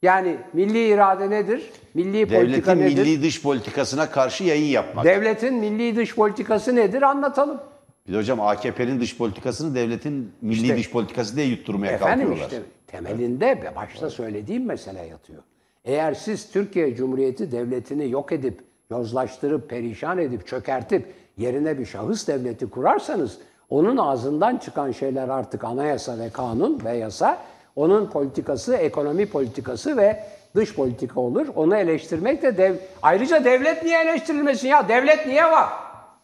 Yani 0.02 0.36
milli 0.54 0.88
irade 0.88 1.30
nedir? 1.30 1.70
Milli 1.94 2.26
politika 2.26 2.72
Devletin 2.78 2.92
nedir? 2.94 3.06
milli 3.12 3.24
dış 3.24 3.42
politikasına 3.42 4.10
karşı 4.10 4.44
yayın 4.44 4.66
yapmak. 4.66 5.06
Devletin 5.06 5.54
milli 5.54 5.96
dış 5.96 6.16
politikası 6.16 6.76
nedir 6.76 7.02
anlatalım. 7.02 7.62
Bir 8.08 8.14
de 8.14 8.18
hocam 8.18 8.42
AKP'nin 8.42 9.00
dış 9.00 9.18
politikasını 9.18 9.76
devletin 9.76 10.32
milli 10.42 10.62
İşte- 10.62 10.78
dış 10.78 10.92
politikası 10.92 11.36
diye 11.36 11.46
yutturmaya 11.48 11.92
Efendim 11.92 12.28
kalkıyorlar. 12.28 12.46
işte 12.58 12.62
temelinde 12.94 13.62
ve 13.62 13.76
başta 13.76 14.10
söylediğim 14.10 14.66
mesele 14.66 15.06
yatıyor. 15.06 15.44
Eğer 15.86 16.14
siz 16.14 16.52
Türkiye 16.52 16.96
Cumhuriyeti 16.96 17.52
Devleti'ni 17.52 18.10
yok 18.10 18.32
edip, 18.32 18.62
yozlaştırıp, 18.90 19.70
perişan 19.70 20.18
edip, 20.18 20.48
çökertip 20.48 21.14
yerine 21.38 21.80
bir 21.80 21.86
şahıs 21.86 22.28
devleti 22.28 22.70
kurarsanız 22.70 23.38
onun 23.70 23.98
ağzından 23.98 24.58
çıkan 24.58 24.92
şeyler 24.92 25.30
artık 25.30 25.64
anayasa 25.64 26.20
ve 26.20 26.30
kanun 26.30 26.82
ve 26.86 26.98
yasa, 26.98 27.38
onun 27.76 28.10
politikası, 28.10 28.76
ekonomi 28.76 29.26
politikası 29.26 29.98
ve 29.98 30.24
dış 30.56 30.76
politika 30.76 31.20
olur. 31.20 31.48
Onu 31.56 31.76
eleştirmek 31.76 32.42
de 32.42 32.58
dev... 32.58 32.76
Ayrıca 33.02 33.44
devlet 33.44 33.84
niye 33.84 34.02
eleştirilmesin 34.02 34.68
ya? 34.68 34.90
Devlet 34.90 35.28
niye 35.28 35.44
var? 35.44 35.70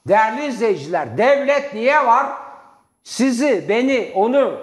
Değerli 0.07 0.45
izleyiciler, 0.45 1.17
devlet 1.17 1.73
niye 1.73 2.05
var? 2.05 2.25
Sizi, 3.03 3.65
beni, 3.69 4.11
onu, 4.15 4.57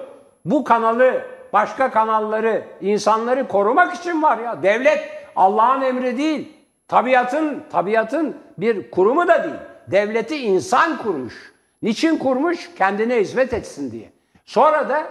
bu 0.44 0.64
kanalı, 0.64 1.35
başka 1.56 1.90
kanalları, 1.90 2.64
insanları 2.80 3.48
korumak 3.48 3.94
için 3.94 4.22
var 4.22 4.38
ya. 4.38 4.62
Devlet 4.62 5.08
Allah'ın 5.36 5.82
emri 5.82 6.18
değil. 6.18 6.52
Tabiatın, 6.88 7.62
tabiatın 7.72 8.36
bir 8.58 8.90
kurumu 8.90 9.28
da 9.28 9.44
değil. 9.44 9.54
Devleti 9.86 10.36
insan 10.36 10.98
kurmuş. 10.98 11.52
Niçin 11.82 12.16
kurmuş? 12.16 12.70
Kendine 12.78 13.20
hizmet 13.20 13.52
etsin 13.52 13.90
diye. 13.90 14.10
Sonra 14.44 14.88
da 14.88 15.06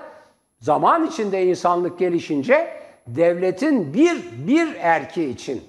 zaman 0.59 1.07
içinde 1.07 1.45
insanlık 1.45 1.99
gelişince 1.99 2.73
devletin 3.07 3.93
bir 3.93 4.47
bir 4.47 4.75
erki 4.79 5.23
için 5.23 5.63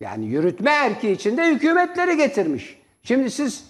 yani 0.00 0.26
yürütme 0.26 0.70
erki 0.70 1.10
için 1.10 1.36
de 1.36 1.46
hükümetleri 1.46 2.16
getirmiş. 2.16 2.78
Şimdi 3.02 3.30
siz 3.30 3.64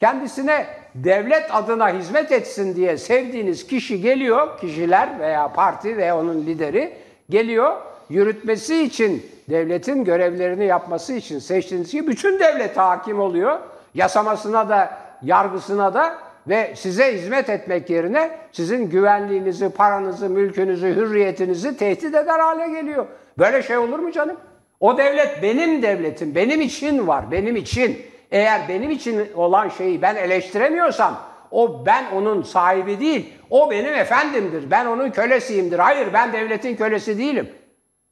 kendisine 0.00 0.66
devlet 0.94 1.54
adına 1.54 1.88
hizmet 1.88 2.32
etsin 2.32 2.76
diye 2.76 2.96
sevdiğiniz 2.96 3.66
kişi 3.66 4.00
geliyor, 4.00 4.58
kişiler 4.60 5.20
veya 5.20 5.52
parti 5.52 5.96
veya 5.96 6.18
onun 6.18 6.46
lideri 6.46 6.92
geliyor, 7.30 7.76
yürütmesi 8.10 8.82
için, 8.82 9.26
devletin 9.50 10.04
görevlerini 10.04 10.66
yapması 10.66 11.12
için 11.12 11.38
seçtiğiniz 11.38 11.90
kişi 11.90 12.06
bütün 12.06 12.38
devlete 12.38 12.80
hakim 12.80 13.20
oluyor. 13.20 13.58
Yasamasına 13.94 14.68
da, 14.68 14.98
yargısına 15.22 15.94
da 15.94 16.18
ve 16.48 16.72
size 16.76 17.14
hizmet 17.14 17.50
etmek 17.50 17.90
yerine 17.90 18.30
sizin 18.52 18.90
güvenliğinizi, 18.90 19.68
paranızı, 19.68 20.28
mülkünüzü, 20.28 20.96
hürriyetinizi 20.96 21.76
tehdit 21.76 22.14
eder 22.14 22.38
hale 22.40 22.68
geliyor. 22.68 23.06
Böyle 23.38 23.62
şey 23.62 23.78
olur 23.78 23.98
mu 23.98 24.12
canım? 24.12 24.36
O 24.80 24.98
devlet 24.98 25.42
benim 25.42 25.82
devletim, 25.82 26.34
benim 26.34 26.60
için 26.60 27.06
var, 27.06 27.30
benim 27.30 27.56
için. 27.56 28.09
Eğer 28.30 28.68
benim 28.68 28.90
için 28.90 29.32
olan 29.34 29.68
şeyi 29.68 30.02
ben 30.02 30.16
eleştiremiyorsam, 30.16 31.20
o 31.50 31.86
ben 31.86 32.10
onun 32.12 32.42
sahibi 32.42 33.00
değil, 33.00 33.32
o 33.50 33.70
benim 33.70 33.94
efendimdir, 33.94 34.70
ben 34.70 34.86
onun 34.86 35.10
kölesiyimdir. 35.10 35.78
Hayır 35.78 36.12
ben 36.12 36.32
devletin 36.32 36.76
kölesi 36.76 37.18
değilim. 37.18 37.50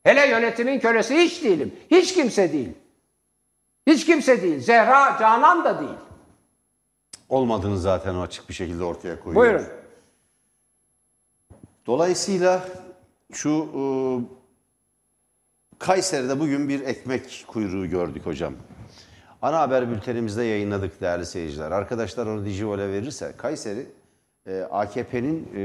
Hele 0.04 0.26
yönetimin 0.28 0.80
kölesi 0.80 1.16
hiç 1.16 1.44
değilim. 1.44 1.74
Hiç 1.90 2.14
kimse 2.14 2.52
değil. 2.52 2.68
Hiç 3.86 4.06
kimse 4.06 4.42
değil. 4.42 4.60
Zehra 4.60 5.16
Canan 5.20 5.64
da 5.64 5.80
değil. 5.80 5.98
Olmadığını 7.28 7.78
zaten 7.78 8.14
o 8.14 8.22
açık 8.22 8.48
bir 8.48 8.54
şekilde 8.54 8.84
ortaya 8.84 9.20
koyuyor. 9.20 9.44
Buyurun. 9.44 9.66
Dolayısıyla 11.86 12.68
şu 13.32 13.50
e, 13.50 13.82
Kayseri'de 15.78 16.40
bugün 16.40 16.68
bir 16.68 16.80
ekmek 16.80 17.44
kuyruğu 17.46 17.86
gördük 17.86 18.26
hocam. 18.26 18.54
Ana 19.42 19.60
haber 19.60 19.90
bültenimizde 19.90 20.44
yayınladık 20.44 21.00
değerli 21.00 21.26
seyirciler. 21.26 21.70
Arkadaşlar 21.70 22.26
onu 22.26 22.44
Dijivol'e 22.44 22.92
verirse 22.92 23.34
Kayseri 23.36 23.86
e, 24.46 24.60
AKP'nin 24.60 25.48
e, 25.54 25.62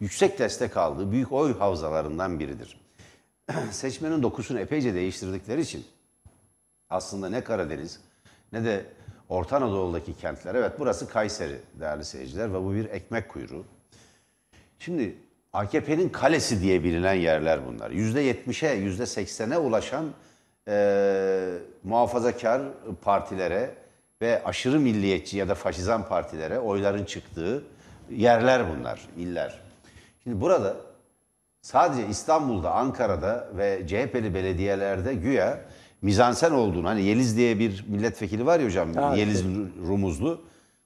yüksek 0.00 0.38
destek 0.38 0.76
aldığı 0.76 1.12
büyük 1.12 1.32
oy 1.32 1.58
havzalarından 1.58 2.40
biridir. 2.40 2.80
Seçmenin 3.70 4.22
dokusunu 4.22 4.60
epeyce 4.60 4.94
değiştirdikleri 4.94 5.60
için 5.60 5.84
aslında 6.90 7.28
ne 7.28 7.44
Karadeniz 7.44 8.00
ne 8.52 8.64
de 8.64 8.84
Orta 9.28 9.56
Anadolu'daki 9.56 10.16
kentler. 10.16 10.54
Evet 10.54 10.72
burası 10.78 11.08
Kayseri 11.08 11.58
değerli 11.80 12.04
seyirciler 12.04 12.54
ve 12.54 12.64
bu 12.64 12.74
bir 12.74 12.84
ekmek 12.84 13.28
kuyruğu. 13.28 13.64
Şimdi 14.78 15.16
AKP'nin 15.52 16.08
kalesi 16.08 16.60
diye 16.62 16.84
bilinen 16.84 17.14
yerler 17.14 17.66
bunlar. 17.66 17.90
%70'e, 17.90 18.86
%80'e 18.86 19.58
ulaşan 19.58 20.04
e, 20.70 21.48
muhafazakar 21.84 22.62
partilere 23.02 23.74
ve 24.22 24.44
aşırı 24.44 24.80
milliyetçi 24.80 25.36
ya 25.36 25.48
da 25.48 25.54
faşizan 25.54 26.08
partilere 26.08 26.58
oyların 26.58 27.04
çıktığı 27.04 27.62
yerler 28.10 28.62
bunlar, 28.70 29.00
iller. 29.16 29.58
Şimdi 30.24 30.40
burada 30.40 30.76
sadece 31.62 32.08
İstanbul'da, 32.08 32.72
Ankara'da 32.72 33.48
ve 33.56 33.86
CHP'li 33.86 34.34
belediyelerde 34.34 35.14
güya 35.14 35.60
mizansen 36.02 36.50
olduğunu, 36.50 36.88
hani 36.88 37.02
Yeliz 37.02 37.36
diye 37.36 37.58
bir 37.58 37.84
milletvekili 37.88 38.46
var 38.46 38.60
ya 38.60 38.66
hocam, 38.66 38.88
Evet. 38.98 39.18
Yeliz 39.18 39.44
Rumuzlu, 39.88 40.40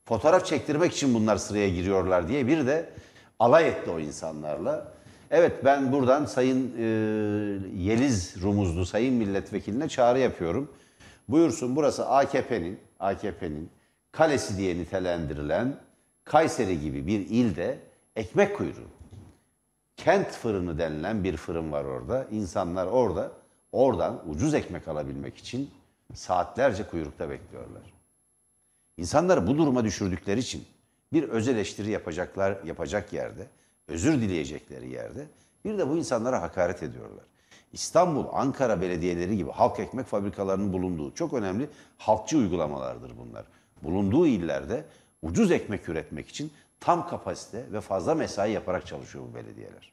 fotoğraf 0.04 0.46
çektirmek 0.46 0.92
için 0.92 1.14
bunlar 1.14 1.36
sıraya 1.36 1.68
giriyorlar 1.68 2.28
diye 2.28 2.46
bir 2.46 2.66
de 2.66 2.90
alay 3.38 3.68
etti 3.68 3.90
o 3.90 4.00
insanlarla. 4.00 4.93
Evet 5.36 5.64
ben 5.64 5.92
buradan 5.92 6.24
Sayın 6.24 6.74
e, 6.78 6.82
Yeliz 7.76 8.42
Rumuzlu 8.42 8.86
Sayın 8.86 9.14
Milletvekiline 9.14 9.88
çağrı 9.88 10.18
yapıyorum. 10.18 10.72
Buyursun 11.28 11.76
burası 11.76 12.08
AKP'nin 12.08 12.80
AKP'nin 13.00 13.70
kalesi 14.12 14.58
diye 14.58 14.78
nitelendirilen 14.78 15.76
Kayseri 16.24 16.80
gibi 16.80 17.06
bir 17.06 17.20
ilde 17.20 17.78
ekmek 18.16 18.56
kuyruğu. 18.56 18.88
Kent 19.96 20.30
fırını 20.30 20.78
denilen 20.78 21.24
bir 21.24 21.36
fırın 21.36 21.72
var 21.72 21.84
orada. 21.84 22.26
İnsanlar 22.30 22.86
orada 22.86 23.32
oradan 23.72 24.22
ucuz 24.30 24.54
ekmek 24.54 24.88
alabilmek 24.88 25.36
için 25.36 25.70
saatlerce 26.14 26.86
kuyrukta 26.86 27.30
bekliyorlar. 27.30 27.92
İnsanları 28.96 29.46
bu 29.46 29.58
duruma 29.58 29.84
düşürdükleri 29.84 30.40
için 30.40 30.64
bir 31.12 31.22
öz 31.22 31.48
eleştiri 31.48 31.90
yapacaklar 31.90 32.64
yapacak 32.64 33.12
yerde, 33.12 33.46
özür 33.88 34.20
dileyecekleri 34.20 34.90
yerde 34.90 35.26
bir 35.64 35.78
de 35.78 35.88
bu 35.88 35.96
insanlara 35.96 36.42
hakaret 36.42 36.82
ediyorlar. 36.82 37.24
İstanbul, 37.72 38.24
Ankara 38.32 38.80
belediyeleri 38.80 39.36
gibi 39.36 39.50
halk 39.50 39.80
ekmek 39.80 40.06
fabrikalarının 40.06 40.72
bulunduğu 40.72 41.14
çok 41.14 41.32
önemli 41.32 41.68
halkçı 41.98 42.38
uygulamalardır 42.38 43.12
bunlar. 43.18 43.44
Bulunduğu 43.82 44.26
illerde 44.26 44.84
ucuz 45.22 45.50
ekmek 45.50 45.88
üretmek 45.88 46.28
için 46.28 46.52
tam 46.80 47.08
kapasite 47.08 47.72
ve 47.72 47.80
fazla 47.80 48.14
mesai 48.14 48.52
yaparak 48.52 48.86
çalışıyor 48.86 49.24
bu 49.30 49.34
belediyeler. 49.34 49.92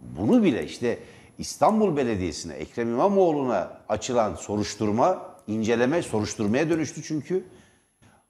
Bunu 0.00 0.42
bile 0.42 0.64
işte 0.64 0.98
İstanbul 1.38 1.96
Belediyesi'ne, 1.96 2.54
Ekrem 2.54 2.88
İmamoğlu'na 2.88 3.80
açılan 3.88 4.34
soruşturma, 4.34 5.36
inceleme 5.46 6.02
soruşturmaya 6.02 6.70
dönüştü 6.70 7.02
çünkü. 7.02 7.44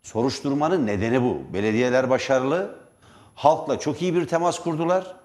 Soruşturmanın 0.03 0.87
nedeni 0.87 1.22
bu. 1.22 1.43
Belediyeler 1.55 2.11
başarılı, 2.11 2.79
halkla 3.39 3.78
çok 3.78 4.03
iyi 4.03 4.14
bir 4.14 4.26
temas 4.26 4.59
kurdular 4.59 5.16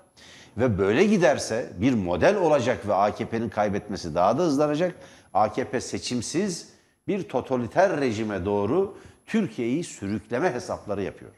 ve 0.58 0.78
böyle 0.78 1.06
giderse 1.06 1.74
bir 1.78 1.94
model 1.94 2.36
olacak 2.36 2.88
ve 2.88 2.94
AKP'nin 2.94 3.50
kaybetmesi 3.50 4.16
daha 4.16 4.38
da 4.38 4.44
hızlanacak. 4.44 4.96
AKP 5.34 5.82
seçimsiz 5.82 6.70
bir 7.08 7.30
totaliter 7.30 8.02
rejime 8.02 8.46
doğru 8.46 8.98
Türkiye'yi 9.26 9.84
sürükleme 9.84 10.54
hesapları 10.54 11.02
yapıyor. 11.02 11.32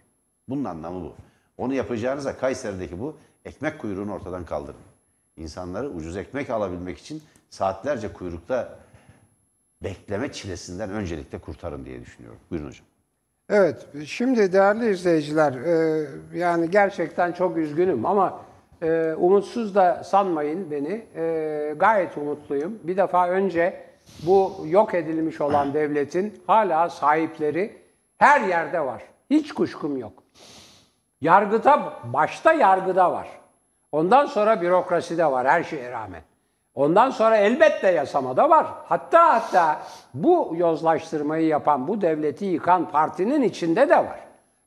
Bunun 0.50 0.64
anlamı 0.66 1.02
bu. 1.02 1.16
Onu 1.58 1.74
yapacağınıza 1.74 2.38
Kayseri'deki 2.38 3.00
bu 3.00 3.18
ekmek 3.46 3.80
kuyruğunu 3.80 4.14
ortadan 4.14 4.46
kaldırın. 4.46 4.80
İnsanları 5.38 5.90
ucuz 5.90 6.18
ekmek 6.18 6.50
alabilmek 6.50 6.98
için 6.98 7.24
saatlerce 7.50 8.14
kuyrukta 8.14 8.80
bekleme 9.84 10.32
çilesinden 10.32 10.90
öncelikle 10.90 11.40
kurtarın 11.40 11.86
diye 11.86 12.02
düşünüyorum. 12.02 12.40
Buyurun 12.52 12.68
hocam. 12.68 12.86
Evet, 13.50 13.88
şimdi 14.06 14.54
değerli 14.54 14.90
izleyiciler, 14.90 15.54
e, 15.54 16.06
yani 16.34 16.72
gerçekten 16.72 17.32
çok 17.32 17.58
üzgünüm 17.58 18.06
ama 18.06 18.40
e, 18.82 19.14
umutsuz 19.18 19.76
da 19.76 20.04
sanmayın 20.04 20.72
beni. 20.72 21.06
E, 21.16 21.74
gayet 21.78 22.18
umutluyum. 22.18 22.80
Bir 22.84 22.98
defa 22.98 23.30
önce 23.30 23.86
bu 24.26 24.54
yok 24.66 24.94
edilmiş 24.94 25.42
olan 25.42 25.74
devletin 25.74 26.42
hala 26.48 26.90
sahipleri 26.90 27.78
her 28.18 28.42
yerde 28.42 28.80
var. 28.80 29.04
Hiç 29.30 29.52
kuşkum 29.52 29.98
yok. 29.98 30.24
Yargıda, 31.22 31.94
başta 32.04 32.54
yargıda 32.54 33.12
var. 33.12 33.28
Ondan 33.92 34.26
sonra 34.26 34.62
bürokraside 34.62 35.26
var 35.26 35.48
her 35.48 35.64
şeye 35.64 35.92
rağmen. 35.92 36.22
Ondan 36.76 37.10
sonra 37.10 37.38
elbette 37.38 37.92
yasamada 37.92 38.50
var. 38.50 38.68
Hatta 38.86 39.34
hatta 39.34 39.80
bu 40.14 40.54
yozlaştırmayı 40.58 41.48
yapan, 41.48 41.88
bu 41.88 42.02
devleti 42.02 42.46
yıkan 42.46 42.90
partinin 42.90 43.42
içinde 43.42 43.90
de 43.90 43.98
var. 43.98 44.20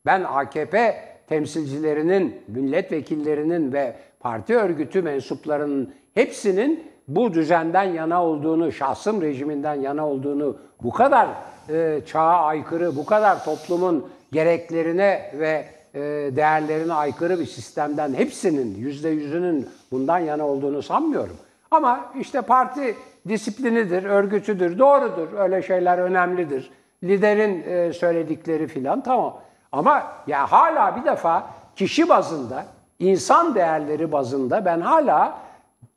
Ben 0.06 0.24
AKP 0.24 0.94
temsilcilerinin, 1.28 2.42
milletvekillerinin 2.48 3.72
ve 3.72 3.94
parti 4.20 4.56
örgütü 4.56 5.02
mensuplarının 5.02 5.94
hepsinin 6.14 6.90
bu 7.08 7.34
düzenden 7.34 7.84
yana 7.84 8.24
olduğunu, 8.24 8.72
şahsım 8.72 9.22
rejiminden 9.22 9.74
yana 9.74 10.06
olduğunu, 10.06 10.56
bu 10.82 10.90
kadar 10.90 11.28
e, 11.70 12.00
çağa 12.06 12.42
aykırı, 12.44 12.96
bu 12.96 13.06
kadar 13.06 13.44
toplumun 13.44 14.08
gereklerine 14.32 15.32
ve 15.34 15.64
e, 15.94 16.00
değerlerine 16.36 16.92
aykırı 16.92 17.40
bir 17.40 17.46
sistemden 17.46 18.14
hepsinin, 18.14 18.74
yüzde 18.74 19.08
yüzünün 19.08 19.68
bundan 19.90 20.18
yana 20.18 20.46
olduğunu 20.46 20.82
sanmıyorum. 20.82 21.36
Ama 21.70 22.12
işte 22.20 22.40
parti 22.40 22.94
disiplinidir, 23.28 24.04
örgütüdür, 24.04 24.78
doğrudur. 24.78 25.28
Öyle 25.38 25.62
şeyler 25.62 25.98
önemlidir. 25.98 26.70
Liderin 27.04 27.62
e, 27.62 27.92
söyledikleri 27.92 28.66
filan 28.66 29.02
tamam. 29.02 29.40
Ama 29.72 30.12
ya 30.26 30.52
hala 30.52 30.96
bir 30.96 31.04
defa 31.04 31.50
kişi 31.76 32.08
bazında, 32.08 32.66
insan 32.98 33.54
değerleri 33.54 34.12
bazında 34.12 34.64
ben 34.64 34.80
hala 34.80 35.38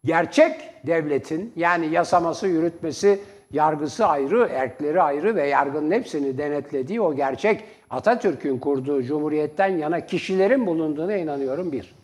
gerçek 0.06 0.86
devletin 0.88 1.54
yani 1.56 1.88
yasaması, 1.88 2.48
yürütmesi, 2.48 3.20
yargısı 3.52 4.06
ayrı, 4.06 4.50
erkleri 4.52 5.02
ayrı 5.02 5.36
ve 5.36 5.48
yargının 5.48 5.92
hepsini 5.92 6.38
denetlediği 6.38 7.02
o 7.02 7.16
gerçek 7.16 7.64
Atatürk'ün 7.90 8.60
kurduğu 8.60 9.04
cumhuriyetten 9.04 9.78
yana 9.78 10.06
kişilerin 10.06 10.66
bulunduğuna 10.66 11.16
inanıyorum 11.16 11.72
bir. 11.72 11.96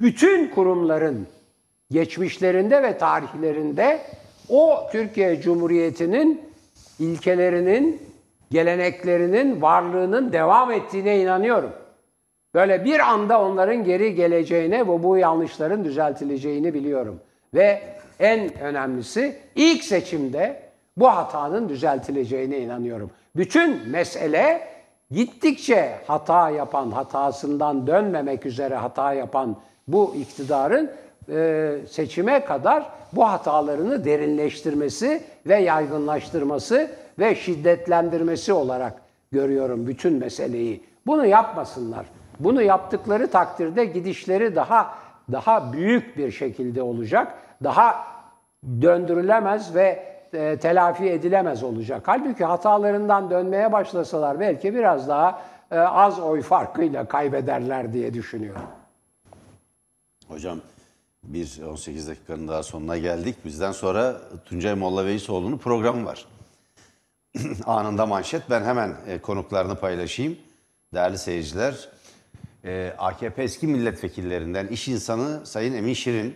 Bütün 0.00 0.48
kurumların 0.48 1.26
geçmişlerinde 1.90 2.82
ve 2.82 2.98
tarihlerinde 2.98 4.00
o 4.48 4.88
Türkiye 4.92 5.40
Cumhuriyeti'nin 5.40 6.40
ilkelerinin, 6.98 8.02
geleneklerinin, 8.50 9.62
varlığının 9.62 10.32
devam 10.32 10.72
ettiğine 10.72 11.20
inanıyorum. 11.20 11.72
Böyle 12.54 12.84
bir 12.84 13.00
anda 13.00 13.40
onların 13.42 13.84
geri 13.84 14.14
geleceğine 14.14 14.80
ve 14.80 15.02
bu 15.02 15.16
yanlışların 15.16 15.84
düzeltileceğini 15.84 16.74
biliyorum. 16.74 17.20
Ve 17.54 17.82
en 18.20 18.58
önemlisi 18.60 19.36
ilk 19.54 19.84
seçimde 19.84 20.62
bu 20.96 21.08
hatanın 21.08 21.68
düzeltileceğine 21.68 22.58
inanıyorum. 22.58 23.10
Bütün 23.36 23.88
mesele 23.88 24.68
gittikçe 25.10 25.94
hata 26.06 26.50
yapan, 26.50 26.90
hatasından 26.90 27.86
dönmemek 27.86 28.46
üzere 28.46 28.74
hata 28.74 29.12
yapan 29.12 29.56
bu 29.88 30.14
iktidarın 30.14 30.90
e, 31.30 31.76
seçime 31.88 32.44
kadar 32.44 32.86
bu 33.12 33.28
hatalarını 33.28 34.04
derinleştirmesi 34.04 35.22
ve 35.46 35.56
yaygınlaştırması 35.56 36.90
ve 37.18 37.34
şiddetlendirmesi 37.34 38.52
olarak 38.52 38.92
görüyorum 39.32 39.86
bütün 39.86 40.12
meseleyi. 40.12 40.82
Bunu 41.06 41.26
yapmasınlar. 41.26 42.06
Bunu 42.40 42.62
yaptıkları 42.62 43.30
takdirde 43.30 43.84
gidişleri 43.84 44.56
daha 44.56 44.94
daha 45.32 45.72
büyük 45.72 46.16
bir 46.16 46.30
şekilde 46.30 46.82
olacak. 46.82 47.34
Daha 47.64 48.04
döndürülemez 48.82 49.74
ve 49.74 50.10
e, 50.32 50.56
telafi 50.56 51.10
edilemez 51.10 51.62
olacak. 51.62 52.02
Halbuki 52.06 52.44
hatalarından 52.44 53.30
dönmeye 53.30 53.72
başlasalar 53.72 54.40
belki 54.40 54.74
biraz 54.74 55.08
daha 55.08 55.42
e, 55.70 55.78
az 55.78 56.20
oy 56.20 56.42
farkıyla 56.42 57.04
kaybederler 57.04 57.92
diye 57.92 58.14
düşünüyorum. 58.14 58.62
Hocam 60.28 60.58
bir 61.22 61.62
18 61.62 62.08
dakikanın 62.08 62.48
daha 62.48 62.62
sonuna 62.62 62.98
geldik. 62.98 63.36
Bizden 63.44 63.72
sonra 63.72 64.20
Tuncay 64.44 64.74
Molla 64.74 65.06
Veysoğlu'nun 65.06 65.58
programı 65.58 66.04
var. 66.04 66.26
Anında 67.66 68.06
manşet. 68.06 68.50
Ben 68.50 68.62
hemen 68.62 68.96
e, 69.06 69.18
konuklarını 69.18 69.76
paylaşayım. 69.76 70.38
Değerli 70.94 71.18
seyirciler, 71.18 71.88
e, 72.64 72.94
AKP 72.98 73.42
eski 73.42 73.66
milletvekillerinden 73.66 74.66
iş 74.66 74.88
insanı 74.88 75.46
Sayın 75.46 75.74
Emin 75.74 75.94
Şirin, 75.94 76.34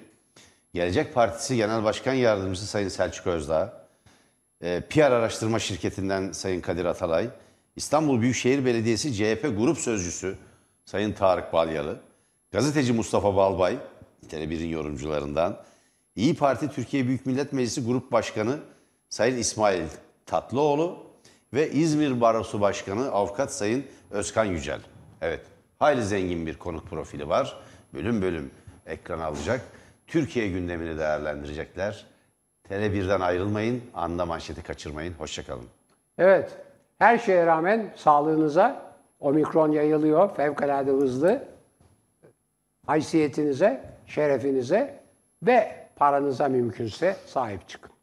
Gelecek 0.74 1.14
Partisi 1.14 1.57
Genel 1.57 1.85
Başkan 1.85 2.14
Yardımcısı 2.14 2.66
Sayın 2.66 2.89
Selçuk 2.89 3.26
Özdağ, 3.26 3.87
e, 4.61 4.80
PR 4.91 5.01
araştırma 5.01 5.59
şirketinden 5.59 6.32
Sayın 6.32 6.61
Kadir 6.61 6.85
Atalay, 6.85 7.28
İstanbul 7.76 8.20
Büyükşehir 8.20 8.64
Belediyesi 8.64 9.14
CHP 9.14 9.43
Grup 9.59 9.78
Sözcüsü 9.78 10.37
Sayın 10.85 11.12
Tarık 11.12 11.53
Balyalı, 11.53 12.01
gazeteci 12.53 12.93
Mustafa 12.93 13.37
Balbay, 13.37 13.78
Tele1'in 14.31 14.68
yorumcularından, 14.68 15.62
İyi 16.16 16.37
Parti 16.37 16.68
Türkiye 16.70 17.07
Büyük 17.07 17.27
Millet 17.27 17.53
Meclisi 17.53 17.85
Grup 17.87 18.12
Başkanı 18.12 18.59
Sayın 19.09 19.37
İsmail 19.37 19.85
Tatlıoğlu 20.27 20.99
ve 21.55 21.70
İzmir 21.70 22.20
Barosu 22.20 22.61
Başkanı 22.61 23.11
Avukat 23.11 23.53
Sayın 23.53 23.85
Özkan 24.11 24.45
Yücel. 24.45 24.81
Evet, 25.20 25.41
hayli 25.79 26.03
zengin 26.03 26.47
bir 26.47 26.59
konuk 26.59 26.87
profili 26.87 27.29
var. 27.29 27.59
Bölüm 27.95 28.22
bölüm 28.22 28.51
ekran 28.87 29.20
alacak. 29.20 29.61
Türkiye 30.07 30.49
gündemini 30.49 30.99
değerlendirecekler. 30.99 32.07
Tele1'den 32.68 33.20
ayrılmayın, 33.20 33.83
anda 33.95 34.27
manşeti 34.27 34.62
kaçırmayın. 34.62 35.12
Hoşçakalın. 35.12 35.66
Evet, 36.18 36.59
her 36.99 37.18
şeye 37.18 37.47
rağmen 37.47 37.93
sağlığınıza 37.97 38.95
omikron 39.20 39.72
yayılıyor 39.72 40.37
fevkalade 40.37 40.91
hızlı. 40.91 41.45
Haysiyetinize, 42.87 43.93
şerefinize 44.07 45.01
ve 45.43 45.87
paranıza 45.97 46.49
mümkünse 46.49 47.17
sahip 47.27 47.69
çıkın. 47.69 47.93